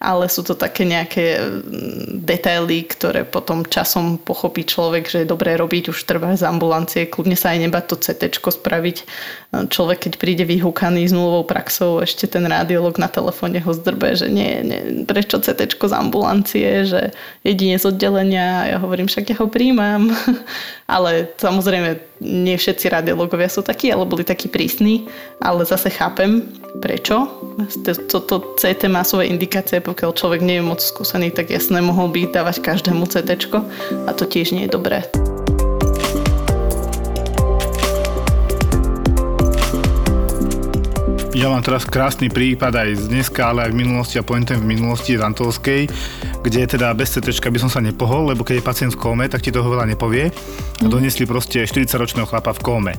ale 0.00 0.26
sú 0.32 0.40
to 0.42 0.56
také 0.56 0.88
nejaké 0.88 1.38
mm, 1.38 2.24
detaily, 2.24 2.88
ktoré 2.88 3.28
potom 3.28 3.62
časom 3.68 4.16
pochopí 4.16 4.64
človek, 4.64 5.06
že 5.06 5.22
je 5.22 5.30
dobré 5.30 5.54
robiť, 5.54 5.92
už 5.92 6.00
trvá 6.08 6.32
z 6.32 6.48
ambulancie, 6.48 7.06
kľudne 7.06 7.36
sa 7.36 7.52
aj 7.52 7.58
nebať 7.68 7.84
to 7.92 7.96
CT 8.00 8.22
spraviť. 8.40 8.96
Človek, 9.70 10.08
keď 10.08 10.12
príde 10.18 10.44
vyhúkaný 10.48 11.06
s 11.06 11.14
nulovou 11.14 11.44
praxou, 11.46 12.00
ešte 12.02 12.26
ten 12.26 12.44
radiolog 12.48 12.96
na 12.98 13.06
telefóne 13.06 13.60
ho 13.62 13.72
zdrbe, 13.72 14.16
že 14.16 14.32
nie, 14.32 14.64
nie 14.64 14.80
prečo 15.04 15.38
CT 15.38 15.76
z 15.76 15.94
ambulancie, 15.94 16.85
že 16.86 17.12
jedine 17.42 17.76
z 17.76 17.90
oddelenia. 17.90 18.70
Ja 18.70 18.78
hovorím, 18.80 19.10
však 19.10 19.34
ja 19.34 19.36
ho 19.42 19.50
príjmam. 19.50 20.14
ale 20.96 21.28
samozrejme, 21.36 22.22
nie 22.24 22.56
všetci 22.56 22.88
radiologovia 22.88 23.50
sú 23.50 23.60
takí, 23.60 23.92
ale 23.92 24.08
boli 24.08 24.24
takí 24.24 24.48
prísni. 24.48 25.10
Ale 25.44 25.66
zase 25.66 25.92
chápem, 25.92 26.46
prečo. 26.80 27.28
Toto 28.08 28.56
CT 28.56 28.88
má 28.88 29.04
svoje 29.04 29.28
indikácie, 29.28 29.82
pokiaľ 29.82 30.16
človek 30.16 30.40
nie 30.40 30.62
je 30.62 30.64
moc 30.64 30.80
skúsený, 30.80 31.34
tak 31.34 31.52
jasne 31.52 31.82
mohol 31.84 32.08
by 32.08 32.30
dávať 32.30 32.62
každému 32.62 33.04
CT 33.10 33.50
a 34.06 34.10
to 34.16 34.24
tiež 34.24 34.56
nie 34.56 34.64
je 34.64 34.74
dobré. 34.74 35.04
Ja 41.36 41.52
mám 41.52 41.60
teraz 41.60 41.84
krásny 41.84 42.32
prípad 42.32 42.72
aj 42.72 42.90
z 42.96 43.04
dneska, 43.12 43.52
ale 43.52 43.68
aj 43.68 43.76
v 43.76 43.84
minulosti 43.84 44.16
a 44.16 44.24
pointem 44.24 44.56
v 44.56 44.72
minulosti 44.72 45.20
z 45.20 45.20
Antolskej, 45.20 45.84
kde 46.40 46.64
teda 46.64 46.96
bez 46.96 47.12
CT 47.12 47.28
by 47.28 47.60
som 47.60 47.68
sa 47.68 47.84
nepohol, 47.84 48.32
lebo 48.32 48.40
keď 48.40 48.56
je 48.56 48.64
pacient 48.64 48.92
v 48.96 49.04
kóme, 49.04 49.28
tak 49.28 49.44
ti 49.44 49.52
toho 49.52 49.68
veľa 49.68 49.84
nepovie. 49.84 50.32
A 50.80 50.88
donesli 50.88 51.28
proste 51.28 51.60
40-ročného 51.68 52.24
chlapa 52.24 52.56
v 52.56 52.64
kóme. 52.64 52.92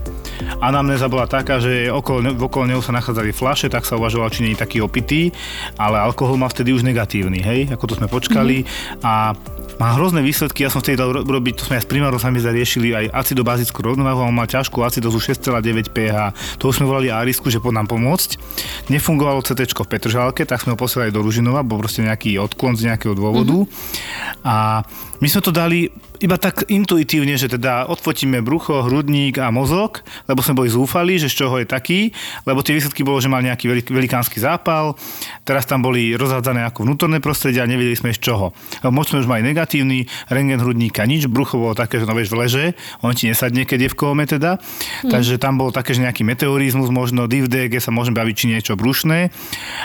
Anamnéza 0.61 1.09
bola 1.09 1.25
taká, 1.25 1.57
že 1.57 1.89
okolo, 1.89 2.37
okolo 2.37 2.69
neho 2.69 2.81
sa 2.85 2.93
nachádzali 2.93 3.33
flaše, 3.33 3.73
tak 3.73 3.89
sa 3.89 3.97
uvažoval, 3.97 4.29
či 4.29 4.45
nie 4.45 4.53
je 4.53 4.61
taký 4.61 4.85
opitý, 4.85 5.33
ale 5.73 5.97
alkohol 5.97 6.37
má 6.37 6.45
vtedy 6.45 6.77
už 6.77 6.85
negatívny, 6.85 7.41
hej, 7.41 7.73
ako 7.73 7.89
to 7.89 7.97
sme 7.97 8.05
počkali. 8.05 8.61
Mm-hmm. 8.61 9.01
A 9.01 9.33
má 9.77 9.93
hrozné 9.93 10.25
výsledky, 10.25 10.65
ja 10.65 10.73
som 10.73 10.81
vtedy 10.81 10.97
dal 10.97 11.13
robiť, 11.13 11.53
to 11.61 11.63
sme 11.69 11.77
aj 11.77 11.85
s 11.85 11.89
primárom 11.89 12.17
sami 12.17 12.41
zariešili, 12.41 12.97
aj 12.97 13.05
acidobázickú 13.13 13.79
rovnováhu, 13.85 14.25
on 14.25 14.33
mal 14.33 14.49
ťažkú 14.49 14.81
acidozu 14.81 15.21
6,9 15.21 15.93
pH, 15.93 16.33
to 16.57 16.69
už 16.69 16.81
sme 16.81 16.89
volali 16.89 17.13
Arisku, 17.13 17.53
že 17.53 17.61
pod 17.61 17.77
nám 17.77 17.85
pomôcť. 17.85 18.41
Nefungovalo 18.89 19.45
CT 19.45 19.69
v 19.77 19.89
Petržálke, 19.89 20.43
tak 20.49 20.65
sme 20.65 20.73
ho 20.73 20.77
posielali 20.77 21.13
do 21.13 21.21
Ružinova, 21.21 21.61
bol 21.61 21.81
proste 21.81 22.01
nejaký 22.01 22.41
odklon 22.41 22.73
z 22.73 22.89
nejakého 22.89 23.13
dôvodu. 23.13 23.53
Mm-hmm. 23.53 24.45
A 24.45 24.81
my 25.21 25.27
sme 25.29 25.41
to 25.41 25.53
dali 25.53 25.89
iba 26.21 26.37
tak 26.37 26.65
intuitívne, 26.69 27.37
že 27.37 27.51
teda 27.51 27.89
odfotíme 27.89 28.41
brucho, 28.41 28.85
hrudník 28.85 29.37
a 29.37 29.53
mozog, 29.53 30.01
lebo 30.25 30.41
sme 30.41 30.63
boli 30.63 30.69
zúfali, 30.69 31.21
že 31.21 31.29
z 31.29 31.45
čoho 31.45 31.55
je 31.61 31.67
taký, 31.69 32.09
lebo 32.45 32.65
tie 32.65 32.73
výsledky 32.73 33.05
bolo, 33.05 33.21
že 33.21 33.29
mal 33.29 33.45
nejaký 33.45 33.69
velikánsky 33.89 34.41
zápal, 34.41 34.97
teraz 35.45 35.69
tam 35.69 35.85
boli 35.85 36.17
rozhádzané 36.17 36.65
ako 36.65 36.89
vnútorné 36.89 37.21
prostredia 37.21 37.65
a 37.65 37.69
nevedeli 37.69 37.97
sme 37.97 38.13
z 38.13 38.19
čoho. 38.21 38.53
Moc 38.89 39.09
sme 39.09 39.21
už 39.21 39.29
mali 39.29 39.45
negatívny, 39.45 40.09
rengen 40.31 40.61
hrudníka 40.61 41.05
nič, 41.05 41.29
brucho 41.29 41.61
bolo 41.61 41.77
také, 41.77 42.01
že 42.01 42.05
no 42.09 42.17
vieš 42.17 42.33
v 42.33 42.39
leže, 42.41 42.65
on 43.05 43.13
ti 43.13 43.29
nesadne, 43.29 43.63
keď 43.67 43.87
je 43.87 43.89
v 43.93 43.97
kóme 43.97 44.23
teda, 44.25 44.57
hmm. 44.57 45.11
takže 45.13 45.37
tam 45.37 45.61
bolo 45.61 45.69
také, 45.69 45.93
že 45.93 46.01
nejaký 46.01 46.25
meteorizmus, 46.25 46.89
možno 46.89 47.29
div 47.29 47.45
DG 47.49 47.77
sa 47.77 47.93
môžeme 47.93 48.17
baviť, 48.17 48.35
či 48.35 48.45
niečo 48.49 48.73
brušné, 48.73 49.29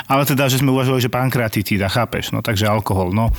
ale 0.09 0.23
teda, 0.25 0.49
že 0.49 0.61
sme 0.61 0.73
uvažovali, 0.73 1.05
že 1.05 1.13
pankreatitída, 1.13 1.93
chápeš, 1.93 2.33
no 2.33 2.41
takže 2.41 2.69
alkohol, 2.69 3.13
no 3.13 3.35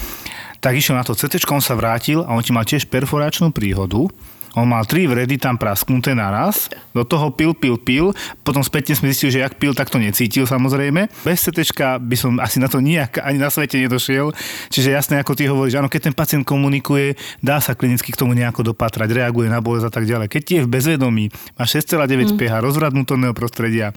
tak 0.63 0.79
išiel 0.79 0.95
na 0.95 1.03
to 1.03 1.11
CT, 1.11 1.43
on 1.51 1.59
sa 1.59 1.75
vrátil 1.75 2.23
a 2.23 2.31
on 2.31 2.39
ti 2.39 2.55
mal 2.55 2.63
tiež 2.63 2.87
perforačnú 2.87 3.51
príhodu. 3.51 4.07
On 4.53 4.69
mal 4.69 4.85
tri 4.85 5.09
vredy 5.09 5.41
tam 5.41 5.57
prasknuté 5.57 6.13
naraz, 6.13 6.69
do 6.93 7.01
toho 7.01 7.33
pil, 7.33 7.57
pil, 7.57 7.73
pil, 7.73 8.13
potom 8.45 8.61
spätne 8.61 8.93
sme 8.93 9.09
zistili, 9.09 9.33
že 9.33 9.41
jak 9.41 9.57
pil, 9.57 9.73
tak 9.73 9.89
to 9.89 9.97
necítil 9.97 10.45
samozrejme. 10.45 11.09
Bez 11.25 11.49
CT 11.49 11.73
by 11.97 12.13
som 12.13 12.37
asi 12.37 12.61
na 12.61 12.69
to 12.69 12.77
nijak 12.77 13.17
ani 13.17 13.41
na 13.41 13.49
svete 13.49 13.81
nedošiel. 13.81 14.29
Čiže 14.69 14.93
jasné, 14.93 15.17
ako 15.17 15.33
ty 15.33 15.49
hovoríš, 15.49 15.81
áno, 15.81 15.89
keď 15.89 16.13
ten 16.13 16.15
pacient 16.15 16.45
komunikuje, 16.45 17.17
dá 17.41 17.57
sa 17.57 17.73
klinicky 17.73 18.13
k 18.13 18.19
tomu 18.21 18.37
nejako 18.37 18.77
dopatrať, 18.77 19.09
reaguje 19.09 19.49
na 19.49 19.57
bolesť 19.57 19.89
a 19.89 19.91
tak 19.91 20.05
ďalej. 20.05 20.29
Keď 20.29 20.43
je 20.45 20.59
v 20.61 20.69
bezvedomí, 20.69 21.33
má 21.57 21.65
6,9 21.65 22.05
mm. 22.05 22.37
pH, 22.37 22.53
rozvrat 22.61 22.93
vnútorného 22.93 23.33
prostredia 23.33 23.89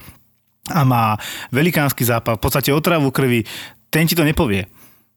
a 0.72 0.82
má 0.88 1.20
velikánsky 1.52 2.00
zápal, 2.00 2.40
v 2.40 2.48
podstate 2.48 2.72
otravu 2.72 3.12
krvi, 3.12 3.44
ten 3.92 4.08
ti 4.08 4.16
to 4.16 4.24
nepovie 4.24 4.66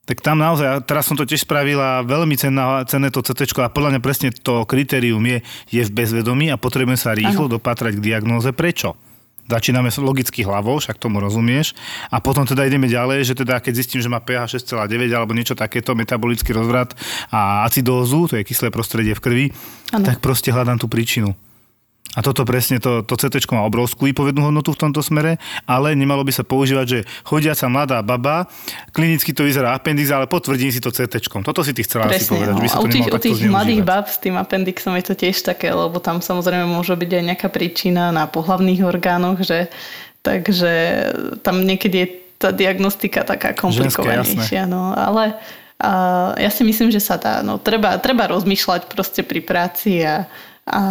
tak 0.10 0.26
tam 0.26 0.42
naozaj, 0.42 0.90
teraz 0.90 1.06
som 1.06 1.14
to 1.14 1.22
tiež 1.22 1.46
spravila, 1.46 2.02
veľmi 2.02 2.34
cenná, 2.34 2.82
cenné 2.90 3.14
to 3.14 3.22
CT 3.22 3.46
a 3.62 3.70
podľa 3.70 3.94
mňa 3.94 4.02
presne 4.02 4.34
to 4.34 4.66
kritérium 4.66 5.22
je, 5.22 5.46
je 5.70 5.86
v 5.86 5.92
bezvedomí 5.94 6.50
a 6.50 6.58
potrebujeme 6.58 6.98
sa 6.98 7.14
rýchlo 7.14 7.46
ano. 7.46 7.62
dopatrať 7.62 8.02
k 8.02 8.06
diagnóze. 8.10 8.50
Prečo? 8.50 8.98
Začíname 9.46 9.94
logicky 10.02 10.42
hlavou, 10.42 10.82
však 10.82 10.98
tomu 10.98 11.22
rozumieš. 11.22 11.78
A 12.10 12.22
potom 12.22 12.42
teda 12.42 12.66
ideme 12.66 12.90
ďalej, 12.90 13.22
že 13.22 13.38
teda 13.38 13.62
keď 13.62 13.74
zistím, 13.82 14.02
že 14.02 14.10
má 14.10 14.18
pH 14.18 14.58
6,9 14.62 15.10
alebo 15.14 15.38
niečo 15.38 15.54
takéto, 15.54 15.94
metabolický 15.94 16.58
rozvrat 16.58 16.98
a 17.30 17.66
acidózu, 17.70 18.30
to 18.30 18.38
je 18.42 18.46
kyslé 18.50 18.74
prostredie 18.74 19.14
v 19.14 19.22
krvi, 19.22 19.46
ano. 19.94 20.06
tak 20.06 20.26
proste 20.26 20.50
hľadám 20.50 20.82
tú 20.82 20.90
príčinu. 20.90 21.38
A 22.18 22.26
toto 22.26 22.42
presne, 22.42 22.82
to, 22.82 23.06
to 23.06 23.14
CT 23.14 23.46
má 23.54 23.62
obrovskú 23.62 24.10
výpovednú 24.10 24.50
hodnotu 24.50 24.74
v 24.74 24.82
tomto 24.82 25.06
smere, 25.06 25.38
ale 25.70 25.94
nemalo 25.94 26.26
by 26.26 26.34
sa 26.34 26.42
používať, 26.42 26.86
že 26.90 27.00
chodiaca 27.22 27.70
mladá 27.70 28.02
baba, 28.02 28.50
klinicky 28.90 29.30
to 29.30 29.46
vyzerá 29.46 29.78
appendix, 29.78 30.10
ale 30.10 30.26
potvrdím 30.26 30.74
si 30.74 30.82
to 30.82 30.90
CT. 30.90 31.22
Toto 31.22 31.62
si 31.62 31.70
ty 31.78 31.86
chcela 31.86 32.10
presne, 32.10 32.26
asi 32.26 32.30
povedať. 32.34 32.54
No. 32.58 32.62
By 32.66 32.70
sa 32.70 32.78
to 32.82 32.82
u 32.82 32.88
tých, 32.90 33.08
u 33.14 33.20
tých 33.22 33.40
mladých 33.46 33.82
bab 33.86 34.10
s 34.10 34.18
tým 34.18 34.36
appendixom 34.42 34.98
je 34.98 35.06
to 35.06 35.14
tiež 35.14 35.38
také, 35.46 35.70
lebo 35.70 36.02
tam 36.02 36.18
samozrejme 36.18 36.66
môže 36.66 36.98
byť 36.98 37.12
aj 37.14 37.24
nejaká 37.30 37.48
príčina 37.54 38.10
na 38.10 38.26
pohlavných 38.26 38.82
orgánoch, 38.82 39.46
že 39.46 39.70
takže 40.26 40.74
tam 41.46 41.62
niekedy 41.62 41.96
je 41.96 42.08
tá 42.42 42.50
diagnostika 42.50 43.22
taká 43.22 43.54
komplikovanejšia. 43.54 44.66
No, 44.66 44.96
ale 44.98 45.38
a 45.80 45.92
ja 46.36 46.52
si 46.52 46.68
myslím, 46.68 46.92
že 46.92 47.00
sa 47.00 47.16
dá. 47.16 47.40
No, 47.40 47.56
treba, 47.56 47.96
treba 48.04 48.28
rozmýšľať 48.28 48.92
proste 48.92 49.24
pri 49.24 49.40
práci 49.40 50.04
a 50.04 50.28
a 50.70 50.82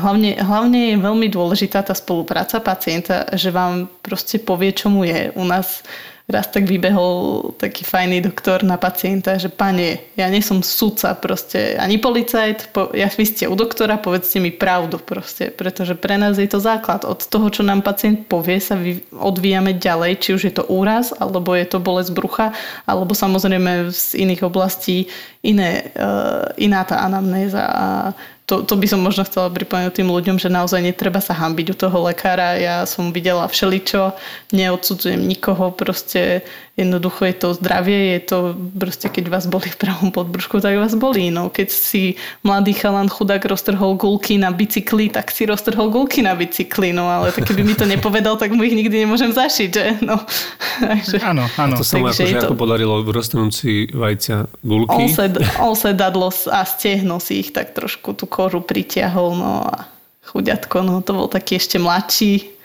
hlavne, 0.00 0.40
hlavne 0.40 0.96
je 0.96 1.04
veľmi 1.04 1.28
dôležitá 1.28 1.84
tá 1.84 1.92
spolupráca 1.92 2.56
pacienta, 2.64 3.28
že 3.36 3.52
vám 3.52 3.86
proste 4.00 4.40
povie, 4.40 4.72
čo 4.72 4.88
mu 4.88 5.04
je. 5.04 5.28
U 5.36 5.44
nás 5.44 5.84
raz 6.26 6.50
tak 6.50 6.66
vybehol 6.66 7.54
taký 7.54 7.86
fajný 7.86 8.18
doktor 8.18 8.66
na 8.66 8.74
pacienta, 8.74 9.38
že 9.38 9.46
pane, 9.46 10.10
ja 10.18 10.26
nie 10.26 10.42
som 10.42 10.58
sudca 10.58 11.14
proste, 11.14 11.78
ani 11.78 12.02
policajt, 12.02 12.74
po, 12.74 12.90
ja 12.90 13.06
vy 13.06 13.22
ste 13.22 13.46
u 13.46 13.54
doktora, 13.54 13.94
povedzte 13.94 14.42
mi 14.42 14.50
pravdu 14.50 14.98
proste, 14.98 15.54
pretože 15.54 15.94
pre 15.94 16.18
nás 16.18 16.34
je 16.34 16.50
to 16.50 16.58
základ. 16.58 17.06
Od 17.06 17.22
toho, 17.22 17.46
čo 17.46 17.62
nám 17.62 17.86
pacient 17.86 18.26
povie, 18.26 18.58
sa 18.58 18.74
vy, 18.74 19.06
odvíjame 19.14 19.78
ďalej, 19.78 20.18
či 20.18 20.28
už 20.34 20.42
je 20.50 20.54
to 20.58 20.66
úraz, 20.66 21.14
alebo 21.14 21.54
je 21.54 21.66
to 21.70 21.78
bolesť 21.78 22.10
brucha, 22.10 22.50
alebo 22.90 23.14
samozrejme 23.14 23.94
z 23.94 24.18
iných 24.26 24.42
oblastí 24.42 25.06
iné, 25.46 25.94
uh, 25.94 26.50
iná 26.58 26.82
tá 26.82 27.06
anamnéza 27.06 27.62
a 27.62 27.86
to, 28.46 28.62
to 28.62 28.78
by 28.78 28.86
som 28.86 29.02
možno 29.02 29.26
chcela 29.26 29.50
pripomenúť 29.50 29.98
tým 29.98 30.06
ľuďom, 30.06 30.38
že 30.38 30.46
naozaj 30.46 30.78
netreba 30.78 31.18
sa 31.18 31.34
hambiť 31.34 31.66
u 31.74 31.76
toho 31.76 31.98
lekára. 32.06 32.54
Ja 32.54 32.86
som 32.86 33.10
videla 33.10 33.42
všeličo, 33.50 34.14
neodsudzujem 34.54 35.18
nikoho, 35.18 35.74
proste 35.74 36.46
Jednoducho 36.76 37.24
je 37.24 37.32
to 37.32 37.48
zdravie, 37.56 38.20
je 38.20 38.20
to 38.20 38.38
proste, 38.76 39.08
keď 39.08 39.32
vás 39.32 39.48
boli 39.48 39.64
v 39.64 39.80
pravom 39.80 40.12
podbrušku, 40.12 40.60
tak 40.60 40.76
vás 40.76 40.92
bolí. 40.92 41.32
No, 41.32 41.48
keď 41.48 41.72
si 41.72 42.20
mladý 42.44 42.76
chalan 42.76 43.08
chudák 43.08 43.40
roztrhol 43.48 43.96
gulky 43.96 44.36
na 44.36 44.52
bicykli, 44.52 45.08
tak 45.08 45.32
si 45.32 45.48
roztrhol 45.48 45.88
gulky 45.88 46.20
na 46.20 46.36
bicykli. 46.36 46.92
No, 46.92 47.08
ale 47.08 47.32
tak 47.32 47.48
keby 47.48 47.64
mi 47.64 47.72
to 47.72 47.88
nepovedal, 47.88 48.36
tak 48.36 48.52
mu 48.52 48.60
ich 48.60 48.76
nikdy 48.76 49.08
nemôžem 49.08 49.32
zašiť, 49.32 49.70
že? 49.72 49.86
No, 50.04 50.20
takže, 50.84 51.16
áno, 51.24 51.48
áno. 51.56 51.74
A 51.74 51.80
to 51.80 51.84
sa 51.88 51.96
mu 51.96 52.12
akože 52.12 52.44
to... 52.44 52.52
ako 52.52 52.56
podarilo 52.60 53.00
roztrhnúť 53.08 53.96
vajcia 53.96 54.44
gulky. 54.60 55.16
On 55.56 55.72
sa 55.72 55.96
dadlo 55.96 56.28
a 56.28 56.60
stehno 56.68 57.24
si 57.24 57.40
ich 57.40 57.56
tak 57.56 57.72
trošku 57.72 58.12
tú 58.12 58.28
kožu 58.36 58.60
pritiahol, 58.60 59.32
no 59.32 59.64
a 59.64 59.88
chuďatko, 60.28 60.84
no 60.84 61.00
to 61.00 61.16
bol 61.16 61.28
taký 61.32 61.56
ešte 61.56 61.80
mladší, 61.80 62.56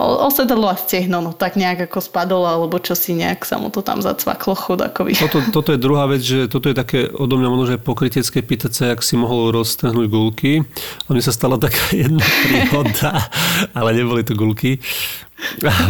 osedalo 0.00 0.72
a 0.72 0.76
stehno, 0.76 1.20
no 1.20 1.36
tak 1.36 1.60
nejak 1.60 1.84
ako 1.84 2.00
spadlo, 2.00 2.48
alebo 2.48 2.80
čo 2.80 2.96
si 2.96 3.12
nejak 3.12 3.44
sa 3.44 3.60
mu 3.60 3.68
to 3.68 3.84
tam 3.84 4.00
zacvaklo 4.00 4.56
chudakovi. 4.56 5.12
Toto, 5.20 5.44
toto 5.52 5.68
je 5.76 5.80
druhá 5.80 6.08
vec, 6.08 6.24
že 6.24 6.48
toto 6.48 6.72
je 6.72 6.76
také 6.76 7.12
odo 7.12 7.36
mňa 7.36 7.48
možno, 7.52 7.76
že 7.76 7.76
pokrytecké 7.76 8.40
pýtať 8.40 8.72
sa, 8.72 8.84
jak 8.88 9.04
si 9.04 9.20
mohol 9.20 9.52
roztrhnúť 9.52 10.08
gulky. 10.08 10.64
A 11.04 11.08
mne 11.12 11.20
sa 11.20 11.36
stala 11.36 11.60
taká 11.60 11.92
jedna 12.08 12.24
príhoda, 12.24 13.28
ale 13.76 13.92
neboli 13.92 14.24
to 14.24 14.32
gulky. 14.32 14.80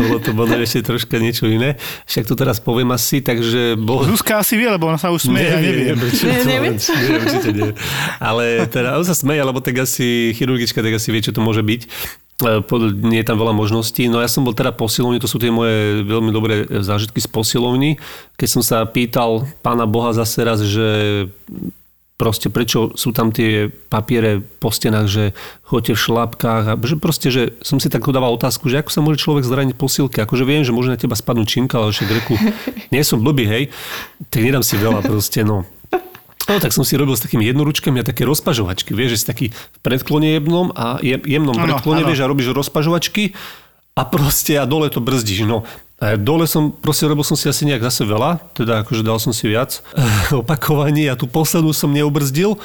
Bolo 0.01 0.19
to 0.21 0.31
bolo 0.33 0.55
ešte 0.59 0.81
troška 0.85 1.17
niečo 1.21 1.49
iné. 1.49 1.77
Však 2.09 2.25
to 2.25 2.35
teraz 2.35 2.59
poviem 2.59 2.93
asi, 2.93 3.21
takže... 3.21 3.77
Bol... 3.77 4.05
Zuzka 4.09 4.41
asi 4.41 4.57
vie, 4.57 4.69
lebo 4.69 4.89
ona 4.89 4.97
sa 4.97 5.13
už 5.13 5.29
smeje, 5.29 5.49
ja 5.49 5.59
neviem. 5.61 5.97
neviem. 6.45 6.75
Nie. 6.77 7.71
Ale 8.19 8.67
teda 8.69 8.97
on 8.97 9.05
sa 9.05 9.17
smeje, 9.17 9.43
lebo 9.45 9.61
tak 9.61 9.85
asi 9.85 10.33
chirurgička 10.37 10.81
tak 10.81 10.97
asi 10.97 11.09
vie, 11.13 11.21
čo 11.25 11.33
to 11.37 11.45
môže 11.45 11.61
byť. 11.61 11.81
E, 12.43 12.61
Nie 13.07 13.23
je 13.23 13.29
tam 13.29 13.39
veľa 13.39 13.55
možností. 13.55 14.09
No 14.09 14.19
ja 14.25 14.29
som 14.29 14.43
bol 14.43 14.57
teda 14.57 14.73
posilovni, 14.75 15.23
to 15.23 15.31
sú 15.31 15.39
tie 15.39 15.53
moje 15.53 16.03
veľmi 16.05 16.31
dobré 16.33 16.67
zážitky 16.69 17.21
z 17.23 17.29
posilovni. 17.29 18.01
Keď 18.41 18.49
som 18.49 18.63
sa 18.65 18.83
pýtal 18.89 19.47
pána 19.61 19.85
Boha 19.87 20.17
zase 20.17 20.43
raz, 20.43 20.61
že 20.65 20.87
proste 22.23 22.55
prečo 22.55 22.95
sú 22.95 23.11
tam 23.11 23.35
tie 23.35 23.67
papiere 23.67 24.39
po 24.63 24.71
stenách, 24.71 25.11
že 25.11 25.25
chodíte 25.67 25.99
v 25.99 26.03
šlapkách 26.07 26.65
a 26.71 26.75
že 26.79 26.95
proste, 26.95 27.35
že 27.35 27.43
som 27.67 27.83
si 27.83 27.91
tak 27.91 28.07
dával 28.07 28.39
otázku, 28.39 28.71
že 28.71 28.79
ako 28.79 28.91
sa 28.95 29.03
môže 29.03 29.19
človek 29.19 29.43
zraniť 29.43 29.75
posilke. 29.75 30.23
Akože 30.23 30.47
viem, 30.47 30.63
že 30.63 30.71
môže 30.71 30.95
na 30.95 30.95
teba 30.95 31.19
spadnúť 31.19 31.51
činka, 31.51 31.83
ale 31.83 31.91
však 31.91 32.09
reku, 32.15 32.39
nie 32.95 33.03
som 33.03 33.19
blbý, 33.19 33.51
hej, 33.51 33.65
tak 34.31 34.47
nedám 34.47 34.63
si 34.63 34.79
veľa 34.79 35.03
proste, 35.03 35.43
no. 35.43 35.67
No 36.47 36.59
tak 36.63 36.71
som 36.75 36.87
si 36.87 36.95
robil 36.95 37.19
s 37.19 37.23
takými 37.27 37.43
jednoručkami 37.51 38.03
a 38.03 38.07
také 38.07 38.23
rozpažovačky, 38.23 38.95
vieš, 38.95 39.15
že 39.15 39.19
si 39.19 39.27
taký 39.27 39.47
v 39.51 39.79
predklone 39.83 40.39
jemnom 40.39 40.71
a 40.79 41.03
je- 41.03 41.23
jemnom 41.27 41.55
Áno, 41.59 41.67
predklone, 41.67 42.03
áno. 42.03 42.09
vieš, 42.11 42.23
a 42.23 42.31
robíš 42.31 42.55
rozpažovačky 42.55 43.35
a 43.99 44.03
proste 44.07 44.59
a 44.59 44.67
dole 44.67 44.91
to 44.91 44.99
brzdíš. 44.99 45.43
No, 45.47 45.63
a 46.03 46.19
dole 46.19 46.51
som, 46.51 46.75
proste 46.75 47.07
robil 47.07 47.23
som 47.23 47.39
si 47.39 47.47
asi 47.47 47.63
nejak 47.63 47.87
zase 47.87 48.03
veľa, 48.03 48.43
teda 48.59 48.83
akože 48.83 49.07
dal 49.07 49.23
som 49.23 49.31
si 49.31 49.47
viac 49.47 49.87
opakovaní 50.43 51.07
a 51.07 51.15
tú 51.15 51.31
poslednú 51.31 51.71
som 51.71 51.95
neubrzdil 51.95 52.59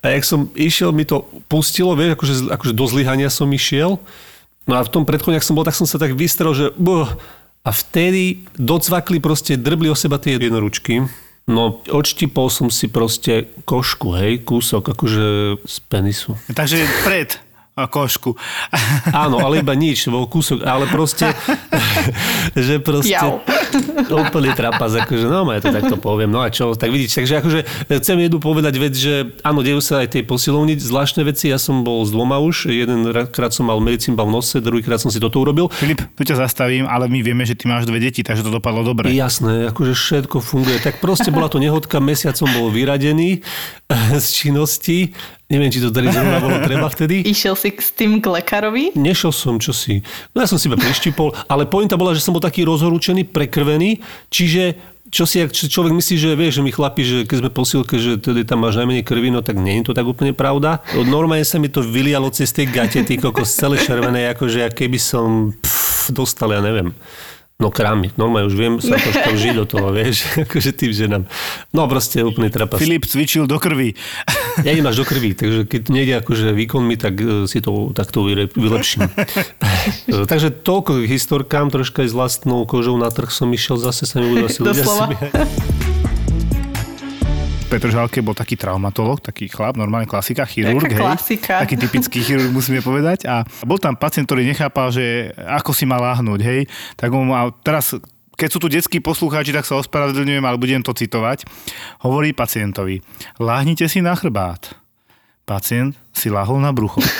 a 0.00 0.16
jak 0.16 0.24
som 0.24 0.48
išiel, 0.56 0.96
mi 0.96 1.04
to 1.04 1.28
pustilo, 1.44 1.92
vieš, 1.92 2.16
akože, 2.16 2.34
akože 2.56 2.72
do 2.72 2.84
zlyhania 2.88 3.28
som 3.28 3.44
išiel. 3.52 4.00
No 4.64 4.80
a 4.80 4.80
v 4.80 4.88
tom 4.88 5.04
predklone, 5.04 5.36
ak 5.36 5.44
som 5.44 5.52
bol, 5.52 5.68
tak 5.68 5.76
som 5.76 5.84
sa 5.84 6.00
tak 6.00 6.16
vystrel, 6.16 6.56
že 6.56 6.66
buh, 6.72 7.04
a 7.60 7.70
vtedy 7.76 8.48
docvakli 8.56 9.20
proste, 9.20 9.60
drbli 9.60 9.92
o 9.92 9.96
seba 9.96 10.16
tie 10.16 10.40
jednoručky. 10.40 11.04
No, 11.44 11.84
odštipol 11.84 12.48
som 12.48 12.72
si 12.72 12.88
proste 12.88 13.52
košku, 13.68 14.16
hej, 14.16 14.40
kúsok, 14.40 14.96
akože 14.96 15.60
z 15.68 15.76
penisu. 15.90 16.32
Takže 16.48 16.80
pred 17.04 17.36
košku. 17.86 18.36
Áno, 19.14 19.40
ale 19.40 19.62
iba 19.62 19.72
nič, 19.72 20.10
bol 20.10 20.26
kúsok, 20.26 20.66
ale 20.66 20.90
proste, 20.90 21.30
že 22.56 22.82
proste 22.82 23.14
Jau. 23.16 23.40
úplný 24.26 24.52
trapas, 24.52 24.92
akože 24.98 25.30
no, 25.30 25.46
ja 25.48 25.62
to 25.62 25.70
takto 25.70 25.96
poviem, 25.96 26.28
no 26.28 26.42
a 26.42 26.50
čo, 26.50 26.74
tak 26.74 26.90
vidíte, 26.90 27.22
takže 27.22 27.34
akože 27.40 27.60
chcem 28.02 28.16
jednu 28.18 28.38
povedať 28.42 28.74
vec, 28.76 28.94
že 28.96 29.30
áno, 29.46 29.62
dejú 29.62 29.78
sa 29.78 30.02
aj 30.02 30.18
tej 30.18 30.22
posilovni 30.26 30.74
zvláštne 30.76 31.22
veci, 31.22 31.48
ja 31.48 31.56
som 31.56 31.86
bol 31.86 32.02
s 32.02 32.10
dvoma 32.10 32.42
už, 32.42 32.72
jeden 32.72 33.06
krát 33.30 33.54
som 33.54 33.70
mal 33.70 33.78
medicínbal 33.78 34.26
v 34.26 34.40
nose, 34.40 34.58
druhýkrát 34.58 34.98
som 34.98 35.12
si 35.12 35.22
toto 35.22 35.38
urobil. 35.40 35.70
Filip, 35.70 36.02
tu 36.18 36.22
ťa 36.26 36.42
zastavím, 36.42 36.88
ale 36.90 37.06
my 37.06 37.22
vieme, 37.22 37.46
že 37.46 37.54
ty 37.54 37.70
máš 37.70 37.86
dve 37.86 38.02
deti, 38.02 38.26
takže 38.26 38.42
to 38.42 38.50
dopadlo 38.50 38.82
dobre. 38.82 39.12
Jasné, 39.14 39.70
akože 39.70 39.94
všetko 39.94 40.42
funguje. 40.42 40.82
Tak 40.82 40.98
proste 40.98 41.30
bola 41.30 41.46
to 41.46 41.62
nehodka, 41.62 42.02
mesiac 42.02 42.34
som 42.34 42.50
bol 42.50 42.72
vyradený 42.72 43.44
z 44.18 44.26
činnosti. 44.32 45.14
Neviem, 45.50 45.70
či 45.74 45.82
to 45.82 45.90
tady 45.90 46.14
zrovna 46.14 46.38
bolo 46.38 46.62
treba 46.62 46.86
vtedy. 46.86 47.26
Išiel 47.34 47.58
si 47.58 47.74
s 47.74 47.90
tým 47.90 48.22
k 48.22 48.30
lekárovi? 48.30 48.94
Nešiel 48.94 49.34
som, 49.34 49.58
čo 49.58 49.74
si. 49.74 49.98
No 50.30 50.40
ja 50.40 50.46
som 50.46 50.62
si 50.62 50.70
iba 50.70 50.78
prištipol, 50.78 51.34
ale 51.50 51.66
pointa 51.66 51.98
bola, 51.98 52.14
že 52.14 52.22
som 52.22 52.30
bol 52.30 52.40
taký 52.40 52.62
rozhorúčený, 52.62 53.26
prekrvený, 53.26 53.98
čiže 54.30 54.78
čo 55.10 55.26
si 55.26 55.42
ak 55.42 55.50
človek 55.50 55.90
myslí, 55.90 56.14
že 56.22 56.38
vie, 56.38 56.54
že 56.54 56.62
mi 56.62 56.70
chlapi, 56.70 57.02
že 57.02 57.16
keď 57.26 57.36
sme 57.42 57.50
posilke, 57.50 57.98
že 57.98 58.22
tedy 58.22 58.46
tam 58.46 58.62
máš 58.62 58.78
najmenej 58.78 59.02
krvi, 59.02 59.34
no 59.34 59.42
tak 59.42 59.58
nie 59.58 59.82
je 59.82 59.90
to 59.90 59.92
tak 59.92 60.06
úplne 60.06 60.30
pravda. 60.30 60.86
Normálne 60.94 61.42
sa 61.42 61.58
mi 61.58 61.66
to 61.66 61.82
vylialo 61.82 62.30
cez 62.30 62.54
tie 62.54 62.70
gate, 62.70 63.02
ty 63.02 63.18
kokos 63.18 63.50
celé 63.50 63.82
červené, 63.82 64.30
akože 64.30 64.70
keby 64.70 65.02
som 65.02 65.50
pff, 65.58 66.14
dostal, 66.14 66.54
ja 66.54 66.62
neviem. 66.62 66.94
No 67.60 67.68
krámy, 67.68 68.08
normálne 68.16 68.48
už 68.48 68.56
viem 68.56 68.74
sa 68.80 68.96
trošku 68.96 69.36
žiť 69.36 69.52
do 69.52 69.64
toho, 69.68 69.92
vieš, 69.96 70.24
akože 70.48 70.72
tým 70.72 70.92
ženám. 70.96 71.22
No 71.76 71.84
proste 71.86 72.24
úplný 72.24 72.48
trapas. 72.48 72.80
Filip 72.80 73.04
cvičil 73.04 73.44
do 73.44 73.60
krvi. 73.60 73.94
Ja 74.60 74.76
až 74.76 75.00
do 75.00 75.06
krvi, 75.08 75.32
takže 75.32 75.64
keď 75.64 75.82
nejde 75.88 76.14
akože 76.20 76.52
výkonmi, 76.52 77.00
tak 77.00 77.16
e, 77.16 77.48
si 77.48 77.64
to 77.64 77.94
takto 77.96 78.26
vylepším. 78.28 79.08
E, 79.08 80.28
takže 80.28 80.52
toľko 80.52 81.00
k 81.00 81.08
historkám, 81.08 81.72
troška 81.72 82.04
aj 82.04 82.08
s 82.12 82.14
vlastnou 82.14 82.68
kožou 82.68 82.98
na 83.00 83.08
trh 83.08 83.32
som 83.32 83.48
išiel, 83.48 83.80
zase 83.80 84.04
sa 84.04 84.20
mi 84.20 84.36
budú 84.36 84.50
asi 84.50 84.60
ľudia 84.60 84.84
Doslova. 87.70 87.70
smiať. 87.70 87.78
Petr 87.78 87.90
Žalke 87.94 88.18
bol 88.26 88.34
taký 88.34 88.58
traumatolog, 88.58 89.22
taký 89.22 89.46
chlap, 89.46 89.78
normálne 89.78 90.10
klasika, 90.10 90.42
chirurg, 90.42 90.90
hej. 90.90 90.98
klasika. 90.98 91.62
Taký 91.62 91.76
typický 91.78 92.18
chirurg, 92.26 92.50
musíme 92.50 92.82
povedať. 92.82 93.30
A 93.30 93.46
bol 93.62 93.78
tam 93.78 93.94
pacient, 93.94 94.26
ktorý 94.26 94.42
nechápal, 94.42 94.90
že 94.90 95.30
ako 95.38 95.70
si 95.70 95.86
má 95.86 96.02
láhnuť, 96.02 96.40
hej. 96.42 96.66
Tak 96.98 97.14
on 97.14 97.30
mal, 97.30 97.54
teraz 97.62 97.94
keď 98.34 98.48
sú 98.50 98.58
tu 98.58 98.66
detskí 98.72 98.98
poslucháči, 98.98 99.52
tak 99.54 99.68
sa 99.68 99.78
ospravedlňujem, 99.78 100.42
ale 100.42 100.56
budem 100.58 100.82
to 100.82 100.96
citovať. 100.96 101.46
Hovorí 102.02 102.34
pacientovi, 102.34 103.04
láhnite 103.38 103.86
si 103.86 104.00
na 104.02 104.16
chrbát. 104.16 104.74
Pacient 105.44 105.94
si 106.10 106.32
lahol 106.32 106.58
na 106.58 106.74
brucho. 106.74 106.98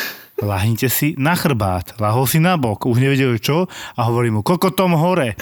Láhnite 0.40 0.88
si 0.88 1.12
na 1.20 1.36
chrbát. 1.36 2.00
Lahol 2.00 2.24
si 2.24 2.40
na 2.40 2.56
bok. 2.56 2.88
Už 2.88 2.96
nevedel 2.96 3.36
čo 3.36 3.68
a 3.68 4.00
hovorí 4.08 4.32
mu, 4.32 4.40
kokotom 4.40 4.96
hore. 4.96 5.36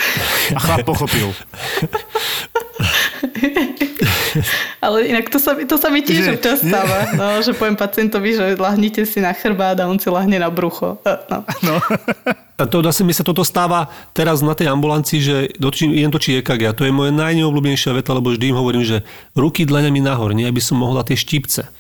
A 0.51 0.59
chlap 0.59 0.83
pochopil. 0.83 1.31
Ale 4.79 5.05
inak 5.05 5.27
to 5.27 5.37
sa, 5.37 5.53
mi- 5.53 5.65
to 5.65 5.75
sa 5.75 5.89
mi 5.89 6.01
tiež 6.01 6.23
Že- 6.23 6.33
občas 6.33 6.59
stáva, 6.65 6.99
no, 7.13 7.27
že 7.39 7.53
poviem 7.53 7.75
pacientovi, 7.75 8.31
že 8.33 8.55
lahnite 8.55 9.03
si 9.03 9.19
na 9.19 9.33
chrbát 9.33 9.75
a 9.77 9.87
on 9.87 9.97
si 9.97 10.07
lahne 10.07 10.37
na 10.37 10.49
brucho. 10.49 10.99
E, 11.03 11.15
No. 11.29 11.79
A 12.55 12.65
to 12.65 12.83
zase 12.83 13.03
mi 13.03 13.13
sa 13.13 13.23
toto 13.23 13.43
stáva 13.43 13.87
teraz 14.13 14.41
na 14.41 14.51
tej 14.51 14.67
ambulancii, 14.69 15.19
že 15.19 15.35
dočím, 15.57 15.93
idem 15.93 16.11
točiť 16.11 16.43
EKG 16.43 16.63
a 16.65 16.73
to 16.73 16.83
je 16.83 16.91
moje 16.91 17.11
najneobľúbenejšia 17.13 17.93
veta, 17.93 18.11
lebo 18.11 18.31
vždy 18.31 18.51
im 18.51 18.57
hovorím, 18.57 18.83
že 18.83 19.07
ruky 19.33 19.63
dlaňami 19.63 20.01
nahor, 20.01 20.33
nie 20.33 20.43
aby 20.43 20.59
som 20.59 20.75
mohla 20.75 21.03
tie 21.03 21.15
štípce. 21.15 21.71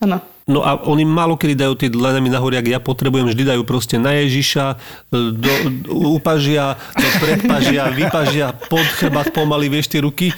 Áno. 0.00 0.18
No 0.42 0.60
a 0.60 0.74
oni 0.74 1.04
málo 1.04 1.36
kedy 1.36 1.54
dajú 1.54 1.74
tie 1.76 1.86
dlanami 1.86 2.26
nahor, 2.26 2.50
ak 2.50 2.66
ja 2.66 2.80
potrebujem, 2.80 3.28
vždy 3.28 3.44
dajú 3.46 3.62
proste 3.62 3.94
na 3.94 4.18
Ježiša, 4.18 4.64
e, 4.66 4.76
do, 5.30 5.52
do 5.84 5.92
upažia, 6.10 6.74
do 6.90 7.08
predpažia, 7.20 7.92
vypažia, 7.92 8.46
pod 8.66 8.82
chrbát 8.96 9.30
pomaly, 9.30 9.68
vieš, 9.68 9.86
tie 9.86 10.00
ruky. 10.00 10.32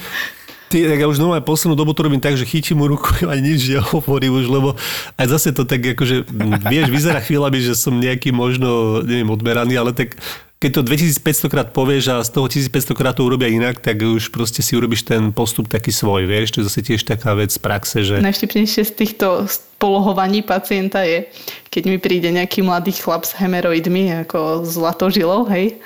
Ty, 0.65 0.77
tak 0.89 0.97
ja 0.97 1.05
už 1.05 1.21
normálne 1.21 1.45
poslednú 1.45 1.77
dobu 1.77 1.93
to 1.93 2.09
robím 2.09 2.17
tak, 2.17 2.35
že 2.35 2.47
chytím 2.47 2.81
mu 2.81 2.89
ruku 2.89 3.13
a 3.31 3.33
nič 3.37 3.69
nehovorím 3.69 4.41
už, 4.41 4.45
lebo 4.49 4.69
aj 5.15 5.27
zase 5.29 5.53
to 5.53 5.63
tak 5.63 5.81
akože, 5.95 6.25
vieš, 6.65 6.89
vyzerá 6.89 7.21
chvíľami, 7.21 7.61
že 7.61 7.77
som 7.77 7.93
nejaký 7.93 8.33
možno, 8.33 9.01
neviem, 9.05 9.29
odmeraný, 9.29 9.77
ale 9.77 9.93
tak 9.93 10.17
keď 10.65 10.81
to 10.81 10.87
2500 11.21 11.53
krát 11.53 11.67
povieš 11.69 12.03
a 12.09 12.17
z 12.25 12.29
toho 12.33 12.49
1500 12.49 12.97
krát 12.97 13.13
to 13.13 13.21
urobia 13.21 13.51
inak, 13.51 13.77
tak 13.77 14.01
už 14.01 14.33
proste 14.33 14.65
si 14.65 14.73
urobíš 14.73 15.05
ten 15.05 15.29
postup 15.29 15.69
taký 15.69 15.93
svoj, 15.93 16.25
vieš, 16.25 16.57
to 16.57 16.57
je 16.63 16.67
zase 16.71 16.81
tiež 16.81 17.05
taká 17.05 17.37
vec 17.37 17.53
z 17.53 17.61
praxe, 17.61 18.01
že... 18.01 18.17
Najštipnejšie 18.17 18.81
z 18.81 18.93
týchto 18.97 19.45
polohovaní 19.77 20.41
pacienta 20.41 21.05
je, 21.05 21.29
keď 21.69 21.83
mi 21.85 21.97
príde 22.01 22.33
nejaký 22.33 22.65
mladý 22.65 22.97
chlap 22.97 23.29
s 23.29 23.37
hemeroidmi, 23.37 24.25
ako 24.25 24.65
zlatožilou, 24.65 25.45
hej, 25.53 25.77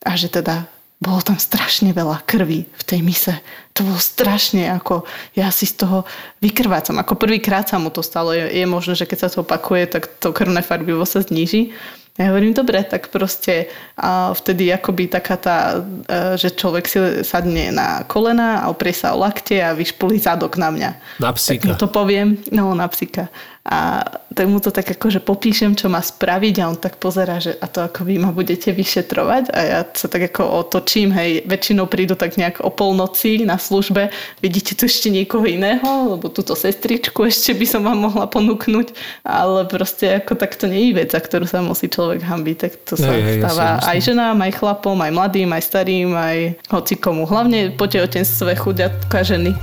a 0.00 0.16
že 0.16 0.32
teda 0.32 0.71
bolo 1.02 1.18
tam 1.18 1.34
strašne 1.34 1.90
veľa 1.90 2.22
krvi 2.22 2.62
v 2.62 2.82
tej 2.86 3.02
mise. 3.02 3.34
To 3.74 3.82
bolo 3.82 3.98
strašne, 3.98 4.70
ako 4.70 5.02
ja 5.34 5.50
si 5.50 5.66
z 5.66 5.82
toho 5.82 6.06
vykrvácam. 6.38 7.02
Ako 7.02 7.18
prvýkrát 7.18 7.66
sa 7.66 7.82
mu 7.82 7.90
to 7.90 8.06
stalo. 8.06 8.30
Je, 8.30 8.46
je 8.46 8.66
možné, 8.70 8.94
že 8.94 9.10
keď 9.10 9.26
sa 9.26 9.28
to 9.34 9.42
opakuje, 9.42 9.90
tak 9.90 10.06
to 10.22 10.30
krvné 10.30 10.62
farbivo 10.62 11.02
sa 11.02 11.18
zníži. 11.18 11.74
Ja 12.20 12.28
hovorím, 12.28 12.52
dobre, 12.52 12.84
tak 12.84 13.08
proste 13.08 13.72
a 13.96 14.36
vtedy 14.36 14.68
akoby 14.68 15.08
taká 15.08 15.40
tá, 15.40 15.80
e, 16.04 16.36
že 16.36 16.52
človek 16.52 16.84
si 16.84 17.00
sadne 17.24 17.72
na 17.72 18.04
kolena 18.04 18.60
a 18.60 18.68
oprie 18.68 18.92
sa 18.92 19.16
o 19.16 19.24
lakte 19.24 19.56
a 19.64 19.72
vyšpulí 19.72 20.20
zadok 20.20 20.60
na 20.60 20.68
mňa. 20.68 20.90
Na 21.24 21.32
Tak 21.32 21.64
mu 21.64 21.72
psíka. 21.72 21.80
to 21.80 21.88
poviem, 21.88 22.36
no 22.52 22.76
na 22.76 22.84
psika. 22.92 23.32
A 23.62 24.02
tak 24.34 24.50
mu 24.50 24.58
to 24.58 24.74
tak 24.74 24.90
akože 24.90 25.22
popíšem, 25.22 25.78
čo 25.78 25.86
má 25.86 26.02
spraviť 26.02 26.54
a 26.58 26.74
on 26.74 26.74
tak 26.74 26.98
pozera, 26.98 27.38
že 27.38 27.54
a 27.62 27.70
to 27.70 27.86
ako 27.86 28.02
vy 28.02 28.18
ma 28.18 28.34
budete 28.34 28.74
vyšetrovať? 28.74 29.54
A 29.54 29.58
ja 29.62 29.80
sa 29.86 30.10
tak 30.10 30.34
ako 30.34 30.66
otočím, 30.66 31.14
hej, 31.14 31.46
väčšinou 31.46 31.86
prídu 31.86 32.18
tak 32.18 32.34
nejak 32.34 32.58
o 32.58 32.74
polnoci 32.74 33.46
na 33.46 33.62
službe, 33.62 34.10
vidíte 34.42 34.74
tu 34.74 34.90
ešte 34.90 35.14
niekoho 35.14 35.46
iného, 35.46 36.18
lebo 36.18 36.26
túto 36.26 36.58
sestričku 36.58 37.22
ešte 37.22 37.54
by 37.54 37.66
som 37.70 37.86
vám 37.86 38.02
mohla 38.02 38.26
ponúknuť, 38.26 38.98
ale 39.22 39.62
proste 39.70 40.18
ako 40.18 40.34
tak 40.34 40.58
to 40.58 40.66
nie 40.66 40.90
je 40.90 40.98
vec, 40.98 41.14
za 41.14 41.22
ktorú 41.22 41.46
sa 41.46 41.62
musí 41.62 41.86
človek 41.86 42.18
hambiť, 42.18 42.56
tak 42.58 42.72
to 42.82 42.98
sa 42.98 43.14
Hej, 43.14 43.22
hej, 43.22 43.38
stáva 43.46 43.78
jasne, 43.78 43.86
aj 43.94 43.98
ženám, 44.02 44.36
aj 44.42 44.52
chlapom, 44.58 44.98
aj 44.98 45.12
mladým, 45.14 45.50
aj 45.54 45.62
starým, 45.62 46.10
aj 46.18 46.38
hocikomu. 46.66 47.30
Hlavne 47.30 47.78
po 47.78 47.86
tehotenstve 47.86 48.58
chuďatka 48.58 49.22
ženy. 49.22 49.54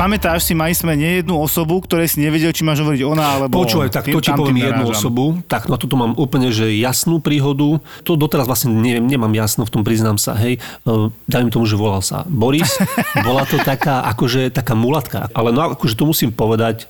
Pamätáš 0.00 0.48
si, 0.48 0.56
mali 0.56 0.72
sme 0.72 0.96
nejednú 0.96 1.36
osobu, 1.36 1.76
ktorej 1.84 2.08
si 2.08 2.24
nevedel, 2.24 2.56
či 2.56 2.64
máš 2.64 2.80
hovoriť 2.80 3.04
ona 3.04 3.36
alebo 3.36 3.60
Počúvaj, 3.60 3.92
tak 3.92 4.08
Tým- 4.08 4.16
to 4.16 4.24
ti 4.24 4.32
poviem 4.32 4.56
jednu 4.56 4.88
narážam. 4.88 4.96
osobu. 4.96 5.24
Tak 5.44 5.68
no 5.68 5.76
tuto 5.76 6.00
mám 6.00 6.16
úplne, 6.16 6.48
že 6.48 6.72
jasnú 6.72 7.20
príhodu. 7.20 7.84
To 8.08 8.16
doteraz 8.16 8.48
vlastne 8.48 8.72
neviem, 8.72 9.04
nemám 9.04 9.28
jasno 9.36 9.68
v 9.68 9.70
tom, 9.76 9.84
priznám 9.84 10.16
sa. 10.16 10.32
Hej, 10.40 10.56
E, 10.88 11.12
dajme 11.28 11.52
tomu, 11.52 11.68
že 11.68 11.76
volal 11.76 12.00
sa 12.00 12.24
Boris. 12.24 12.80
Bola 13.28 13.44
to 13.44 13.60
taká, 13.60 14.00
akože 14.08 14.48
taká 14.48 14.72
mulatka. 14.72 15.28
Ale 15.36 15.52
no 15.52 15.68
akože 15.68 15.92
to 15.92 16.08
musím 16.08 16.32
povedať, 16.32 16.88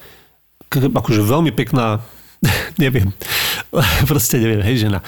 akože 0.70 1.26
veľmi 1.26 1.50
pekná, 1.50 2.06
neviem, 2.82 3.10
proste 4.10 4.38
neviem, 4.38 4.62
hej, 4.62 4.86
žena. 4.86 5.02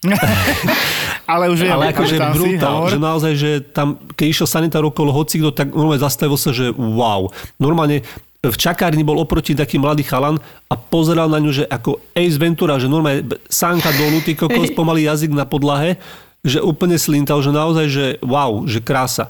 Ale 1.32 1.52
už 1.52 1.60
viem, 1.60 1.76
Ale 1.76 1.92
akože 1.92 2.16
brutál, 2.32 2.88
že 2.88 2.98
naozaj, 2.98 3.32
že 3.36 3.50
tam, 3.60 4.00
keď 4.16 4.26
išiel 4.32 4.48
sanitár 4.48 4.82
okolo 4.88 5.12
hocikto, 5.12 5.52
tak 5.52 5.76
normálne 5.76 6.00
zastavil 6.00 6.40
sa, 6.40 6.50
že 6.56 6.72
wow. 6.72 7.28
Normálne 7.60 8.00
v 8.40 8.56
čakárni 8.56 9.04
bol 9.04 9.20
oproti 9.20 9.52
taký 9.52 9.76
mladý 9.76 10.00
chalan 10.00 10.40
a 10.72 10.74
pozeral 10.74 11.28
na 11.28 11.36
ňu, 11.36 11.52
že 11.52 11.64
ako 11.68 12.00
Ace 12.16 12.40
Ventura, 12.40 12.80
že 12.80 12.88
normálne 12.88 13.28
sánka 13.52 13.92
dolu, 13.92 14.24
ty 14.24 14.32
kokos, 14.32 14.72
pomaly 14.78 15.04
jazyk 15.04 15.36
na 15.36 15.44
podlahe, 15.44 16.00
že 16.40 16.64
úplne 16.64 16.96
slintal, 16.96 17.44
že 17.44 17.52
naozaj, 17.52 17.86
že 17.92 18.06
wow, 18.24 18.64
že 18.64 18.80
krása. 18.80 19.28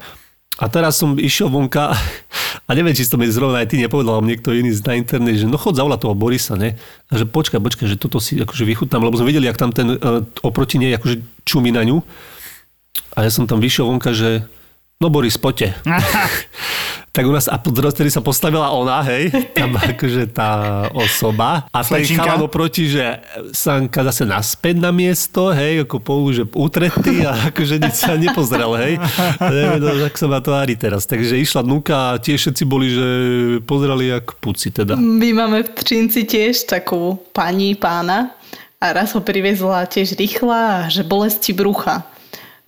A 0.60 0.68
teraz 0.68 1.00
som 1.00 1.16
išiel 1.16 1.48
vonka 1.48 1.96
a 2.68 2.70
neviem, 2.76 2.92
či 2.92 3.08
to 3.08 3.16
mi 3.16 3.26
zrovna 3.26 3.64
aj 3.64 3.72
ty 3.72 3.80
nepovedal, 3.80 4.20
alebo 4.20 4.28
niekto 4.28 4.52
iný 4.52 4.76
na 4.84 4.94
internete, 4.94 5.42
že 5.42 5.50
no 5.50 5.56
chod 5.56 5.74
zavolať 5.74 6.04
toho 6.04 6.14
Borisa, 6.14 6.54
ne? 6.54 6.76
A 7.08 7.16
že 7.16 7.24
počkaj, 7.24 7.58
počkaj, 7.58 7.86
že 7.88 7.96
toto 7.96 8.20
si 8.20 8.38
akože 8.38 8.68
vychutnám, 8.68 9.08
lebo 9.08 9.16
sme 9.16 9.32
videli, 9.32 9.48
jak 9.48 9.58
tam 9.58 9.72
ten 9.72 9.96
uh, 9.96 10.22
oproti 10.44 10.76
nej 10.76 10.94
akože 10.94 11.24
čumí 11.48 11.72
na 11.72 11.82
ňu. 11.82 12.04
A 13.16 13.26
ja 13.26 13.30
som 13.32 13.48
tam 13.48 13.58
vyšiel 13.58 13.88
vonka, 13.88 14.12
že 14.12 14.44
no 15.00 15.08
Boris, 15.08 15.40
poďte. 15.40 15.74
tak 17.10 17.26
u 17.26 17.32
nás, 17.34 17.50
a 17.50 17.58
vtedy 17.58 18.06
sa 18.06 18.22
postavila 18.22 18.70
ona, 18.70 19.02
hej, 19.02 19.34
tam 19.50 19.74
akože 19.90 20.30
tá 20.30 20.86
osoba. 20.94 21.66
A 21.74 21.82
ten 21.82 22.06
chalan 22.06 22.46
oproti, 22.46 22.86
že 22.86 23.18
Sanka 23.50 24.06
zase 24.06 24.22
naspäť 24.22 24.78
na 24.78 24.94
miesto, 24.94 25.50
hej, 25.50 25.82
ako 25.82 25.96
pou, 25.98 26.22
že 26.30 26.46
utretý 26.54 27.26
a 27.26 27.34
akože 27.50 27.82
nič 27.82 27.96
sa 27.98 28.14
nepozrel, 28.14 28.70
hej. 28.78 28.94
Neviem, 29.42 29.82
no, 29.82 29.90
jak 30.06 30.14
sa 30.14 30.26
ma 30.30 30.38
tvári 30.38 30.78
teraz. 30.78 31.02
Takže 31.02 31.34
išla 31.34 31.66
dnuka 31.66 32.14
a 32.14 32.18
tie 32.22 32.38
všetci 32.38 32.62
boli, 32.62 32.94
že 32.94 33.08
pozerali 33.66 34.14
jak 34.14 34.38
puci 34.38 34.70
teda. 34.70 34.94
My 34.94 35.34
máme 35.34 35.66
v 35.66 35.70
Třinci 35.74 36.22
tiež 36.30 36.70
takú 36.70 37.18
pani, 37.34 37.74
pána 37.74 38.30
a 38.78 38.96
raz 38.96 39.12
ho 39.12 39.20
priviezla 39.20 39.84
tiež 39.90 40.14
rýchla, 40.14 40.88
že 40.88 41.02
bolesti 41.02 41.50
brucha. 41.52 42.06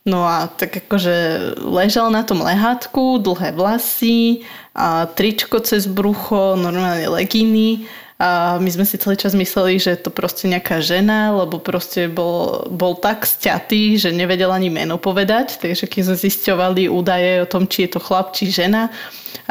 No 0.03 0.27
a 0.27 0.51
tak 0.51 0.83
akože 0.83 1.15
ležal 1.63 2.11
na 2.11 2.27
tom 2.27 2.43
lehátku, 2.43 3.23
dlhé 3.23 3.55
vlasy, 3.55 4.43
a 4.75 5.07
tričko 5.07 5.63
cez 5.63 5.87
brucho, 5.87 6.59
normálne 6.59 7.07
legíny. 7.07 7.87
A 8.23 8.59
my 8.59 8.71
sme 8.71 8.87
si 8.87 8.99
celý 9.03 9.19
čas 9.19 9.35
mysleli, 9.35 9.83
že 9.83 9.99
to 9.99 10.11
proste 10.11 10.47
nejaká 10.47 10.79
žena, 10.79 11.35
lebo 11.35 11.59
proste 11.59 12.07
bol, 12.07 12.67
bol 12.71 12.95
tak 12.99 13.27
sťatý, 13.27 13.99
že 13.99 14.15
nevedel 14.15 14.51
ani 14.51 14.71
meno 14.71 14.99
povedať. 14.99 15.59
Takže 15.59 15.91
keď 15.91 16.03
sme 16.07 16.17
zisťovali 16.19 16.83
údaje 16.87 17.43
o 17.43 17.51
tom, 17.51 17.67
či 17.67 17.87
je 17.87 17.99
to 17.99 18.01
chlap, 18.03 18.31
či 18.31 18.51
žena, 18.51 18.95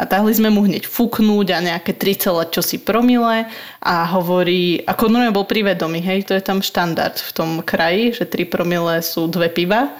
a 0.00 0.08
tahli 0.08 0.32
sme 0.32 0.48
mu 0.48 0.64
hneď 0.64 0.88
fúknúť 0.88 1.52
a 1.52 1.64
nejaké 1.64 1.92
3, 1.92 2.48
čo 2.48 2.64
si 2.64 2.80
promile 2.80 3.44
a 3.84 4.08
hovorí, 4.08 4.80
ako 4.88 5.12
normálne 5.12 5.36
bol 5.36 5.44
privedomý, 5.44 6.00
hej, 6.00 6.24
to 6.24 6.32
je 6.32 6.40
tam 6.40 6.64
štandard 6.64 7.20
v 7.20 7.30
tom 7.36 7.60
kraji, 7.60 8.16
že 8.16 8.24
3 8.24 8.48
promile 8.48 9.04
sú 9.04 9.28
dve 9.28 9.52
piva 9.52 9.92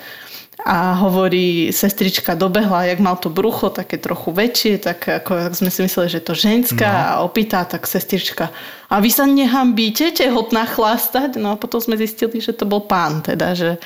a 0.62 0.94
hovorí, 0.94 1.74
sestrička 1.74 2.38
dobehla, 2.38 2.94
jak 2.94 3.02
mal 3.02 3.18
to 3.18 3.26
brucho 3.30 3.66
také 3.70 3.98
trochu 3.98 4.30
väčšie, 4.30 4.78
tak 4.78 5.02
ako 5.10 5.50
ak 5.50 5.54
sme 5.58 5.70
si 5.74 5.82
mysleli, 5.82 6.08
že 6.08 6.22
to 6.22 6.38
ženská 6.38 6.90
no. 6.90 7.02
a 7.02 7.12
opýta, 7.26 7.66
tak 7.66 7.82
sestrička, 7.82 8.54
a 8.92 9.00
vy 9.00 9.08
sa 9.08 9.24
nehambíte 9.24 10.12
tehotná 10.12 10.68
chlastať? 10.68 11.40
No 11.40 11.56
a 11.56 11.56
potom 11.56 11.80
sme 11.80 11.96
zistili, 11.96 12.44
že 12.44 12.52
to 12.52 12.68
bol 12.68 12.84
pán, 12.84 13.24
teda, 13.24 13.56
že 13.56 13.80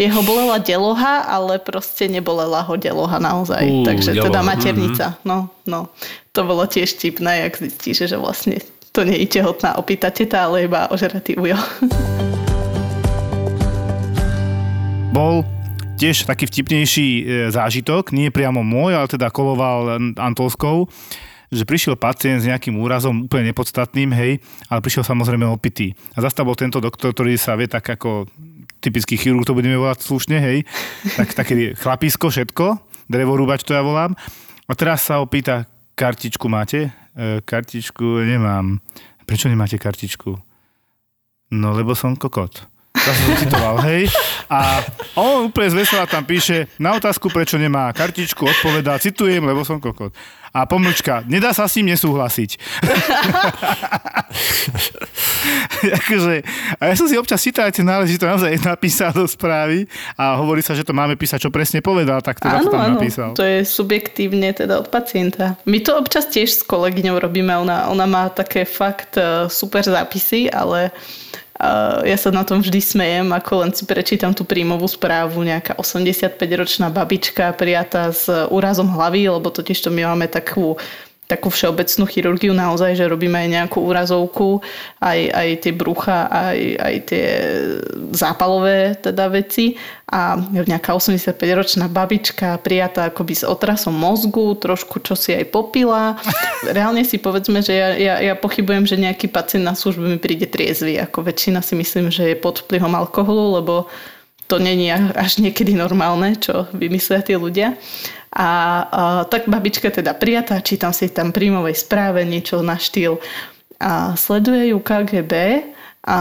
jeho 0.00 0.24
bolela 0.24 0.56
deloha, 0.56 1.28
ale 1.28 1.60
proste 1.60 2.08
nebolela 2.08 2.64
ho 2.64 2.76
deloha 2.80 3.20
naozaj. 3.20 3.64
Ú, 3.64 3.84
Takže 3.84 4.16
deloha, 4.16 4.26
teda 4.28 4.40
maternica. 4.40 5.06
No, 5.28 5.52
no. 5.68 5.92
To 6.32 6.40
bolo 6.48 6.64
tiež 6.64 6.96
tipné, 6.96 7.48
jak 7.48 7.60
zistíš, 7.60 8.08
že 8.08 8.16
vlastne 8.16 8.60
to 8.96 9.04
nie 9.04 9.28
je 9.28 9.40
tehotná 9.40 9.76
opýta 9.76 10.08
teta, 10.08 10.48
ale 10.48 10.64
iba 10.64 10.88
ožratý 10.88 11.36
ujo. 11.36 11.56
Bol 15.12 15.44
tiež 15.96 16.28
taký 16.28 16.44
vtipnejší 16.44 17.08
e, 17.08 17.22
zážitok, 17.48 18.12
nie 18.12 18.28
priamo 18.28 18.60
môj, 18.60 18.92
ale 18.94 19.08
teda 19.08 19.32
koloval 19.32 20.12
Antolskou, 20.20 20.92
že 21.48 21.64
prišiel 21.64 21.96
pacient 21.96 22.44
s 22.44 22.48
nejakým 22.48 22.76
úrazom 22.76 23.24
úplne 23.24 23.50
nepodstatným, 23.50 24.12
hej, 24.12 24.44
ale 24.68 24.84
prišiel 24.84 25.08
samozrejme 25.08 25.48
opitý. 25.48 25.96
A 26.12 26.20
zase 26.20 26.44
bol 26.44 26.58
tento 26.58 26.82
doktor, 26.84 27.16
ktorý 27.16 27.40
sa 27.40 27.56
vie 27.56 27.70
tak 27.70 27.86
ako 27.88 28.28
typický 28.84 29.16
chirurg, 29.16 29.48
to 29.48 29.56
budeme 29.56 29.80
volať 29.80 30.04
slušne, 30.04 30.36
hej, 30.36 30.68
tak 31.16 31.32
také 31.32 31.72
chlapisko, 31.72 32.28
všetko, 32.28 32.76
drevorúbač 33.08 33.64
to 33.64 33.72
ja 33.72 33.80
volám. 33.80 34.12
A 34.68 34.72
teraz 34.76 35.06
sa 35.06 35.22
opýta, 35.22 35.64
kartičku 35.96 36.44
máte? 36.50 36.92
E, 37.16 37.40
kartičku 37.40 38.20
nemám. 38.26 38.84
Prečo 39.24 39.48
nemáte 39.48 39.80
kartičku? 39.80 40.36
No, 41.56 41.68
lebo 41.72 41.94
som 41.94 42.18
kokot. 42.18 42.75
Som 43.06 43.38
citoval, 43.38 43.78
hej. 43.86 44.10
A 44.50 44.82
on 45.14 45.46
úplne 45.46 45.70
zvesela 45.70 46.10
tam 46.10 46.26
píše, 46.26 46.66
na 46.80 46.98
otázku, 46.98 47.30
prečo 47.30 47.54
nemá 47.54 47.94
kartičku, 47.94 48.42
odpovedá, 48.42 48.98
citujem, 48.98 49.46
lebo 49.46 49.62
som 49.62 49.78
kokot. 49.78 50.10
A 50.56 50.64
pomlčka, 50.64 51.20
nedá 51.28 51.52
sa 51.52 51.68
s 51.68 51.76
ním 51.76 51.92
nesúhlasiť. 51.92 52.56
akože, 56.00 56.34
a 56.80 56.82
ja 56.88 56.94
som 56.96 57.04
si 57.04 57.20
občas 57.20 57.44
čítal 57.44 57.68
tie 57.68 57.84
náleží, 57.84 58.16
to 58.16 58.24
naozaj 58.24 58.56
napísal 58.64 59.12
do 59.12 59.28
správy 59.28 59.84
a 60.16 60.40
hovorí 60.40 60.64
sa, 60.64 60.72
že 60.72 60.80
to 60.80 60.96
máme 60.96 61.12
písať, 61.12 61.44
čo 61.44 61.52
presne 61.52 61.84
povedal, 61.84 62.24
tak 62.24 62.40
teda 62.40 62.64
to 62.64 62.72
tam 62.72 62.80
áno, 62.80 62.96
napísal. 62.96 63.36
to 63.36 63.44
je 63.44 63.68
subjektívne 63.68 64.56
teda 64.56 64.80
od 64.80 64.88
pacienta. 64.88 65.60
My 65.68 65.84
to 65.84 65.92
občas 66.00 66.24
tiež 66.32 66.48
s 66.48 66.64
kolegyňou 66.64 67.20
robíme, 67.20 67.52
ona, 67.52 67.92
ona 67.92 68.08
má 68.08 68.32
také 68.32 68.64
fakt 68.64 69.20
eh, 69.20 69.52
super 69.52 69.84
zápisy, 69.84 70.48
ale 70.48 70.88
ja 72.04 72.16
sa 72.20 72.28
na 72.28 72.44
tom 72.44 72.60
vždy 72.60 72.80
smejem, 72.84 73.28
ako 73.32 73.64
len 73.64 73.70
si 73.72 73.88
prečítam 73.88 74.36
tú 74.36 74.44
príjmovú 74.44 74.84
správu, 74.84 75.40
nejaká 75.40 75.76
85-ročná 75.80 76.92
babička 76.92 77.56
prijatá 77.56 78.12
s 78.12 78.28
úrazom 78.52 78.92
hlavy, 78.92 79.32
lebo 79.32 79.48
totiž 79.48 79.80
to 79.80 79.88
my 79.88 80.04
máme 80.04 80.28
takú 80.28 80.76
takú 81.26 81.50
všeobecnú 81.50 82.06
chirurgiu 82.06 82.54
naozaj, 82.54 82.94
že 82.94 83.10
robíme 83.10 83.34
aj 83.34 83.48
nejakú 83.50 83.82
úrazovku, 83.82 84.62
aj, 85.02 85.20
aj 85.34 85.48
tie 85.62 85.72
brucha, 85.74 86.30
aj, 86.30 86.60
aj 86.78 86.96
tie 87.10 87.26
zápalové 88.14 88.94
teda 89.02 89.26
veci 89.30 89.74
a 90.06 90.38
nejaká 90.38 90.94
85-ročná 90.94 91.90
babička 91.90 92.62
prijatá 92.62 93.10
akoby 93.10 93.34
s 93.34 93.42
otrasom 93.42 93.98
mozgu, 93.98 94.54
trošku 94.54 95.02
čo 95.02 95.18
si 95.18 95.34
aj 95.34 95.50
popila. 95.50 96.14
Reálne 96.62 97.02
si 97.02 97.18
povedzme, 97.18 97.58
že 97.58 97.74
ja, 97.74 97.88
ja, 97.98 98.14
ja 98.22 98.34
pochybujem, 98.38 98.86
že 98.86 99.02
nejaký 99.02 99.26
pacient 99.26 99.66
na 99.66 99.74
službu 99.74 100.06
mi 100.06 100.18
príde 100.22 100.46
triezvy, 100.46 101.02
ako 101.02 101.26
väčšina 101.26 101.58
si 101.58 101.74
myslím, 101.74 102.14
že 102.14 102.32
je 102.32 102.36
pod 102.38 102.62
vplyvom 102.62 102.94
alkoholu, 102.94 103.58
lebo 103.58 103.90
to 104.46 104.62
není 104.62 104.94
až 104.94 105.42
niekedy 105.42 105.74
normálne, 105.74 106.38
čo 106.38 106.70
vymyslia 106.70 107.18
tí 107.18 107.34
ľudia. 107.34 107.74
A, 108.36 108.48
a 108.48 108.48
tak 109.24 109.48
babička 109.48 109.88
teda 109.88 110.12
prijatá, 110.12 110.60
čítam 110.60 110.92
si 110.92 111.08
tam 111.08 111.32
príjmovej 111.32 111.72
správe 111.80 112.20
niečo 112.20 112.60
na 112.60 112.76
štýl. 112.76 113.16
A 113.80 114.12
sleduje 114.12 114.76
ju 114.76 114.78
KGB 114.80 115.32
a 116.06 116.18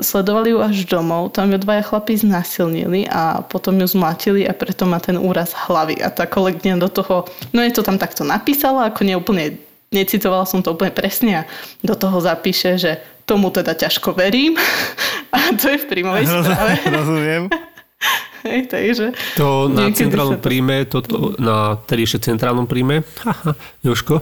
sledovali 0.00 0.56
ju 0.56 0.58
až 0.64 0.88
domov. 0.88 1.36
Tam 1.36 1.52
ju 1.52 1.60
dvaja 1.60 1.84
chlapí 1.84 2.16
znasilnili 2.16 3.04
a 3.06 3.44
potom 3.44 3.76
ju 3.78 3.86
zmlatili 3.86 4.48
a 4.48 4.56
preto 4.56 4.88
má 4.88 4.96
ten 4.98 5.20
úraz 5.20 5.52
hlavy. 5.52 6.00
A 6.00 6.08
tá 6.08 6.24
kolegyňa 6.24 6.80
do 6.80 6.88
toho, 6.88 7.28
no 7.52 7.60
je 7.60 7.70
to 7.70 7.84
tam 7.84 8.00
takto 8.00 8.24
napísala, 8.24 8.88
ako 8.88 9.04
neúplne, 9.04 9.60
necitovala 9.92 10.48
som 10.48 10.64
to 10.64 10.72
úplne 10.72 10.90
presne 10.90 11.44
a 11.44 11.48
do 11.84 11.92
toho 11.92 12.16
zapíše, 12.18 12.80
že 12.80 12.98
tomu 13.28 13.52
teda 13.52 13.76
ťažko 13.76 14.16
verím. 14.16 14.56
A 15.32 15.56
to 15.56 15.72
je 15.72 15.80
v 15.80 15.88
príjmovej 15.88 16.28
správe. 16.28 16.72
Rozumiem. 16.98 17.48
Hej, 18.42 18.66
takže 18.66 19.14
To 19.38 19.70
na 19.70 19.86
centrálnom 19.94 20.38
to- 20.38 20.44
príjme, 20.44 20.82
toto, 20.84 21.38
na 21.38 21.78
tedy 21.78 22.02
ešte 22.02 22.26
centrálnom 22.26 22.66
príjme, 22.66 23.06
haha, 23.22 23.54
Joško, 23.80 24.18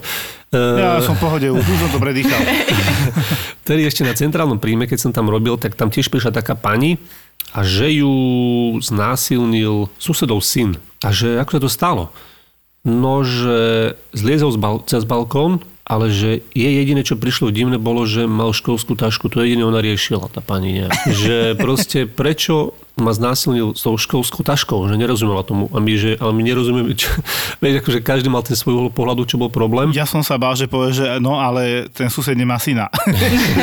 Ja 0.51 0.99
Eh, 0.99 1.07
som 1.07 1.15
v 1.15 1.23
pohode, 1.23 1.47
už 1.47 1.63
som 1.63 1.95
to 1.95 2.03
predýchal. 2.03 2.43
Tedy 3.71 3.87
ešte 3.87 4.03
na 4.03 4.19
centrálnom 4.19 4.59
príjme, 4.59 4.91
keď 4.91 4.99
som 4.99 5.13
tam 5.15 5.31
robil, 5.31 5.55
tak 5.55 5.79
tam 5.79 5.95
tiež 5.95 6.11
prišla 6.11 6.35
taká 6.35 6.59
pani 6.59 6.99
a 7.55 7.63
že 7.63 8.03
ju 8.03 8.11
znásilnil 8.83 9.87
susedov 9.95 10.43
syn. 10.43 10.75
A 11.07 11.15
že 11.15 11.39
ako 11.39 11.51
sa 11.55 11.61
to 11.63 11.71
stalo? 11.71 12.05
No, 12.83 13.23
že 13.23 13.95
zliezol 14.11 14.51
z 14.51 14.59
bal- 14.59 14.83
cez 14.91 15.07
balkón, 15.07 15.63
ale 15.87 16.11
že 16.11 16.43
jej 16.51 16.73
jediné, 16.83 17.03
čo 17.03 17.15
prišlo 17.15 17.55
divné, 17.55 17.79
bolo, 17.79 18.03
že 18.03 18.27
mal 18.27 18.51
školskú 18.51 18.95
tašku. 18.95 19.31
To 19.31 19.43
jediné 19.43 19.63
ona 19.63 19.79
riešila, 19.79 20.31
tá 20.31 20.43
pani 20.43 20.83
nejak. 20.83 20.95
Že 21.07 21.37
proste 21.59 22.11
prečo 22.11 22.75
ma 23.01 23.13
znásilnil 23.17 23.73
s 23.75 23.83
tou 23.83 23.97
školskou 23.97 24.45
taškou, 24.45 24.87
že 24.89 24.97
nerozumela 24.97 25.43
tomu. 25.43 25.67
A 25.73 25.81
my, 25.81 25.93
že, 25.97 26.11
ale 26.21 26.33
my 26.37 26.43
nerozumieme, 26.45 26.93
čo, 26.95 27.09
vieš, 27.63 27.83
akože 27.85 27.99
každý 28.05 28.29
mal 28.29 28.45
ten 28.45 28.55
svoj 28.55 28.77
uhol 28.77 28.91
pohľadu, 28.93 29.25
čo 29.27 29.41
bol 29.41 29.49
problém. 29.49 29.91
Ja 29.97 30.05
som 30.05 30.21
sa 30.21 30.37
bál, 30.37 30.55
že 30.55 30.69
povie, 30.69 30.93
že 30.95 31.19
no, 31.19 31.41
ale 31.41 31.89
ten 31.91 32.13
sused 32.13 32.37
nemá 32.37 32.61
syna. 32.61 32.93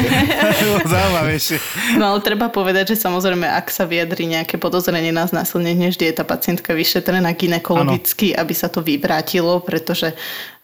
Zaujímavejšie. 0.91 1.57
No 2.01 2.13
ale 2.13 2.19
treba 2.25 2.49
povedať, 2.51 2.93
že 2.93 3.05
samozrejme, 3.05 3.45
ak 3.45 3.69
sa 3.69 3.85
vyjadri 3.85 4.27
nejaké 4.27 4.57
podozrenie 4.57 5.13
na 5.13 5.29
znásilnenie, 5.29 5.93
vždy 5.93 6.11
je 6.11 6.15
tá 6.17 6.25
pacientka 6.25 6.73
vyšetrená 6.73 7.31
ginekologicky, 7.37 8.33
aby 8.33 8.53
sa 8.57 8.67
to 8.67 8.81
vyvrátilo, 8.81 9.61
pretože 9.61 10.11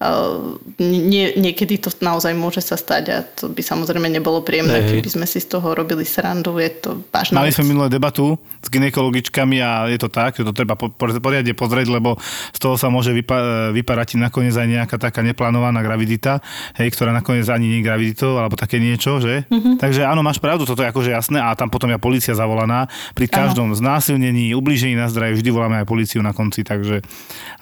uh, 0.03 0.57
nie, 0.79 1.35
niekedy 1.37 1.79
to 1.79 1.89
naozaj 2.01 2.33
môže 2.35 2.59
sa 2.59 2.75
stať 2.75 3.03
a 3.13 3.17
to 3.23 3.47
by 3.51 3.61
samozrejme 3.63 4.07
nebolo 4.09 4.43
príjemné, 4.43 4.83
keby 4.83 5.09
sme 5.09 5.25
si 5.29 5.39
z 5.39 5.47
toho 5.47 5.71
robili 5.75 6.03
srandu. 6.03 6.59
Je 6.59 6.71
to 6.73 7.03
vážna 7.13 7.39
Mali 7.39 7.55
sme 7.55 7.71
minulé 7.71 7.87
debatu 7.87 8.35
s 8.63 8.71
ginekologičkami 8.71 9.59
a 9.59 9.91
je 9.91 9.99
to 9.99 10.07
tak, 10.07 10.39
že 10.39 10.47
to 10.47 10.55
treba 10.55 10.79
po- 10.79 10.89
po- 10.89 11.19
poriadne 11.19 11.51
pozrieť, 11.51 11.91
lebo 11.91 12.15
z 12.55 12.59
toho 12.59 12.79
sa 12.79 12.87
môže 12.87 13.11
vypa- 13.11 13.75
vyparať 13.75 14.15
nakoniec 14.15 14.55
aj 14.55 14.67
nejaká 14.67 14.95
taká 14.95 15.19
neplánovaná 15.19 15.83
gravidita, 15.83 16.39
hej, 16.79 16.87
ktorá 16.95 17.11
nakoniec 17.11 17.45
ani 17.51 17.67
nie 17.67 17.79
je 17.83 17.87
graviditou, 17.87 18.39
alebo 18.39 18.55
také 18.55 18.79
niečo, 18.79 19.19
že? 19.19 19.43
Mm-hmm. 19.51 19.83
Takže 19.83 20.07
áno, 20.07 20.23
máš 20.23 20.39
pravdu, 20.39 20.63
toto 20.63 20.79
je 20.79 20.89
akože 20.89 21.11
jasné 21.11 21.43
a 21.43 21.51
tam 21.59 21.67
potom 21.67 21.91
je 21.91 21.99
policia 21.99 22.31
zavolaná. 22.31 22.87
Pri 23.11 23.27
každom 23.27 23.75
znásilnení, 23.75 24.55
ublížení 24.55 24.95
na 24.95 25.11
zdravie 25.11 25.43
vždy 25.43 25.49
voláme 25.51 25.83
aj 25.83 25.87
policiu 25.89 26.23
na 26.23 26.31
konci, 26.31 26.63
takže 26.63 27.03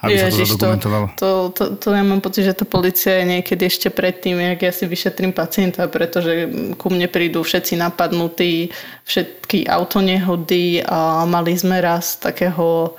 aby 0.06 0.14
sa 0.14 0.30
to 0.30 0.38
Ježiš, 0.38 0.48
to, 0.54 0.54
zadokumentovalo. 0.54 1.06
to, 1.18 1.30
to, 1.50 1.64
to 1.82 1.88
ja 1.90 2.02
mám 2.06 2.22
pocit, 2.22 2.46
že 2.46 2.54
tá 2.54 2.62
policia 2.62 3.22
je 3.22 3.38
niekedy 3.38 3.62
ešte 3.66 3.88
predtým, 3.90 4.38
jak 4.38 4.60
ja 4.62 4.72
si 4.72 4.86
vyšetrím 4.86 5.34
pacienta, 5.34 5.90
pretože 5.90 6.46
ku 6.78 6.92
mne 6.92 7.10
prídu 7.10 7.42
všetci 7.42 7.74
napadnutí, 7.80 8.70
všetky 9.02 9.66
autonehody 9.66 10.84
mali 11.24 11.56
sme 11.56 11.80
raz 11.80 12.20
takého 12.20 12.92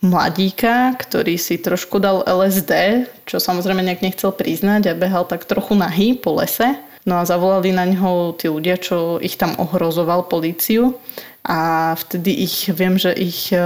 mladíka, 0.00 0.96
ktorý 0.96 1.36
si 1.36 1.60
trošku 1.60 2.00
dal 2.00 2.24
LSD, 2.24 3.04
čo 3.28 3.36
samozrejme 3.36 3.84
nejak 3.84 4.00
nechcel 4.00 4.32
priznať 4.32 4.90
a 4.90 4.98
behal 4.98 5.28
tak 5.28 5.44
trochu 5.44 5.76
nahý 5.76 6.16
po 6.16 6.40
lese. 6.40 6.80
No 7.04 7.20
a 7.20 7.28
zavolali 7.28 7.72
na 7.72 7.88
ňo 7.88 8.36
tí 8.36 8.48
ľudia, 8.48 8.76
čo 8.76 9.20
ich 9.20 9.36
tam 9.40 9.56
ohrozoval 9.56 10.28
políciu. 10.28 10.96
A 11.40 11.92
vtedy 11.96 12.44
ich, 12.44 12.68
viem, 12.68 13.00
že 13.00 13.16
ich, 13.16 13.48
e, 13.48 13.64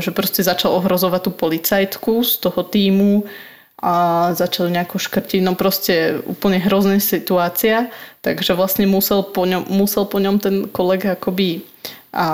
že 0.00 0.12
proste 0.12 0.44
začal 0.44 0.76
ohrozovať 0.76 1.20
tú 1.24 1.30
policajtku 1.32 2.20
z 2.20 2.32
toho 2.36 2.60
týmu 2.68 3.24
a 3.80 4.28
začal 4.36 4.68
nejako 4.68 5.00
škrtiť, 5.00 5.40
no 5.44 5.56
proste 5.56 6.20
úplne 6.24 6.60
hrozná 6.60 7.00
situácia, 7.00 7.92
takže 8.24 8.56
vlastne 8.56 8.88
musel 8.88 9.24
po 9.24 9.44
ňom, 9.44 9.68
musel 9.72 10.08
po 10.08 10.20
ňom 10.20 10.36
ten 10.40 10.56
kolega 10.68 11.16
akoby 11.16 11.64
a 12.14 12.26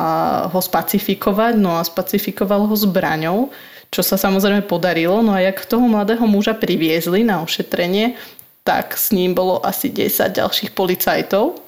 ho 0.52 0.60
spacifikovať, 0.60 1.56
no 1.56 1.80
a 1.80 1.82
spacifikoval 1.82 2.68
ho 2.68 2.76
zbraňou, 2.76 3.48
čo 3.88 4.04
sa 4.04 4.20
samozrejme 4.20 4.68
podarilo, 4.68 5.24
no 5.24 5.32
a 5.34 5.40
jak 5.40 5.66
toho 5.66 5.82
mladého 5.88 6.22
muža 6.28 6.54
priviezli 6.54 7.24
na 7.24 7.40
ošetrenie, 7.42 8.14
tak 8.62 8.94
s 8.94 9.10
ním 9.10 9.32
bolo 9.32 9.58
asi 9.64 9.88
10 9.88 10.36
ďalších 10.36 10.70
policajtov. 10.76 11.58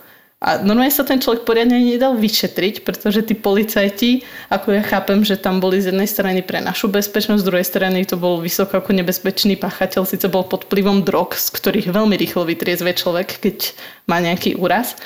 A 0.43 0.59
normálne 0.59 0.91
sa 0.91 1.07
ten 1.07 1.23
človek 1.23 1.47
poriadne 1.47 1.79
nedal 1.79 2.19
vyšetriť, 2.19 2.83
pretože 2.83 3.23
tí 3.23 3.35
policajti, 3.39 4.27
ako 4.51 4.75
ja 4.75 4.83
chápem, 4.83 5.23
že 5.23 5.39
tam 5.39 5.63
boli 5.63 5.79
z 5.79 5.95
jednej 5.95 6.11
strany 6.11 6.43
pre 6.43 6.59
našu 6.59 6.91
bezpečnosť, 6.91 7.47
z 7.47 7.49
druhej 7.49 7.67
strany 7.67 8.03
to 8.03 8.19
bol 8.19 8.43
vysoko 8.43 8.83
ako 8.83 8.91
nebezpečný 8.91 9.55
páchateľ, 9.55 10.03
síce 10.03 10.27
bol 10.27 10.43
pod 10.43 10.67
vplyvom 10.67 11.07
drog, 11.07 11.39
z 11.39 11.47
ktorých 11.47 11.95
veľmi 11.95 12.19
rýchlo 12.19 12.43
vytriezve 12.43 12.91
človek, 12.91 13.39
keď 13.39 13.71
má 14.11 14.19
nejaký 14.19 14.59
úraz. 14.59 14.99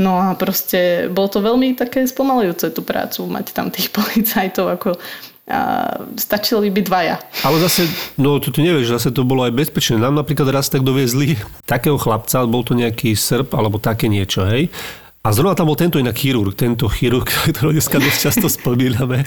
No 0.00 0.16
a 0.16 0.32
proste 0.32 1.12
bolo 1.12 1.28
to 1.28 1.44
veľmi 1.44 1.76
také 1.76 2.08
spomalujúce 2.08 2.72
tú 2.72 2.80
prácu, 2.80 3.28
mať 3.28 3.52
tam 3.52 3.68
tých 3.68 3.92
policajtov 3.96 4.66
ako 4.80 4.90
a 5.50 5.98
stačili 6.14 6.70
by 6.70 6.80
dvaja. 6.86 7.18
Ale 7.42 7.58
zase, 7.58 7.90
no 8.14 8.38
to 8.38 8.54
ty 8.54 8.62
nevieš, 8.62 8.94
zase 8.94 9.10
to 9.10 9.26
bolo 9.26 9.42
aj 9.42 9.50
bezpečné. 9.50 9.98
Nám 9.98 10.14
napríklad 10.14 10.46
raz 10.54 10.70
tak 10.70 10.86
doviezli 10.86 11.34
takého 11.70 11.98
chlapca, 11.98 12.46
bol 12.46 12.62
to 12.62 12.78
nejaký 12.78 13.18
Srb 13.18 13.50
alebo 13.58 13.82
také 13.82 14.06
niečo, 14.06 14.46
hej. 14.46 14.70
A 15.20 15.36
zrovna 15.36 15.52
tam 15.52 15.68
bol 15.68 15.76
tento 15.76 16.00
inak 16.00 16.16
chirurg, 16.16 16.56
tento 16.56 16.86
chirurg, 16.88 17.26
ktorého 17.50 17.74
dneska 17.76 17.98
dosť 17.98 18.18
často 18.30 18.46
spomíname. 18.46 19.26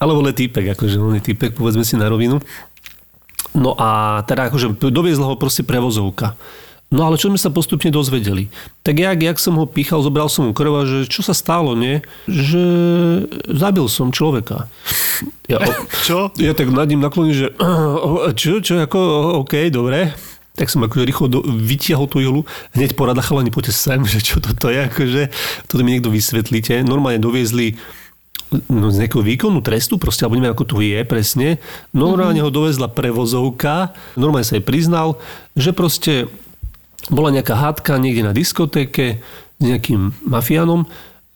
Alebo 0.00 0.24
len 0.24 0.32
týpek, 0.32 0.72
akože 0.78 0.96
on 0.96 1.18
je 1.20 1.22
týpek, 1.34 1.52
povedzme 1.52 1.84
si 1.84 1.98
na 1.98 2.08
rovinu. 2.08 2.40
No 3.52 3.74
a 3.74 4.22
teda 4.24 4.48
akože 4.48 4.78
doviezla 4.78 5.26
ho 5.26 5.34
proste 5.34 5.66
prevozovka. 5.66 6.38
No 6.90 7.06
ale 7.06 7.22
čo 7.22 7.30
sme 7.30 7.38
sa 7.38 7.54
postupne 7.54 7.94
dozvedeli? 7.94 8.50
Tak 8.82 8.98
jak, 8.98 9.22
jak 9.22 9.38
som 9.38 9.54
ho 9.62 9.62
pýchal, 9.62 10.02
zobral 10.02 10.26
som 10.26 10.50
mu 10.50 10.52
krv 10.52 10.74
a 10.74 10.82
že 10.82 10.98
čo 11.06 11.22
sa 11.22 11.30
stalo, 11.30 11.78
nie? 11.78 12.02
Že 12.26 12.62
zabil 13.46 13.86
som 13.86 14.10
človeka. 14.10 14.66
Ja, 15.46 15.62
o, 15.62 15.70
Čo? 16.02 16.34
ja 16.34 16.50
tak 16.50 16.74
nad 16.74 16.90
ním 16.90 16.98
nakloním, 16.98 17.46
že 17.46 17.54
čo, 18.40 18.58
čo, 18.58 18.82
ako, 18.82 18.98
OK, 19.46 19.70
dobre. 19.70 20.18
Tak 20.58 20.66
som 20.66 20.82
akože 20.82 21.06
rýchlo 21.06 21.26
do, 21.30 21.38
vytiahol 21.46 22.10
tú 22.10 22.18
julu, 22.18 22.42
hneď 22.74 22.98
porada 22.98 23.22
chalani, 23.22 23.54
poďte 23.54 23.70
sem, 23.70 24.02
že 24.10 24.18
čo 24.18 24.42
toto 24.42 24.66
je, 24.66 24.90
akože, 24.90 25.30
toto 25.70 25.86
mi 25.86 25.94
niekto 25.94 26.10
vysvetlíte. 26.10 26.82
Normálne 26.82 27.22
doviezli 27.22 27.78
no, 28.66 28.90
z 28.90 29.06
nejakého 29.06 29.22
výkonu 29.22 29.62
trestu, 29.62 29.94
proste, 29.94 30.26
alebo 30.26 30.42
neviem, 30.42 30.58
ako 30.58 30.66
to 30.66 30.82
je 30.82 31.06
presne. 31.06 31.62
Normálne 31.94 32.42
ho 32.42 32.50
dovezla 32.50 32.90
prevozovka, 32.90 33.94
normálne 34.18 34.42
sa 34.42 34.58
jej 34.58 34.66
priznal, 34.66 35.22
že 35.54 35.70
proste 35.70 36.26
bola 37.08 37.32
nejaká 37.32 37.56
hádka 37.56 37.96
niekde 37.96 38.28
na 38.28 38.36
diskotéke 38.36 39.24
s 39.56 39.62
nejakým 39.62 40.12
mafiánom 40.28 40.84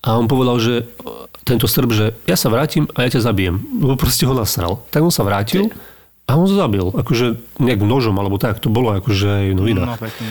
a 0.05 0.21
on 0.21 0.29
povedal, 0.29 0.61
že 0.61 0.85
tento 1.45 1.65
Srb, 1.69 1.91
že 1.93 2.07
ja 2.29 2.37
sa 2.37 2.53
vrátim 2.53 2.89
a 2.97 3.05
ja 3.05 3.13
ťa 3.17 3.25
zabijem. 3.25 3.61
Lebo 3.81 3.97
proste 3.97 4.29
ho 4.29 4.37
nasral. 4.37 4.85
Tak 4.93 5.05
on 5.05 5.13
sa 5.13 5.25
vrátil 5.25 5.73
a 6.25 6.37
on 6.37 6.49
ho 6.49 6.57
zabil. 6.57 6.89
Akože 6.93 7.41
nejak 7.61 7.85
nožom 7.85 8.17
alebo 8.17 8.41
tak. 8.41 8.61
To 8.65 8.73
bolo 8.73 8.93
akože 8.97 9.29
aj 9.29 9.45
v 9.53 9.57
No, 9.77 9.97
pekne. 9.97 10.29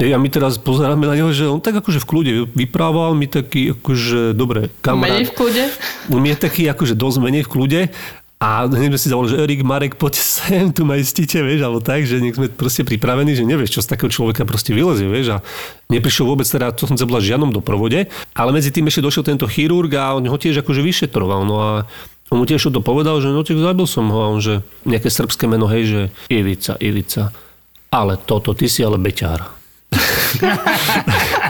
A 0.00 0.16
my 0.16 0.32
teraz 0.32 0.56
pozeráme 0.56 1.04
na 1.04 1.12
neho, 1.12 1.28
že 1.28 1.44
on 1.44 1.60
tak 1.60 1.76
akože 1.76 2.00
v 2.00 2.06
kľude 2.08 2.32
vyprával 2.56 3.12
mi 3.12 3.28
taký 3.28 3.76
akože, 3.76 4.32
dobre, 4.32 4.72
kamarát. 4.80 5.20
Menej 5.20 5.28
v 5.28 5.34
kľude. 5.36 5.64
On 6.08 6.24
je 6.24 6.36
taký 6.40 6.64
akože 6.72 6.96
dosť 6.96 7.18
menej 7.20 7.44
v 7.44 7.52
kľude 7.52 7.80
a 8.40 8.64
hneď 8.64 8.96
sme 8.96 9.00
si 9.00 9.12
zavolali, 9.12 9.32
že 9.36 9.40
Erik, 9.44 9.60
Marek, 9.68 9.94
poď 10.00 10.16
sem, 10.16 10.72
tu 10.72 10.88
ma 10.88 10.96
istíte, 10.96 11.44
vieš, 11.44 11.60
alebo 11.60 11.84
tak, 11.84 12.08
že 12.08 12.24
nech 12.24 12.32
sme 12.32 12.48
proste 12.48 12.88
pripravení, 12.88 13.36
že 13.36 13.44
nevieš, 13.44 13.76
čo 13.76 13.80
z 13.84 13.92
takého 13.92 14.08
človeka 14.08 14.48
proste 14.48 14.72
vylezie, 14.72 15.12
vieš, 15.12 15.36
a 15.36 15.44
neprišiel 15.92 16.24
vôbec 16.24 16.48
teda, 16.48 16.72
to 16.72 16.88
som 16.88 16.96
bola 17.04 17.20
žiadnom 17.20 17.52
doprovode, 17.52 18.08
ale 18.32 18.50
medzi 18.56 18.72
tým 18.72 18.88
ešte 18.88 19.04
došiel 19.04 19.28
tento 19.28 19.44
chirurg 19.44 19.92
a 19.92 20.16
on 20.16 20.24
ho 20.24 20.38
tiež 20.40 20.64
akože 20.64 20.80
vyšetroval, 20.80 21.44
no 21.44 21.56
a 21.60 21.70
on 22.32 22.40
mu 22.40 22.48
tiež 22.48 22.72
to 22.72 22.80
povedal, 22.80 23.20
že 23.20 23.28
no 23.28 23.44
tak 23.44 23.60
zabil 23.60 23.84
som 23.84 24.08
ho 24.08 24.18
a 24.24 24.32
on, 24.32 24.40
že 24.40 24.64
nejaké 24.88 25.12
srbské 25.12 25.44
meno, 25.44 25.68
hej, 25.68 25.84
že 25.84 26.00
Ivica, 26.32 26.80
Ivica. 26.80 27.36
Ale 27.92 28.16
toto, 28.16 28.56
ty 28.56 28.72
si 28.72 28.80
ale 28.80 28.96
beťár. 28.96 29.50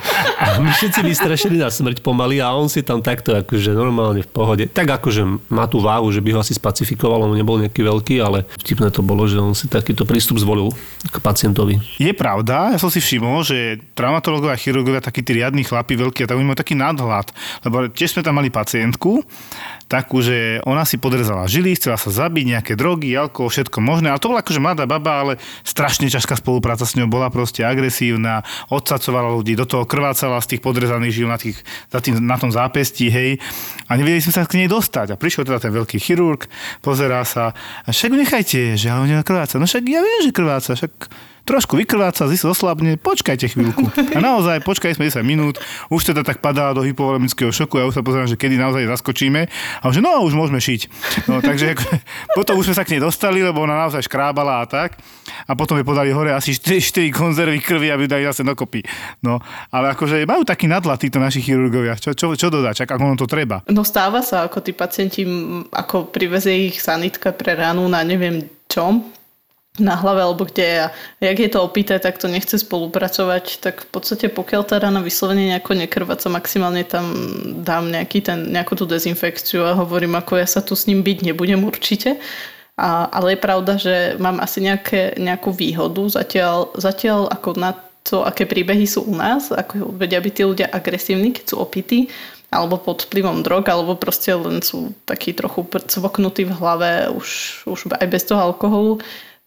A 0.51 0.59
my 0.59 0.75
všetci 0.75 1.07
vystrašení 1.07 1.63
na 1.63 1.71
smrť 1.71 2.03
pomaly 2.03 2.43
a 2.43 2.51
on 2.51 2.67
si 2.67 2.83
tam 2.83 2.99
takto 2.99 3.39
akože 3.39 3.71
normálne 3.71 4.27
v 4.27 4.31
pohode. 4.31 4.67
Tak 4.67 4.99
akože 4.99 5.23
má 5.47 5.71
tú 5.71 5.79
váhu, 5.79 6.11
že 6.11 6.19
by 6.19 6.35
ho 6.35 6.43
asi 6.43 6.59
spacifikoval, 6.59 7.23
on 7.23 7.39
nebol 7.39 7.55
nejaký 7.63 7.87
veľký, 7.87 8.19
ale 8.19 8.43
vtipné 8.59 8.91
to 8.91 9.07
bolo, 9.07 9.31
že 9.31 9.39
on 9.39 9.55
si 9.55 9.71
takýto 9.71 10.03
prístup 10.03 10.43
zvolil 10.43 10.75
k 11.07 11.17
pacientovi. 11.23 11.79
Je 12.03 12.11
pravda, 12.11 12.75
ja 12.75 12.79
som 12.83 12.91
si 12.91 12.99
všimol, 12.99 13.47
že 13.47 13.79
traumatológovia 13.95 14.59
a 14.59 14.61
chirurgovia, 14.61 14.99
takí 14.99 15.23
tí 15.23 15.39
riadni 15.39 15.63
chlapi 15.63 15.95
veľkí, 15.95 16.27
tak 16.27 16.35
majú 16.35 16.59
taký 16.59 16.75
nadhľad. 16.75 17.31
Lebo 17.63 17.87
tiež 17.87 18.19
sme 18.19 18.27
tam 18.27 18.43
mali 18.43 18.51
pacientku, 18.51 19.23
takú, 19.91 20.23
že 20.23 20.63
ona 20.63 20.87
si 20.87 20.99
podrezala 20.99 21.51
žily, 21.51 21.75
chcela 21.75 21.99
sa 21.99 22.11
zabiť, 22.11 22.59
nejaké 22.59 22.73
drogy, 22.79 23.11
alkohol, 23.15 23.51
všetko 23.51 23.83
možné. 23.83 24.11
Ale 24.11 24.23
to 24.23 24.31
bola 24.31 24.43
akože 24.43 24.63
mladá 24.63 24.87
baba, 24.87 25.27
ale 25.27 25.33
strašne 25.67 26.07
ťažká 26.07 26.39
spolupráca 26.39 26.87
s 26.87 26.95
ňou 26.95 27.11
bola 27.11 27.27
proste 27.27 27.67
agresívna, 27.67 28.47
odsacovala 28.71 29.35
ľudí, 29.35 29.59
do 29.59 29.67
toho 29.67 29.83
krvácala 29.83 30.39
z 30.41 30.57
tých 30.57 30.65
podrezaných 30.65 31.15
žil 31.15 31.29
na, 31.29 31.39
tých, 31.39 31.61
za 31.93 32.01
tým, 32.03 32.19
na 32.21 32.37
tom 32.41 32.51
zápestí, 32.51 33.13
hej. 33.13 33.39
A 33.87 33.97
nevedeli 33.97 34.25
sme 34.25 34.35
sa 34.35 34.49
k 34.49 34.61
nej 34.61 34.69
dostať. 34.69 35.15
A 35.15 35.21
prišiel 35.21 35.47
teda 35.47 35.63
ten 35.63 35.73
veľký 35.73 36.01
chirurg, 36.01 36.49
pozerá 36.81 37.23
sa, 37.25 37.53
a 37.85 37.89
však 37.93 38.13
nechajte, 38.13 38.75
že 38.77 38.87
ale 38.91 39.07
ona 39.07 39.25
krváca. 39.25 39.61
No 39.61 39.69
však 39.69 39.85
ja 39.87 40.01
viem, 40.01 40.21
že 40.27 40.35
krváca, 40.35 40.73
však 40.77 40.93
trošku 41.45 41.77
vykrváca, 41.77 42.29
zase 42.29 42.47
oslabne, 42.47 42.97
počkajte 43.01 43.51
chvíľku. 43.51 43.89
A 44.17 44.19
naozaj, 44.19 44.63
počkali 44.65 44.95
sme 44.95 45.09
10 45.09 45.25
minút, 45.27 45.59
už 45.89 46.13
teda 46.13 46.23
tak 46.23 46.39
padala 46.45 46.77
do 46.77 46.83
hypovolemického 46.85 47.51
šoku 47.51 47.81
a 47.81 47.89
už 47.89 47.97
sa 47.99 48.03
pozerám, 48.05 48.29
že 48.29 48.39
kedy 48.39 48.61
naozaj 48.61 48.87
zaskočíme. 48.87 49.49
A 49.81 49.85
už, 49.89 50.01
no, 50.05 50.23
už 50.25 50.37
môžeme 50.37 50.61
šiť. 50.61 50.81
No, 51.27 51.41
takže 51.43 51.75
ako, 51.77 51.85
potom 52.39 52.55
už 52.61 52.71
sme 52.71 52.77
sa 52.79 52.85
k 52.87 52.97
nej 52.97 53.03
dostali, 53.03 53.41
lebo 53.43 53.65
ona 53.65 53.77
naozaj 53.77 54.07
škrábala 54.07 54.63
a 54.63 54.67
tak. 54.69 55.01
A 55.47 55.53
potom 55.57 55.79
jej 55.79 55.87
podali 55.87 56.11
hore 56.15 56.35
asi 56.35 56.55
4, 56.55 57.11
4 57.11 57.15
konzervy 57.15 57.59
krvi, 57.63 57.89
aby 57.91 58.07
dali 58.07 58.27
zase 58.27 58.47
dokopy. 58.47 58.85
No, 59.25 59.41
ale 59.71 59.95
akože 59.95 60.23
majú 60.27 60.43
taký 60.47 60.71
nadhľad 60.71 60.99
títo 61.01 61.19
naši 61.19 61.43
chirurgovia. 61.43 61.97
Čo, 61.99 62.15
čo, 62.17 62.33
čo 62.35 62.49
dodať, 62.49 62.85
čak, 62.85 62.89
ako 62.95 63.03
ono 63.03 63.17
to 63.19 63.29
treba. 63.29 63.63
No 63.71 63.83
stáva 63.87 64.21
sa, 64.25 64.47
ako 64.47 64.63
tí 64.63 64.73
pacienti, 64.73 65.23
ako 65.71 66.11
privezie 66.11 66.71
ich 66.71 66.83
sanitka 66.83 67.35
pre 67.35 67.57
ránu 67.59 67.87
na 67.91 68.03
neviem 68.07 68.47
čom, 68.71 69.03
na 69.81 69.97
hlave 69.97 70.21
alebo 70.23 70.45
kde 70.45 70.87
a 70.87 70.87
jak 71.21 71.39
je 71.41 71.51
to 71.51 71.65
opité, 71.65 71.99
tak 71.99 72.21
to 72.21 72.29
nechce 72.29 72.55
spolupracovať, 72.61 73.59
tak 73.65 73.85
v 73.85 73.89
podstate 73.89 74.27
pokiaľ 74.29 74.63
tá 74.69 74.77
rana 74.79 75.01
vyslovene 75.01 75.51
nejako 75.51 75.75
nekrváca, 75.75 76.29
maximálne 76.29 76.85
tam 76.85 77.11
dám 77.65 77.91
nejaký 77.91 78.21
ten, 78.21 78.53
nejakú 78.53 78.77
tú 78.77 78.85
dezinfekciu 78.85 79.65
a 79.65 79.79
hovorím, 79.79 80.21
ako 80.21 80.39
ja 80.39 80.47
sa 80.47 80.61
tu 80.61 80.77
s 80.77 80.87
ním 80.87 81.01
byť 81.01 81.33
nebudem 81.33 81.65
určite. 81.65 82.21
A, 82.81 83.13
ale 83.13 83.37
je 83.37 83.45
pravda, 83.45 83.73
že 83.77 84.17
mám 84.17 84.41
asi 84.41 84.65
nejaké, 84.65 85.21
nejakú 85.21 85.53
výhodu 85.53 86.01
zatiaľ, 86.09 86.73
zatiaľ 86.81 87.29
ako 87.29 87.61
na 87.61 87.77
to, 88.05 88.25
aké 88.25 88.49
príbehy 88.49 88.89
sú 88.89 89.05
u 89.05 89.13
nás, 89.13 89.53
ako 89.53 89.93
vedia 89.93 90.17
byť 90.17 90.33
tí 90.33 90.43
ľudia 90.49 90.69
agresívni, 90.73 91.37
keď 91.37 91.45
sú 91.45 91.57
opití, 91.61 92.09
alebo 92.51 92.81
pod 92.81 93.07
vplyvom 93.07 93.47
drog, 93.47 93.69
alebo 93.71 93.95
proste 93.95 94.35
len 94.35 94.59
sú 94.65 94.97
takí 95.07 95.31
trochu 95.31 95.63
cvoknutí 95.69 96.49
v 96.49 96.57
hlave 96.57 96.91
už, 97.15 97.29
už 97.71 97.95
aj 97.95 98.09
bez 98.11 98.27
toho 98.27 98.41
alkoholu 98.51 98.99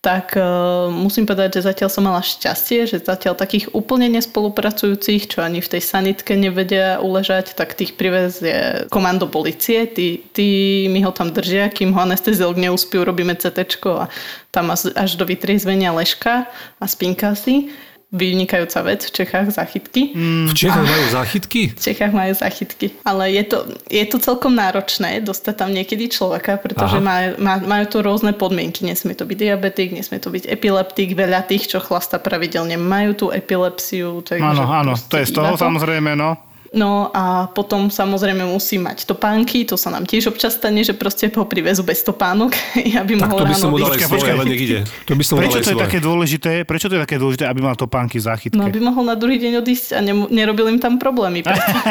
tak 0.04 0.36
uh, 0.36 0.92
musím 0.92 1.24
povedať, 1.24 1.64
že 1.64 1.72
zatiaľ 1.72 1.88
som 1.88 2.04
mala 2.04 2.20
šťastie, 2.20 2.92
že 2.92 3.00
zatiaľ 3.00 3.40
takých 3.40 3.72
úplne 3.72 4.12
nespolupracujúcich, 4.12 5.32
čo 5.32 5.40
ani 5.40 5.64
v 5.64 5.72
tej 5.72 5.80
sanitke 5.80 6.36
nevedia 6.36 7.00
uležať, 7.00 7.56
tak 7.56 7.72
tých 7.72 7.96
privezie 7.96 8.84
komando 8.92 9.32
policie. 9.32 9.88
Tí, 9.88 10.20
tí 10.36 10.50
mi 10.92 11.00
ho 11.08 11.16
tam 11.16 11.32
držia, 11.32 11.72
kým 11.72 11.96
ho 11.96 12.04
anestezilk 12.04 12.60
neúspí, 12.60 13.00
robíme 13.00 13.32
CT 13.40 13.80
a 13.96 14.12
tam 14.52 14.76
až 14.76 15.12
do 15.16 15.24
vytriezvenia 15.24 15.96
ležka 15.96 16.52
a 16.52 16.86
spinka 16.86 17.32
si 17.40 17.72
vynikajúca 18.14 18.80
vec 18.86 19.10
v 19.10 19.12
Čechách 19.12 19.50
záchytky. 19.50 20.14
Mm, 20.14 20.46
v 20.46 20.54
Čechách 20.54 20.86
majú 20.86 21.06
záchytky? 21.10 21.62
V 21.74 21.82
Čechách 21.82 22.14
majú 22.14 22.34
záchytky. 22.38 22.86
Ale 23.02 23.34
je 23.34 23.44
to, 23.50 23.58
je 23.90 24.06
to 24.06 24.18
celkom 24.22 24.54
náročné 24.54 25.26
dostať 25.26 25.54
tam 25.58 25.74
niekedy 25.74 26.14
človeka, 26.14 26.62
pretože 26.62 27.02
maj, 27.02 27.42
maj, 27.42 27.66
majú 27.66 27.86
to 27.90 27.98
rôzne 28.06 28.38
podmienky. 28.38 28.86
Nesmie 28.86 29.18
to 29.18 29.26
byť 29.26 29.38
diabetik, 29.42 29.98
nesmie 29.98 30.22
to 30.22 30.30
byť 30.30 30.46
epileptik. 30.46 31.18
Veľa 31.18 31.42
tých, 31.50 31.74
čo 31.74 31.82
chlasta 31.82 32.22
pravidelne, 32.22 32.78
majú 32.78 33.18
tú 33.18 33.26
epilepsiu. 33.34 34.22
Áno, 34.30 34.70
áno, 34.70 34.94
to 34.94 35.18
je 35.18 35.26
z 35.26 35.34
toho 35.34 35.58
to. 35.58 35.66
samozrejme, 35.66 36.14
no. 36.14 36.53
No 36.74 37.14
a 37.14 37.46
potom 37.54 37.94
samozrejme 37.94 38.50
musí 38.50 38.82
mať 38.82 39.06
topánky, 39.06 39.62
to 39.62 39.78
sa 39.78 39.94
nám 39.94 40.10
tiež 40.10 40.34
občas 40.34 40.58
stane, 40.58 40.82
že 40.82 40.98
proste 40.98 41.30
ho 41.30 41.46
privezú 41.46 41.86
bez 41.86 42.02
topánok, 42.02 42.50
aby 43.06 43.14
tak 43.14 43.30
mohol 43.30 43.38
to 43.38 43.46
by 43.46 43.54
som 43.54 43.70
mu 43.70 43.78
dal 43.78 43.94
aj 43.94 44.02
svoje, 44.10 44.34
ale 44.34 44.44
ide. 44.58 44.80
To 45.06 45.14
by 45.14 45.22
som 45.22 45.38
prečo 45.38 45.62
to 45.62 45.70
je 45.70 45.78
také 45.78 46.00
dôležité, 46.02 46.52
prečo 46.66 46.90
to 46.90 46.98
je 46.98 47.02
také 47.06 47.22
dôležité, 47.22 47.46
aby 47.46 47.62
mal 47.62 47.78
topánky 47.78 48.18
v 48.18 48.26
záchytke? 48.26 48.58
No 48.58 48.66
aby 48.66 48.82
mohol 48.82 49.06
na 49.06 49.14
druhý 49.14 49.38
deň 49.38 49.62
odísť 49.62 49.88
a 49.94 50.02
ne, 50.02 50.18
nerobil 50.34 50.66
im 50.74 50.82
tam 50.82 50.98
problémy. 50.98 51.46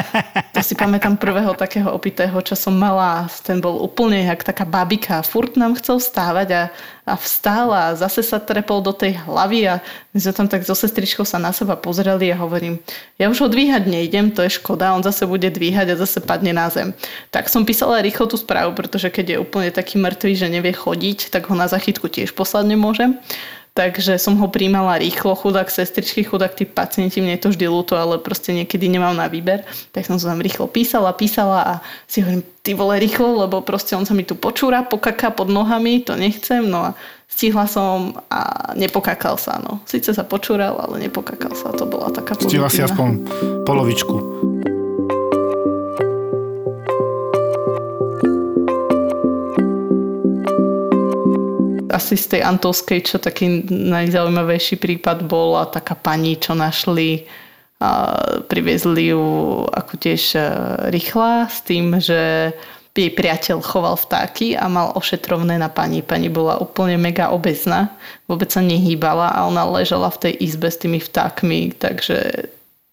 to 0.54 0.60
si 0.66 0.74
pamätám 0.74 1.14
prvého 1.14 1.54
takého 1.54 1.86
opitého, 1.94 2.34
čo 2.42 2.58
som 2.58 2.74
mala, 2.74 3.30
ten 3.46 3.62
bol 3.62 3.78
úplne 3.86 4.26
jak 4.26 4.42
taká 4.42 4.66
babika, 4.66 5.22
furt 5.22 5.54
nám 5.54 5.78
chcel 5.78 6.02
vstávať 6.02 6.48
a 6.50 6.62
a 7.02 7.18
vstal 7.18 7.66
a 7.74 7.98
zase 7.98 8.22
sa 8.22 8.38
trepol 8.38 8.78
do 8.78 8.94
tej 8.94 9.18
hlavy 9.26 9.66
a 9.66 9.74
my 10.14 10.18
sme 10.22 10.32
tam 10.38 10.46
tak 10.46 10.62
so 10.62 10.70
sestričkou 10.70 11.26
sa 11.26 11.34
na 11.42 11.50
seba 11.50 11.74
pozreli 11.74 12.30
a 12.30 12.38
hovorím, 12.38 12.78
ja 13.18 13.26
už 13.26 13.42
ho 13.42 13.48
dvíhať 13.50 13.90
nejdem, 13.90 14.30
to 14.30 14.46
je 14.46 14.54
škoda, 14.54 14.71
on 14.80 15.04
zase 15.04 15.28
bude 15.28 15.50
dvíhať 15.52 15.92
a 15.92 16.00
zase 16.00 16.24
padne 16.24 16.56
na 16.56 16.72
zem. 16.72 16.96
Tak 17.28 17.52
som 17.52 17.68
písala 17.68 18.00
rýchlo 18.00 18.30
tú 18.30 18.40
správu, 18.40 18.72
pretože 18.72 19.12
keď 19.12 19.36
je 19.36 19.42
úplne 19.42 19.68
taký 19.68 20.00
mŕtvý, 20.00 20.32
že 20.32 20.48
nevie 20.48 20.72
chodiť, 20.72 21.28
tak 21.28 21.52
ho 21.52 21.54
na 21.58 21.68
zachytku 21.68 22.08
tiež 22.08 22.32
poslať 22.32 22.72
nemôžem. 22.72 23.20
Takže 23.72 24.20
som 24.20 24.36
ho 24.36 24.52
príjmala 24.52 25.00
rýchlo, 25.00 25.32
chudák 25.32 25.72
sestričky, 25.72 26.28
chudák 26.28 26.52
tí 26.52 26.68
pacienti, 26.68 27.24
mne 27.24 27.40
je 27.40 27.48
to 27.48 27.52
vždy 27.56 27.66
ľúto, 27.72 27.96
ale 27.96 28.20
proste 28.20 28.52
niekedy 28.52 28.84
nemám 28.84 29.16
na 29.16 29.32
výber. 29.32 29.64
Tak 29.96 30.04
som 30.04 30.20
sa 30.20 30.36
tam 30.36 30.44
rýchlo 30.44 30.68
písala, 30.68 31.16
písala 31.16 31.58
a 31.64 31.74
si 32.04 32.20
hovorím, 32.20 32.44
ty 32.60 32.76
vole 32.76 33.00
rýchlo, 33.00 33.32
lebo 33.32 33.64
proste 33.64 33.96
on 33.96 34.04
sa 34.04 34.12
mi 34.12 34.28
tu 34.28 34.36
počúra, 34.36 34.84
pokaká 34.84 35.32
pod 35.32 35.48
nohami, 35.48 36.04
to 36.04 36.12
nechcem, 36.20 36.68
no 36.68 36.92
a 36.92 37.00
stihla 37.32 37.64
som 37.64 38.20
a 38.28 38.76
nepokakal 38.76 39.40
sa, 39.40 39.56
no. 39.56 39.80
Sice 39.88 40.12
sa 40.12 40.24
počúral, 40.28 40.76
ale 40.76 41.08
nepokakal 41.08 41.56
sa, 41.56 41.72
to 41.72 41.88
bola 41.88 42.12
taká 42.12 42.36
pozitívna. 42.36 42.68
Stihla 42.68 42.68
si 42.68 42.80
aspoň 42.84 43.08
polovičku. 43.64 44.51
Asi 51.92 52.16
z 52.16 52.36
tej 52.36 52.42
Antolskej, 52.42 53.04
čo 53.04 53.20
taký 53.20 53.68
najzaujímavejší 53.68 54.80
prípad 54.80 55.28
bol 55.28 55.60
a 55.60 55.68
taká 55.68 55.92
pani, 55.92 56.40
čo 56.40 56.56
našli 56.56 57.28
a 57.82 58.14
priviezli 58.46 59.10
ju 59.10 59.24
ako 59.66 59.92
tiež 59.98 60.22
e, 60.38 60.40
rýchla 60.94 61.50
s 61.50 61.58
tým, 61.66 61.98
že 61.98 62.52
jej 62.92 63.10
priateľ 63.10 63.64
choval 63.64 63.96
vtáky 63.96 64.52
a 64.54 64.68
mal 64.68 64.92
ošetrovné 64.94 65.56
na 65.56 65.72
pani. 65.72 66.04
Pani 66.04 66.28
bola 66.28 66.60
úplne 66.60 67.00
mega 67.00 67.32
obezná, 67.32 67.90
vôbec 68.28 68.52
sa 68.52 68.60
nehýbala 68.60 69.32
a 69.32 69.48
ona 69.48 69.64
ležala 69.64 70.12
v 70.12 70.28
tej 70.28 70.34
izbe 70.44 70.68
s 70.68 70.78
tými 70.78 71.00
vtákmi, 71.00 71.74
takže 71.80 72.52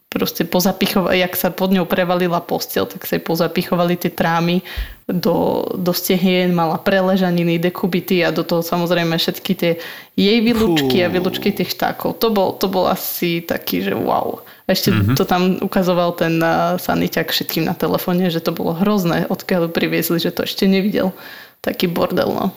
proste 0.09 0.41
pozapichovali, 0.41 1.21
jak 1.21 1.37
sa 1.37 1.53
pod 1.53 1.69
ňou 1.69 1.85
prevalila 1.85 2.41
postel, 2.41 2.89
tak 2.89 3.05
sa 3.05 3.21
jej 3.21 3.23
pozapichovali 3.23 3.93
tie 3.93 4.09
trámy 4.09 4.65
do, 5.05 5.65
do 5.77 5.93
stehien, 5.93 6.49
mala 6.49 6.81
preležaniny, 6.81 7.61
dekubity 7.61 8.25
a 8.25 8.33
do 8.33 8.41
toho 8.41 8.65
samozrejme 8.65 9.13
všetky 9.21 9.53
tie 9.53 9.71
jej 10.17 10.37
výlučky 10.41 11.05
a 11.05 11.13
výlučky 11.13 11.53
tých 11.53 11.77
štákov. 11.77 12.17
To 12.25 12.33
bol, 12.33 12.57
to 12.57 12.65
bol 12.65 12.89
asi 12.89 13.45
taký, 13.45 13.85
že 13.85 13.93
wow. 13.93 14.41
Ešte 14.65 14.89
mm-hmm. 14.89 15.13
to 15.13 15.23
tam 15.29 15.61
ukazoval 15.61 16.17
ten 16.17 16.41
uh, 16.41 16.81
saniťak 16.81 17.29
všetkým 17.29 17.69
na 17.69 17.77
telefóne, 17.77 18.33
že 18.33 18.41
to 18.41 18.49
bolo 18.49 18.73
hrozné, 18.73 19.29
odkiaľ 19.29 19.69
priviezli, 19.69 20.17
že 20.17 20.33
to 20.33 20.41
ešte 20.41 20.65
nevidel. 20.65 21.13
Taký 21.61 21.85
bordel, 21.85 22.33
no. 22.33 22.49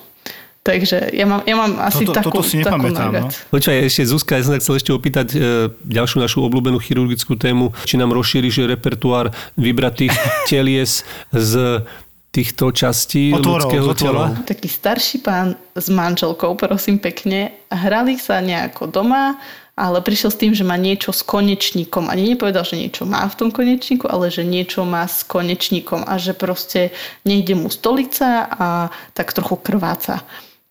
Takže 0.63 1.11
ja 1.11 1.27
mám, 1.27 1.43
ja 1.43 1.59
mám 1.59 1.75
asi 1.83 2.07
toto, 2.07 2.23
takú, 2.23 2.39
toto 2.39 2.47
si 2.47 2.63
nepamätám, 2.63 3.11
takú 3.11 3.27
no. 3.27 3.51
Počkaj, 3.51 3.77
ešte 3.83 4.03
Zuzka, 4.07 4.39
ja 4.39 4.47
som 4.47 4.55
chcel 4.63 4.79
ešte 4.79 4.95
opýtať 4.95 5.27
e, 5.35 5.39
ďalšiu 5.75 6.23
našu 6.23 6.39
obľúbenú 6.47 6.79
chirurgickú 6.79 7.35
tému, 7.35 7.75
či 7.83 7.99
nám 7.99 8.15
rozšíriš 8.15 8.71
repertoár 8.71 9.35
vybratých 9.59 10.15
telies 10.51 11.03
z 11.35 11.83
týchto 12.31 12.71
častí 12.71 13.35
otvorov, 13.35 13.75
ľudského 13.75 13.91
tela? 13.99 14.25
Taký 14.47 14.71
starší 14.71 15.27
pán 15.27 15.59
s 15.75 15.91
manželkou, 15.91 16.55
prosím 16.55 17.03
pekne, 17.03 17.59
hrali 17.67 18.15
sa 18.15 18.39
nejako 18.39 18.87
doma, 18.87 19.43
ale 19.75 19.99
prišiel 19.99 20.31
s 20.31 20.39
tým, 20.39 20.55
že 20.55 20.63
má 20.63 20.79
niečo 20.79 21.11
s 21.11 21.27
konečníkom. 21.27 22.07
Ani 22.07 22.39
nepovedal, 22.39 22.63
že 22.63 22.79
niečo 22.79 23.03
má 23.03 23.27
v 23.27 23.35
tom 23.35 23.51
konečníku, 23.51 24.07
ale 24.07 24.31
že 24.31 24.47
niečo 24.47 24.87
má 24.87 25.11
s 25.11 25.27
konečníkom 25.27 26.07
a 26.07 26.23
že 26.23 26.39
proste 26.39 26.95
nejde 27.27 27.59
mu 27.59 27.67
stolica 27.67 28.47
a 28.47 28.95
tak 29.11 29.35
trochu 29.35 29.59
krváca 29.59 30.23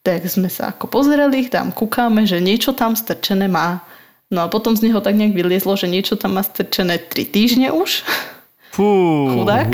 tak 0.02 0.26
sme 0.26 0.50
sa 0.50 0.74
ako 0.74 0.90
pozerali, 0.90 1.46
tam 1.46 1.70
kúkame, 1.70 2.26
že 2.26 2.42
niečo 2.42 2.74
tam 2.74 2.98
strčené 2.98 3.46
má. 3.46 3.86
No 4.34 4.42
a 4.42 4.48
potom 4.50 4.74
z 4.74 4.90
neho 4.90 5.04
tak 5.04 5.14
nejak 5.14 5.36
vyliezlo, 5.36 5.78
že 5.78 5.92
niečo 5.92 6.18
tam 6.18 6.40
má 6.40 6.44
strčené 6.44 6.98
3 6.98 7.30
týždne 7.30 7.68
už. 7.70 8.02
Fú. 8.74 8.88
Chudák. 9.36 9.70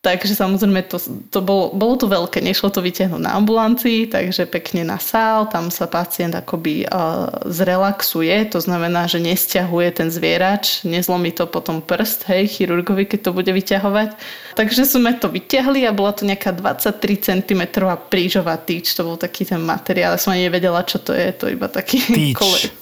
Takže 0.00 0.32
samozrejme 0.32 0.88
to, 0.88 0.96
to 1.28 1.44
bolo, 1.44 1.76
bolo 1.76 1.92
to 2.00 2.08
veľké, 2.08 2.40
nešlo 2.40 2.72
to 2.72 2.80
vytiahnuť 2.80 3.20
na 3.20 3.36
ambulancii, 3.36 4.08
takže 4.08 4.48
pekne 4.48 4.80
na 4.80 4.96
sál, 4.96 5.44
tam 5.52 5.68
sa 5.68 5.84
pacient 5.92 6.32
akoby 6.32 6.88
uh, 6.88 7.28
zrelaxuje, 7.44 8.48
to 8.48 8.64
znamená, 8.64 9.04
že 9.04 9.20
nestiahuje 9.20 10.00
ten 10.00 10.08
zvierač, 10.08 10.88
nezlomí 10.88 11.36
to 11.36 11.44
potom 11.44 11.84
prst, 11.84 12.32
hej, 12.32 12.48
chirurgovi, 12.48 13.04
keď 13.04 13.28
to 13.28 13.36
bude 13.36 13.52
vyťahovať. 13.52 14.16
Takže 14.56 14.88
sme 14.88 15.20
to 15.20 15.28
vyťahli 15.28 15.84
a 15.84 15.92
bola 15.92 16.16
to 16.16 16.24
nejaká 16.24 16.56
23 16.56 16.96
cm 17.20 17.62
prížová 18.08 18.56
týč, 18.56 18.96
to 18.96 19.04
bol 19.04 19.20
taký 19.20 19.44
ten 19.44 19.60
materiál, 19.60 20.16
ja 20.16 20.20
som 20.20 20.32
ani 20.32 20.48
nevedela, 20.48 20.80
čo 20.80 20.96
to 20.96 21.12
je, 21.12 21.28
to 21.36 21.44
iba 21.52 21.68
taký 21.68 22.00
kole, 22.32 22.72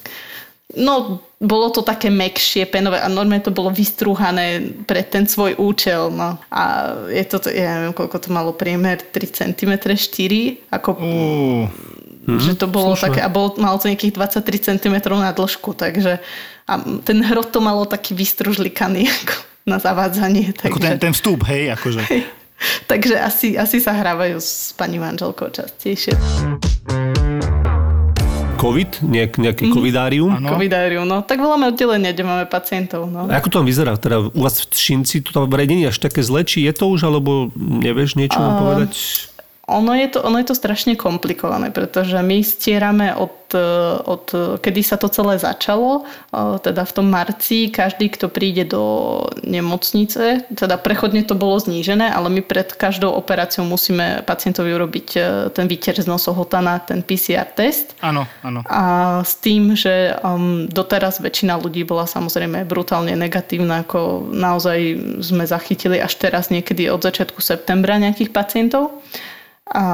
No, 0.77 1.25
bolo 1.39 1.71
to 1.71 1.87
také 1.87 2.11
mekšie, 2.11 2.67
penové 2.67 2.99
a 2.99 3.07
normálne 3.07 3.39
to 3.39 3.55
bolo 3.55 3.71
vystrúhané 3.71 4.75
pre 4.83 5.07
ten 5.07 5.23
svoj 5.23 5.55
účel. 5.55 6.11
No. 6.11 6.35
A 6.51 6.95
je 7.07 7.25
to, 7.31 7.39
ja 7.47 7.79
neviem, 7.79 7.95
koľko 7.95 8.19
to 8.19 8.29
malo 8.35 8.51
priemer, 8.51 8.99
3 8.99 9.55
cm, 9.55 9.73
4, 9.95 10.75
ako... 10.75 10.89
Uh. 10.99 11.67
Že 12.29 12.61
to 12.61 12.69
bolo 12.69 12.93
Slušné. 12.93 13.05
také, 13.09 13.21
a 13.25 13.33
bolo, 13.33 13.57
malo 13.57 13.81
to 13.81 13.89
nejakých 13.89 14.13
23 14.13 14.77
cm 14.77 15.01
na 15.17 15.33
dĺžku, 15.33 15.73
takže 15.73 16.21
a 16.69 16.73
ten 17.01 17.25
hrot 17.25 17.49
to 17.49 17.65
malo 17.65 17.89
taký 17.89 18.13
vystružlikaný 18.13 19.09
ako 19.25 19.37
na 19.65 19.81
zavádzanie. 19.81 20.53
Takže, 20.53 20.69
ako 20.69 20.79
ten, 20.85 20.97
ten 21.01 21.13
vstup, 21.17 21.41
hej, 21.49 21.73
akože. 21.73 22.01
Hej. 22.05 22.23
Takže 22.91 23.15
asi, 23.17 23.55
asi 23.55 23.79
sa 23.79 23.95
hrávajú 23.95 24.37
s 24.43 24.75
pani 24.75 24.99
manželkou 24.99 25.49
častejšie. 25.49 26.19
COVID, 28.59 28.91
nejak, 29.07 29.39
nejaké 29.39 29.71
mm. 29.71 29.73
covidárium. 29.73 30.31
Ano. 30.35 30.51
Covidárium, 30.51 31.07
no. 31.07 31.23
Tak 31.23 31.39
voláme 31.39 31.71
oddelenie, 31.71 32.11
kde 32.11 32.25
máme 32.27 32.45
pacientov. 32.51 33.07
No. 33.07 33.31
A 33.31 33.39
ako 33.39 33.49
to 33.49 33.57
tam 33.63 33.67
vyzerá? 33.71 33.95
Teda 33.95 34.19
u 34.19 34.41
vás 34.43 34.59
v 34.59 34.75
Šinci 34.75 35.23
to 35.23 35.31
tam 35.31 35.47
nie 35.47 35.87
až 35.87 36.03
také 36.03 36.27
zle, 36.27 36.43
či 36.43 36.67
je 36.67 36.73
to 36.75 36.91
už, 36.91 37.07
alebo 37.07 37.55
nevieš 37.57 38.19
niečo 38.19 38.43
uh, 38.43 38.59
povedať? 38.59 38.93
Ono 39.69 39.93
je, 39.93 40.09
to, 40.09 40.25
ono 40.25 40.41
je 40.41 40.49
to 40.49 40.57
strašne 40.57 40.97
komplikované, 40.97 41.69
pretože 41.69 42.17
my 42.17 42.41
stierame 42.41 43.13
od, 43.13 43.53
od 44.09 44.25
kedy 44.65 44.81
sa 44.81 44.97
to 44.97 45.13
celé 45.13 45.37
začalo, 45.37 46.09
teda 46.65 46.89
v 46.89 46.93
tom 46.97 47.13
marci, 47.13 47.69
každý, 47.69 48.09
kto 48.09 48.33
príde 48.33 48.65
do 48.65 49.21
nemocnice, 49.45 50.49
teda 50.57 50.81
prechodne 50.81 51.21
to 51.21 51.37
bolo 51.37 51.61
znížené, 51.61 52.09
ale 52.09 52.33
my 52.33 52.41
pred 52.41 52.73
každou 52.73 53.13
operáciou 53.13 53.69
musíme 53.69 54.25
pacientovi 54.25 54.73
urobiť 54.73 55.09
e, 55.17 55.21
ten 55.53 55.69
výter 55.69 56.01
z 56.01 56.09
nosohotana, 56.09 56.81
ten 56.81 57.05
PCR 57.05 57.45
test. 57.53 57.93
Áno, 58.01 58.25
áno. 58.41 58.65
A 58.65 59.21
s 59.21 59.37
tým, 59.37 59.77
že 59.77 60.17
um, 60.25 60.65
doteraz 60.65 61.21
väčšina 61.21 61.61
ľudí 61.61 61.85
bola 61.85 62.09
samozrejme 62.09 62.65
brutálne 62.65 63.13
negatívna, 63.13 63.85
ako 63.85 64.33
naozaj 64.33 64.79
sme 65.21 65.45
zachytili 65.45 66.01
až 66.01 66.17
teraz 66.17 66.49
niekedy 66.49 66.89
od 66.89 67.05
začiatku 67.05 67.45
septembra 67.45 68.01
nejakých 68.01 68.33
pacientov. 68.33 69.05
A, 69.69 69.85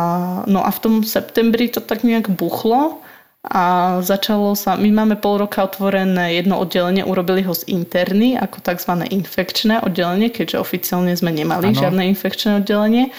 no 0.47 0.63
a 0.63 0.71
v 0.71 0.79
tom 0.79 0.95
septembri 1.03 1.67
to 1.67 1.83
tak 1.83 2.07
nejak 2.07 2.31
buchlo 2.31 3.03
a 3.45 3.99
začalo 4.01 4.57
sa, 4.57 4.73
my 4.73 4.89
máme 4.89 5.21
pol 5.21 5.37
roka 5.45 5.61
otvorené 5.61 6.33
jedno 6.41 6.57
oddelenie, 6.57 7.05
urobili 7.05 7.45
ho 7.45 7.53
z 7.53 7.69
interny 7.69 8.41
ako 8.41 8.65
tzv. 8.65 9.05
infekčné 9.05 9.85
oddelenie, 9.85 10.33
keďže 10.33 10.65
oficiálne 10.65 11.13
sme 11.13 11.29
nemali 11.29 11.77
ano. 11.77 11.77
žiadne 11.77 12.03
infekčné 12.09 12.65
oddelenie. 12.65 13.13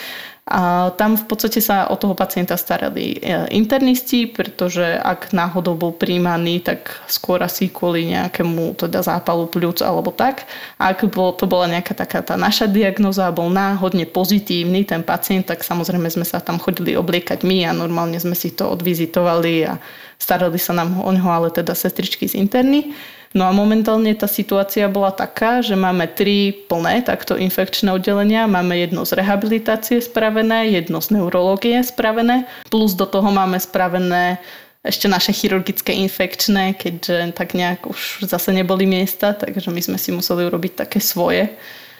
A 0.45 0.93
tam 0.93 1.17
v 1.17 1.25
podstate 1.25 1.57
sa 1.57 1.89
o 1.89 1.97
toho 1.97 2.13
pacienta 2.13 2.53
starali 2.53 3.17
e, 3.17 3.49
internisti, 3.49 4.29
pretože 4.29 4.85
ak 5.01 5.33
náhodou 5.33 5.73
bol 5.73 5.89
príjmaný, 5.89 6.61
tak 6.61 7.01
skôr 7.09 7.41
asi 7.41 7.65
kvôli 7.73 8.13
nejakému 8.13 8.77
teda 8.77 9.01
zápalu 9.01 9.49
pľúc 9.49 9.81
alebo 9.81 10.13
tak. 10.13 10.45
Ak 10.77 11.01
bol, 11.09 11.33
to 11.33 11.49
bola 11.49 11.65
nejaká 11.65 11.97
taká 11.97 12.21
tá 12.21 12.37
naša 12.37 12.69
diagnoza 12.69 13.25
bol 13.33 13.49
náhodne 13.49 14.05
pozitívny 14.05 14.85
ten 14.85 15.01
pacient, 15.01 15.49
tak 15.49 15.65
samozrejme 15.65 16.13
sme 16.13 16.29
sa 16.29 16.37
tam 16.37 16.61
chodili 16.61 16.93
obliekať 16.93 17.41
my 17.41 17.65
a 17.65 17.73
normálne 17.73 18.21
sme 18.21 18.37
si 18.37 18.53
to 18.53 18.69
odvizitovali 18.69 19.65
a 19.65 19.81
starali 20.21 20.61
sa 20.61 20.77
nám 20.77 21.01
o 21.01 21.09
ňoho, 21.09 21.29
ale 21.41 21.49
teda 21.49 21.73
sestričky 21.73 22.29
z 22.29 22.37
interny. 22.37 22.93
No 23.35 23.43
a 23.43 23.51
momentálne 23.51 24.15
tá 24.15 24.31
situácia 24.31 24.87
bola 24.87 25.11
taká, 25.11 25.59
že 25.59 25.75
máme 25.75 26.07
tri 26.07 26.55
plné 26.71 27.03
takto 27.03 27.35
infekčné 27.35 27.91
oddelenia. 27.91 28.47
Máme 28.47 28.79
jedno 28.79 29.03
z 29.03 29.19
rehabilitácie 29.19 29.99
spravené, 29.99 30.71
jedno 30.71 31.03
z 31.03 31.19
neurológie 31.19 31.83
spravené, 31.83 32.47
plus 32.71 32.95
do 32.95 33.03
toho 33.03 33.27
máme 33.35 33.59
spravené 33.59 34.39
ešte 34.85 35.11
naše 35.11 35.35
chirurgické 35.35 35.91
infekčné, 35.97 36.79
keďže 36.79 37.35
tak 37.35 37.57
nejak 37.57 37.89
už 37.89 38.23
zase 38.23 38.53
neboli 38.55 38.87
miesta, 38.87 39.33
takže 39.33 39.73
my 39.73 39.81
sme 39.81 39.97
si 39.99 40.13
museli 40.15 40.47
urobiť 40.47 40.87
také 40.87 41.03
svoje. 41.03 41.51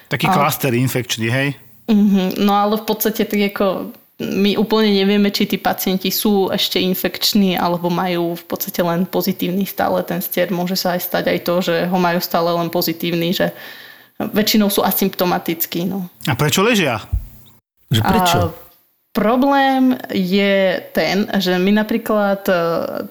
Taký 0.08 0.30
klaster 0.30 0.72
infekčný, 0.72 1.26
hej? 1.28 1.48
Uh-huh. 1.90 2.32
No 2.38 2.54
ale 2.54 2.78
v 2.78 2.86
podstate 2.86 3.26
tak 3.26 3.42
ako 3.52 3.90
my 4.16 4.56
úplne 4.56 4.96
nevieme, 4.96 5.28
či 5.28 5.44
tí 5.44 5.60
pacienti 5.60 6.08
sú 6.08 6.48
ešte 6.48 6.80
infekční 6.80 7.60
alebo 7.60 7.92
majú 7.92 8.32
v 8.32 8.44
podstate 8.48 8.80
len 8.80 9.04
pozitívny 9.04 9.68
stále 9.68 10.00
ten 10.08 10.24
stier. 10.24 10.48
Môže 10.48 10.72
sa 10.72 10.96
aj 10.96 11.00
stať 11.04 11.24
aj 11.36 11.38
to, 11.44 11.54
že 11.60 11.74
ho 11.84 11.98
majú 12.00 12.16
stále 12.24 12.48
len 12.48 12.72
pozitívny, 12.72 13.36
že 13.36 13.52
väčšinou 14.16 14.72
sú 14.72 14.80
asymptomatickí. 14.80 15.84
No. 15.84 16.08
A 16.24 16.32
prečo 16.32 16.64
ležia? 16.64 17.04
Že 17.92 18.00
prečo? 18.00 18.38
A 18.40 18.66
problém 19.12 19.96
je 20.12 20.80
ten, 20.96 21.28
že 21.36 21.60
my 21.60 21.84
napríklad 21.84 22.40
e, 22.48 22.54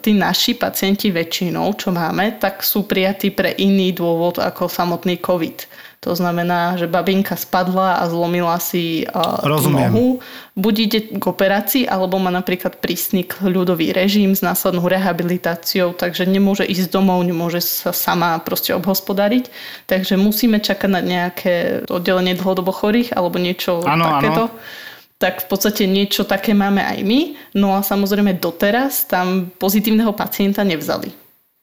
tí 0.01 0.18
naši 0.18 0.58
pacienti 0.58 1.14
väčšinou, 1.14 1.78
čo 1.78 1.93
máme, 1.93 2.41
tak 2.41 2.66
sú 2.66 2.89
prijatí 2.89 3.30
pre 3.30 3.53
iný 3.62 3.93
dôvod 3.93 4.41
ako 4.41 4.66
samotný 4.66 5.22
COVID. 5.22 5.58
To 6.06 6.14
znamená, 6.14 6.78
že 6.78 6.86
babinka 6.86 7.34
spadla 7.34 7.97
a 7.97 8.06
zlomila 8.06 8.62
si 8.62 9.10
uh, 9.10 9.41
nohu. 9.41 10.22
Buď 10.53 10.76
ide 10.78 10.99
k 11.18 11.24
operácii, 11.26 11.89
alebo 11.89 12.22
má 12.22 12.30
napríklad 12.30 12.78
prísny 12.78 13.26
ľudový 13.41 13.89
režim 13.89 14.38
s 14.38 14.45
následnou 14.45 14.86
rehabilitáciou, 14.86 15.97
takže 15.97 16.30
nemôže 16.30 16.62
ísť 16.62 16.93
domov, 16.93 17.26
nemôže 17.26 17.66
sa 17.66 17.89
sama 17.89 18.38
proste 18.38 18.78
obhospodariť. 18.78 19.49
Takže 19.89 20.14
musíme 20.14 20.62
čakať 20.62 20.89
na 20.93 21.01
nejaké 21.01 21.84
oddelenie 21.89 22.38
dlhodobo 22.38 22.70
chorých 22.70 23.18
alebo 23.18 23.41
niečo 23.41 23.82
ano, 23.82 24.06
takéto. 24.06 24.53
Ano 24.53 24.93
tak 25.16 25.47
v 25.47 25.47
podstate 25.47 25.88
niečo 25.88 26.28
také 26.28 26.51
máme 26.51 26.84
aj 26.84 26.99
my. 27.08 27.20
No 27.56 27.72
a 27.72 27.80
samozrejme 27.80 28.36
doteraz 28.36 29.08
tam 29.08 29.47
pozitívneho 29.56 30.12
pacienta 30.12 30.68
nevzali. 30.68 31.16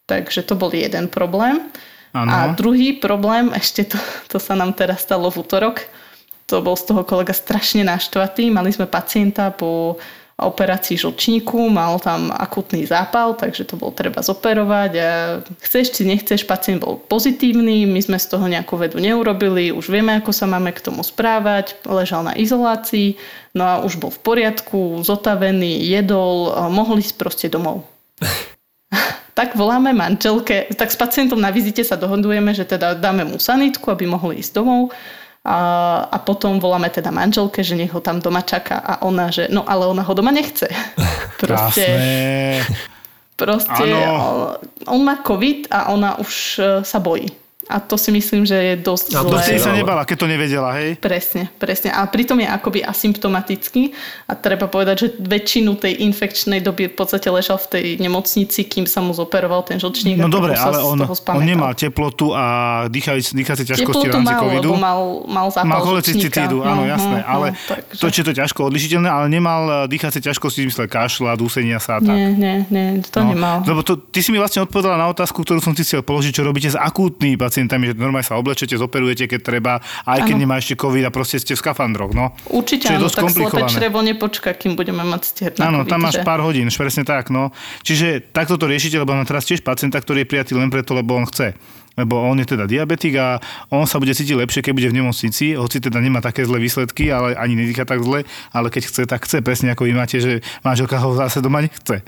Takže 0.09 0.43
to 0.43 0.57
bol 0.57 0.72
jeden 0.72 1.07
problém. 1.12 1.68
Ano. 2.12 2.28
A 2.28 2.52
druhý 2.52 3.00
problém, 3.00 3.48
ešte 3.56 3.88
to, 3.88 3.98
to 4.28 4.36
sa 4.36 4.52
nám 4.52 4.76
teraz 4.76 5.00
stalo 5.00 5.32
v 5.32 5.40
útorok, 5.40 5.88
to 6.44 6.60
bol 6.60 6.76
z 6.76 6.92
toho 6.92 7.08
kolega 7.08 7.32
strašne 7.32 7.80
naštvatý. 7.88 8.52
Mali 8.52 8.68
sme 8.68 8.84
pacienta 8.84 9.48
po 9.48 9.96
operácii 10.36 10.98
žlčníku, 10.98 11.70
mal 11.70 11.96
tam 12.02 12.28
akutný 12.34 12.84
zápal, 12.84 13.38
takže 13.38 13.64
to 13.64 13.78
bolo 13.78 13.94
treba 13.94 14.20
zoperovať 14.20 14.92
a 14.98 15.10
chceš 15.62 15.94
či 15.94 16.02
nechceš, 16.08 16.48
pacient 16.48 16.82
bol 16.82 16.98
pozitívny, 16.98 17.86
my 17.86 18.00
sme 18.02 18.18
z 18.18 18.26
toho 18.26 18.50
nejakú 18.50 18.74
vedu 18.74 18.98
neurobili, 18.98 19.70
už 19.70 19.86
vieme, 19.92 20.18
ako 20.18 20.34
sa 20.34 20.50
máme 20.50 20.74
k 20.74 20.82
tomu 20.82 21.06
správať, 21.06 21.78
ležal 21.86 22.26
na 22.26 22.34
izolácii, 22.34 23.16
no 23.54 23.62
a 23.62 23.74
už 23.86 24.02
bol 24.02 24.10
v 24.10 24.20
poriadku, 24.24 25.06
zotavený, 25.06 25.78
jedol, 25.86 26.50
mohol 26.74 26.98
ísť 26.98 27.14
proste 27.14 27.46
domov. 27.46 27.86
Tak 29.43 29.59
voláme 29.59 29.90
manželke, 29.90 30.70
tak 30.78 30.95
s 30.95 30.95
pacientom 30.95 31.43
na 31.43 31.51
vizite 31.51 31.82
sa 31.82 31.99
dohodujeme, 31.99 32.55
že 32.55 32.62
teda 32.62 32.95
dáme 32.95 33.26
mu 33.26 33.43
sanitku, 33.43 33.90
aby 33.90 34.07
mohol 34.07 34.38
ísť 34.38 34.55
domov 34.55 34.95
a, 35.43 35.59
a 36.07 36.16
potom 36.22 36.62
voláme 36.62 36.86
teda 36.95 37.11
manželke, 37.11 37.66
že 37.66 37.74
nech 37.74 37.90
ho 37.90 37.99
tam 37.99 38.22
doma 38.22 38.47
čaká 38.47 38.78
a 38.78 39.03
ona, 39.03 39.34
že 39.34 39.51
no 39.51 39.66
ale 39.66 39.90
ona 39.90 40.07
ho 40.07 40.14
doma 40.14 40.30
nechce. 40.30 40.70
proste, 41.43 41.90
proste 43.34 43.82
on, 43.90 44.62
on 44.86 45.01
má 45.03 45.18
COVID 45.26 45.74
a 45.74 45.90
ona 45.90 46.22
už 46.22 46.62
e, 46.62 46.86
sa 46.86 47.03
bojí. 47.03 47.41
A 47.70 47.78
to 47.78 47.94
si 47.94 48.10
myslím, 48.10 48.42
že 48.42 48.58
je 48.58 48.74
dosť 48.74 49.14
a 49.14 49.22
zlé. 49.22 49.38
A 49.38 49.62
sa 49.62 49.70
nebala, 49.70 50.02
keď 50.02 50.16
to 50.18 50.26
nevedela, 50.26 50.74
hej? 50.82 50.98
Presne, 50.98 51.46
presne. 51.62 51.94
A 51.94 52.02
pritom 52.10 52.34
je 52.42 52.48
akoby 52.50 52.82
asymptomatický 52.82 53.94
a 54.26 54.34
treba 54.34 54.66
povedať, 54.66 54.96
že 54.98 55.06
väčšinu 55.22 55.78
tej 55.78 56.02
infekčnej 56.02 56.58
doby 56.58 56.90
v 56.90 56.94
podstate 56.98 57.30
ležal 57.30 57.62
v 57.62 57.68
tej 57.70 57.86
nemocnici, 58.02 58.66
kým 58.66 58.90
sa 58.90 58.98
mu 58.98 59.14
zoperoval 59.14 59.62
ten 59.62 59.78
žlčník. 59.78 60.18
No 60.18 60.26
dobre, 60.26 60.58
ale 60.58 60.82
on, 60.82 60.98
on 61.06 61.42
nemal 61.46 61.70
teplotu 61.78 62.34
a 62.34 62.86
dýchacie 62.90 63.62
ťažkosti 63.62 64.10
v 64.10 64.12
rámci 64.18 64.34
mal, 64.34 64.42
covidu. 64.42 64.70
mal, 64.74 65.00
mal 65.30 65.46
zápal 65.54 65.70
Mal 65.70 65.80
cholecystitídu, 65.86 66.66
áno, 66.66 66.82
no, 66.82 66.90
jasné. 66.90 67.18
No, 67.22 67.30
ale 67.30 67.46
no, 67.54 67.94
to, 67.94 68.06
či 68.10 68.18
je 68.20 68.26
to 68.26 68.34
ťažko 68.34 68.60
odlišiteľné, 68.74 69.06
ale 69.06 69.26
nemal 69.30 69.86
dýchacie 69.86 70.18
ťažkosti, 70.18 70.66
v 70.66 70.70
zmysle 70.70 70.90
kašla, 70.90 71.38
dúsenia 71.38 71.78
sa 71.78 71.98
a 71.98 72.00
tak. 72.02 72.10
Nie, 72.10 72.28
nie, 72.34 72.56
nie, 72.68 72.86
to 73.06 73.22
no, 73.22 73.32
nemal. 73.32 73.62
Lebo 73.62 73.86
to, 73.86 73.96
ty 73.96 74.18
si 74.18 74.34
mi 74.34 74.42
vlastne 74.42 74.66
odpovedala 74.66 74.98
na 74.98 75.06
otázku, 75.14 75.46
ktorú 75.46 75.62
som 75.62 75.72
ti 75.72 75.86
chcel 75.86 76.02
položiť, 76.02 76.32
čo 76.34 76.42
robíte 76.42 76.68
s 76.68 76.76
akútnymi 76.76 77.38
pacientami, 77.53 77.92
že 77.92 78.00
normálne 78.00 78.24
sa 78.24 78.40
oblečete, 78.40 78.72
zoperujete, 78.80 79.28
keď 79.28 79.40
treba, 79.44 79.84
aj 80.09 80.24
keď 80.24 80.34
ano. 80.40 80.42
nemá 80.48 80.57
ešte 80.57 80.80
COVID 80.80 81.05
a 81.05 81.11
proste 81.12 81.36
ste 81.36 81.53
v 81.53 81.61
skafandroch. 81.61 82.16
No. 82.16 82.32
Určite 82.48 82.88
áno, 82.88 83.12
tak 83.12 83.28
slepé 83.28 83.68
črevo 83.68 84.00
nepočka, 84.00 84.57
kým 84.57 84.72
budeme 84.72 85.05
mať 85.05 85.20
stier 85.28 85.53
Áno, 85.61 85.84
tam 85.84 86.09
máš 86.09 86.16
že... 86.16 86.24
pár 86.24 86.40
hodín, 86.40 86.72
presne 86.72 87.05
tak. 87.05 87.28
No. 87.28 87.53
Čiže 87.84 88.32
takto 88.32 88.57
to 88.57 88.64
riešite, 88.64 88.96
lebo 88.96 89.12
mám 89.12 89.28
teraz 89.28 89.44
tiež 89.44 89.61
pacienta, 89.61 90.00
ktorý 90.00 90.24
je 90.24 90.30
prijatý 90.32 90.57
len 90.57 90.72
preto, 90.72 90.96
lebo 90.96 91.12
on 91.12 91.28
chce 91.28 91.53
lebo 91.97 92.16
on 92.18 92.40
je 92.40 92.57
teda 92.57 92.64
diabetik 92.64 93.14
a 93.20 93.38
on 93.68 93.84
sa 93.84 94.01
bude 94.01 94.16
cítiť 94.16 94.36
lepšie, 94.36 94.64
keď 94.64 94.72
bude 94.72 94.88
v 94.88 94.99
nemocnici, 95.03 95.55
hoci 95.55 95.78
teda 95.78 96.01
nemá 96.01 96.24
také 96.24 96.49
zlé 96.49 96.59
výsledky, 96.62 97.12
ale 97.12 97.36
ani 97.36 97.55
nedýcha 97.59 97.84
tak 97.84 98.01
zle, 98.01 98.24
ale 98.53 98.66
keď 98.72 98.82
chce, 98.88 99.03
tak 99.05 99.20
chce, 99.28 99.45
presne 99.45 99.76
ako 99.76 99.84
vy 99.84 99.93
máte, 99.93 100.16
že 100.18 100.40
manželka 100.64 100.97
ho 101.03 101.12
zase 101.12 101.45
doma 101.45 101.61
nechce. 101.61 102.01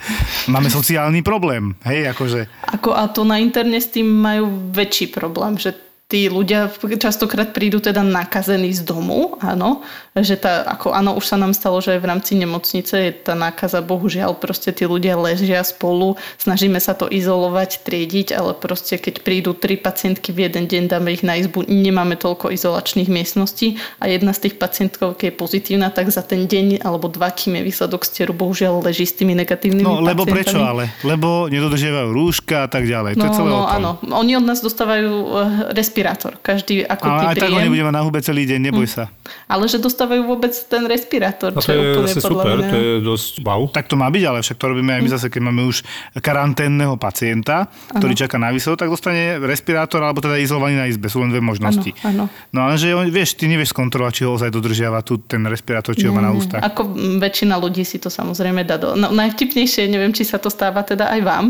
Máme 0.49 0.73
sociálny 0.73 1.21
problém, 1.21 1.77
hej, 1.85 2.09
akože. 2.17 2.49
Ako, 2.81 2.97
a 2.97 3.09
to 3.13 3.29
na 3.29 3.37
interne 3.39 3.77
s 3.77 3.93
tým 3.93 4.09
majú 4.09 4.73
väčší 4.73 5.13
problém, 5.13 5.61
že 5.61 5.77
tí 6.05 6.29
ľudia 6.29 6.69
častokrát 7.01 7.57
prídu 7.57 7.81
teda 7.81 8.05
nakazení 8.05 8.77
z 8.77 8.85
domu, 8.85 9.41
áno, 9.41 9.81
že 10.13 10.37
tá, 10.37 10.61
ako 10.69 10.93
áno, 10.93 11.17
už 11.17 11.25
sa 11.25 11.41
nám 11.41 11.57
stalo, 11.57 11.81
že 11.81 11.97
v 11.97 12.05
rámci 12.05 12.37
nemocnice 12.37 12.95
je 13.09 13.13
tá 13.25 13.33
nákaza, 13.33 13.81
bohužiaľ, 13.81 14.37
proste 14.37 14.69
tí 14.71 14.85
ľudia 14.85 15.17
ležia 15.17 15.65
spolu, 15.65 16.21
snažíme 16.37 16.77
sa 16.77 16.93
to 16.93 17.09
izolovať, 17.09 17.89
triediť, 17.89 18.37
ale 18.37 18.53
proste 18.53 19.01
keď 19.01 19.25
prídu 19.25 19.57
tri 19.57 19.81
pacientky 19.81 20.29
v 20.31 20.47
jeden 20.47 20.69
deň, 20.69 20.93
dáme 20.93 21.09
ich 21.09 21.25
na 21.25 21.41
izbu, 21.41 21.65
nemáme 21.65 22.21
toľko 22.21 22.53
izolačných 22.53 23.09
miestností 23.09 23.81
a 23.97 24.05
jedna 24.05 24.37
z 24.37 24.49
tých 24.49 24.61
pacientkov, 24.61 25.17
keď 25.17 25.33
je 25.33 25.41
pozitívna, 25.41 25.89
tak 25.89 26.13
za 26.13 26.21
ten 26.21 26.45
deň 26.45 26.85
alebo 26.85 27.09
dva, 27.09 27.33
kým 27.33 27.57
je 27.59 27.63
výsledok 27.65 28.05
stieru, 28.05 28.37
bohužiaľ 28.37 28.85
leží 28.85 29.09
s 29.09 29.17
tými 29.17 29.33
negatívnymi 29.41 29.89
No, 29.89 30.05
lebo 30.05 30.29
prečo 30.29 30.61
ale? 30.61 30.93
Lebo 31.01 31.49
nedodržiavajú 31.49 32.09
rúška 32.13 32.65
a 32.65 32.69
tak 32.69 32.85
ďalej. 32.85 33.17
To 33.17 33.25
no, 33.25 33.27
je 33.27 33.31
celé 33.33 33.49
no, 33.49 33.61
áno. 33.65 33.91
Oni 34.13 34.37
od 34.37 34.45
nás 34.45 34.61
dostávajú 34.61 35.11
eh, 35.11 35.75
respirátor. 35.95 36.35
Každý 36.43 36.83
ako 36.83 37.05
Ale 37.07 37.23
aj 37.31 37.37
tak 37.39 37.55
oni 37.55 37.71
budeme 37.71 37.95
na 37.95 38.03
hube 38.03 38.19
celý 38.19 38.51
deň, 38.51 38.59
neboj 38.67 38.91
hm. 38.91 38.95
sa. 38.99 39.05
Ale 39.47 39.71
že 39.71 39.79
dostávajú 39.79 40.27
vôbec 40.27 40.51
ten 40.51 40.83
respirátor. 40.91 41.55
A 41.55 41.63
to 41.63 41.71
je, 41.71 41.79
je 41.79 41.91
úplne 41.95 42.11
super, 42.19 42.55
mňa. 42.59 42.67
to 42.67 42.77
je 42.77 42.93
dosť 43.07 43.33
wow. 43.47 43.63
Tak 43.71 43.87
to 43.87 43.95
má 43.95 44.11
byť, 44.11 44.25
ale 44.27 44.39
však 44.43 44.59
to 44.59 44.67
robíme 44.75 44.91
aj 44.91 45.01
my 45.07 45.11
zase, 45.15 45.27
keď 45.31 45.41
máme 45.47 45.63
už 45.71 45.87
karanténneho 46.19 46.99
pacienta, 46.99 47.71
ktorý 47.95 48.19
ano. 48.19 48.23
čaká 48.27 48.37
na 48.43 48.51
výsledok, 48.51 48.83
tak 48.83 48.91
dostane 48.91 49.39
respirátor 49.39 50.03
alebo 50.03 50.19
teda 50.19 50.35
izolovaný 50.43 50.83
na 50.83 50.91
izbe. 50.91 51.07
Sú 51.07 51.23
len 51.23 51.31
dve 51.31 51.39
možnosti. 51.39 51.95
Ano, 52.03 52.27
ano. 52.27 52.51
No 52.51 52.59
ale 52.67 52.75
že 52.75 52.91
vieš, 53.15 53.39
ty 53.39 53.47
nevieš 53.47 53.71
skontrolovať, 53.71 54.13
či 54.19 54.23
ho 54.27 54.35
ozaj 54.35 54.51
dodržiava 54.51 54.99
tu 55.07 55.23
ten 55.23 55.47
respirátor, 55.47 55.95
či 55.95 56.11
ho 56.11 56.13
má 56.13 56.27
na 56.27 56.35
ústach. 56.35 56.59
Ako 56.59 56.91
väčšina 57.23 57.55
ľudí 57.55 57.87
si 57.87 58.03
to 58.03 58.11
samozrejme 58.11 58.67
dá 58.67 58.83
do... 58.83 58.99
No, 58.99 59.15
najvtipnejšie, 59.15 59.87
neviem, 59.87 60.11
či 60.11 60.27
sa 60.27 60.43
to 60.43 60.51
stáva 60.51 60.83
teda 60.83 61.07
aj 61.15 61.21
vám, 61.23 61.47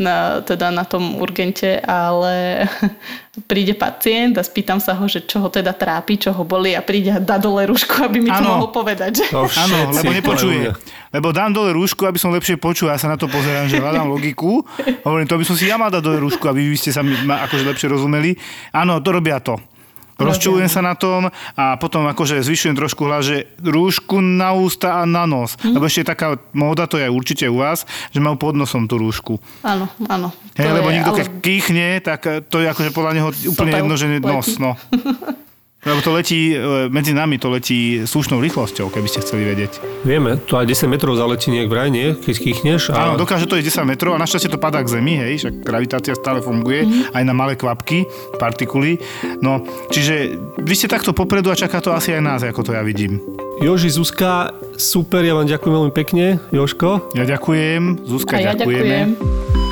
na, 0.00 0.40
teda 0.40 0.72
na 0.72 0.88
tom 0.88 1.20
urgente, 1.20 1.78
ale 1.84 2.64
príde 3.32 3.72
pacient 3.72 4.36
a 4.36 4.44
spýtam 4.44 4.76
sa 4.76 4.92
ho, 4.92 5.08
že 5.08 5.24
čo 5.24 5.40
ho 5.40 5.48
teda 5.48 5.72
trápi, 5.72 6.20
čo 6.20 6.36
ho 6.36 6.44
boli 6.44 6.76
a 6.76 6.84
príde 6.84 7.08
a 7.08 7.16
dá 7.16 7.40
dole 7.40 7.64
rúšku, 7.64 8.04
aby 8.04 8.20
mi 8.20 8.28
to 8.28 8.44
ano. 8.44 8.60
mohol 8.60 8.68
povedať. 8.68 9.24
Že... 9.24 9.26
Áno, 9.56 9.76
lebo 9.88 10.12
nepočuje. 10.12 10.68
Lebo 11.08 11.32
dám 11.32 11.56
dole 11.56 11.72
rúšku, 11.72 12.04
aby 12.04 12.20
som 12.20 12.28
lepšie 12.28 12.60
počul. 12.60 12.92
Ja 12.92 13.00
sa 13.00 13.08
na 13.08 13.16
to 13.16 13.32
pozerám, 13.32 13.72
že 13.72 13.80
hľadám 13.80 14.04
logiku. 14.12 14.60
Hovorím, 15.08 15.24
to 15.24 15.40
by 15.40 15.44
som 15.48 15.56
si 15.56 15.64
ja 15.64 15.80
mal 15.80 15.88
dať 15.88 16.04
dole 16.04 16.20
rúšku, 16.20 16.44
aby 16.44 16.60
vy 16.60 16.76
ste 16.76 16.92
sa 16.92 17.00
ma 17.00 17.40
akože 17.48 17.64
lepšie 17.72 17.88
rozumeli. 17.88 18.36
Áno, 18.76 19.00
to 19.00 19.08
robia 19.16 19.40
to. 19.40 19.56
Rozčulujem 20.20 20.68
sa 20.68 20.84
na 20.84 20.94
tom 20.94 21.32
a 21.56 21.64
potom 21.80 22.04
akože 22.08 22.44
zvyšujem 22.44 22.76
trošku 22.76 23.08
hlas, 23.08 23.26
že 23.26 23.36
rúšku 23.60 24.20
na 24.20 24.52
ústa 24.56 25.00
a 25.00 25.08
na 25.08 25.24
nos. 25.24 25.56
Hm? 25.60 25.76
Lebo 25.76 25.84
ešte 25.88 26.12
taká 26.12 26.36
móda, 26.52 26.88
to 26.88 27.00
je 27.00 27.08
určite 27.08 27.48
u 27.48 27.60
vás, 27.60 27.88
že 28.12 28.20
majú 28.20 28.36
pod 28.36 28.54
nosom 28.56 28.84
tú 28.86 29.00
rúšku. 29.00 29.40
Áno, 29.64 29.88
áno. 30.08 30.32
Hej, 30.58 30.72
lebo 30.72 30.88
je, 30.90 30.94
niekto 31.00 31.12
ale... 31.16 31.18
keď 31.24 31.28
kýchne, 31.40 31.86
tak 32.04 32.20
to 32.48 32.56
je 32.60 32.66
akože 32.68 32.90
podľa 32.92 33.12
neho 33.16 33.28
úplne 33.48 33.72
jedno, 33.72 33.94
že 33.96 34.06
nos. 34.20 34.60
No. 34.60 34.76
Lebo 35.82 35.98
to 35.98 36.14
letí, 36.14 36.54
e, 36.54 36.86
medzi 36.94 37.10
nami 37.10 37.42
to 37.42 37.50
letí 37.50 38.06
slušnou 38.06 38.38
rýchlosťou, 38.38 38.86
keby 38.86 39.08
ste 39.10 39.18
chceli 39.18 39.42
vedieť. 39.50 39.82
Vieme, 40.06 40.38
to 40.38 40.54
aj 40.54 40.70
10 40.70 40.86
metrov 40.86 41.18
zaletí 41.18 41.50
nejak 41.50 41.66
vraj, 41.66 41.90
nie? 41.90 42.14
Keď 42.14 42.36
kýchneš. 42.38 42.94
Áno, 42.94 43.18
dokáže 43.18 43.50
to 43.50 43.58
ísť 43.58 43.82
10 43.82 43.90
metrov 43.90 44.14
a 44.14 44.22
našťastie 44.22 44.46
to 44.46 44.62
padá 44.62 44.78
k 44.86 44.94
zemi, 44.94 45.18
hej, 45.18 45.42
však 45.42 45.54
gravitácia 45.66 46.14
stále 46.14 46.38
funguje, 46.38 46.86
mm. 46.86 47.18
aj 47.18 47.22
na 47.26 47.34
malé 47.34 47.58
kvapky, 47.58 48.06
partikuly. 48.38 49.02
No, 49.42 49.66
čiže 49.90 50.38
vy 50.62 50.74
ste 50.78 50.86
takto 50.86 51.10
popredu 51.10 51.50
a 51.50 51.58
čaká 51.58 51.82
to 51.82 51.90
asi 51.90 52.14
aj 52.14 52.22
nás, 52.22 52.40
ako 52.46 52.62
to 52.62 52.78
ja 52.78 52.86
vidím. 52.86 53.18
Joži, 53.58 53.90
Zuzka, 53.90 54.54
super, 54.78 55.26
ja 55.26 55.34
vám 55.34 55.50
ďakujem 55.50 55.74
veľmi 55.82 55.92
pekne. 55.94 56.38
Joško? 56.54 57.10
Ja 57.18 57.26
ďakujem, 57.26 58.06
Zuzka, 58.06 58.38
A 58.38 58.38
ja 58.38 58.54
ďakujeme. 58.54 59.18
ďakujem. 59.18 59.71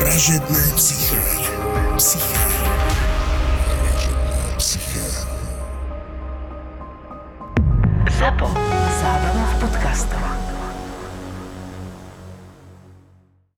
Вражедная 0.00 0.72
психика. 0.76 1.20
Психика. 1.98 2.24
Вражедная 3.82 4.56
психика. 4.56 5.28
Запомни. 8.18 8.59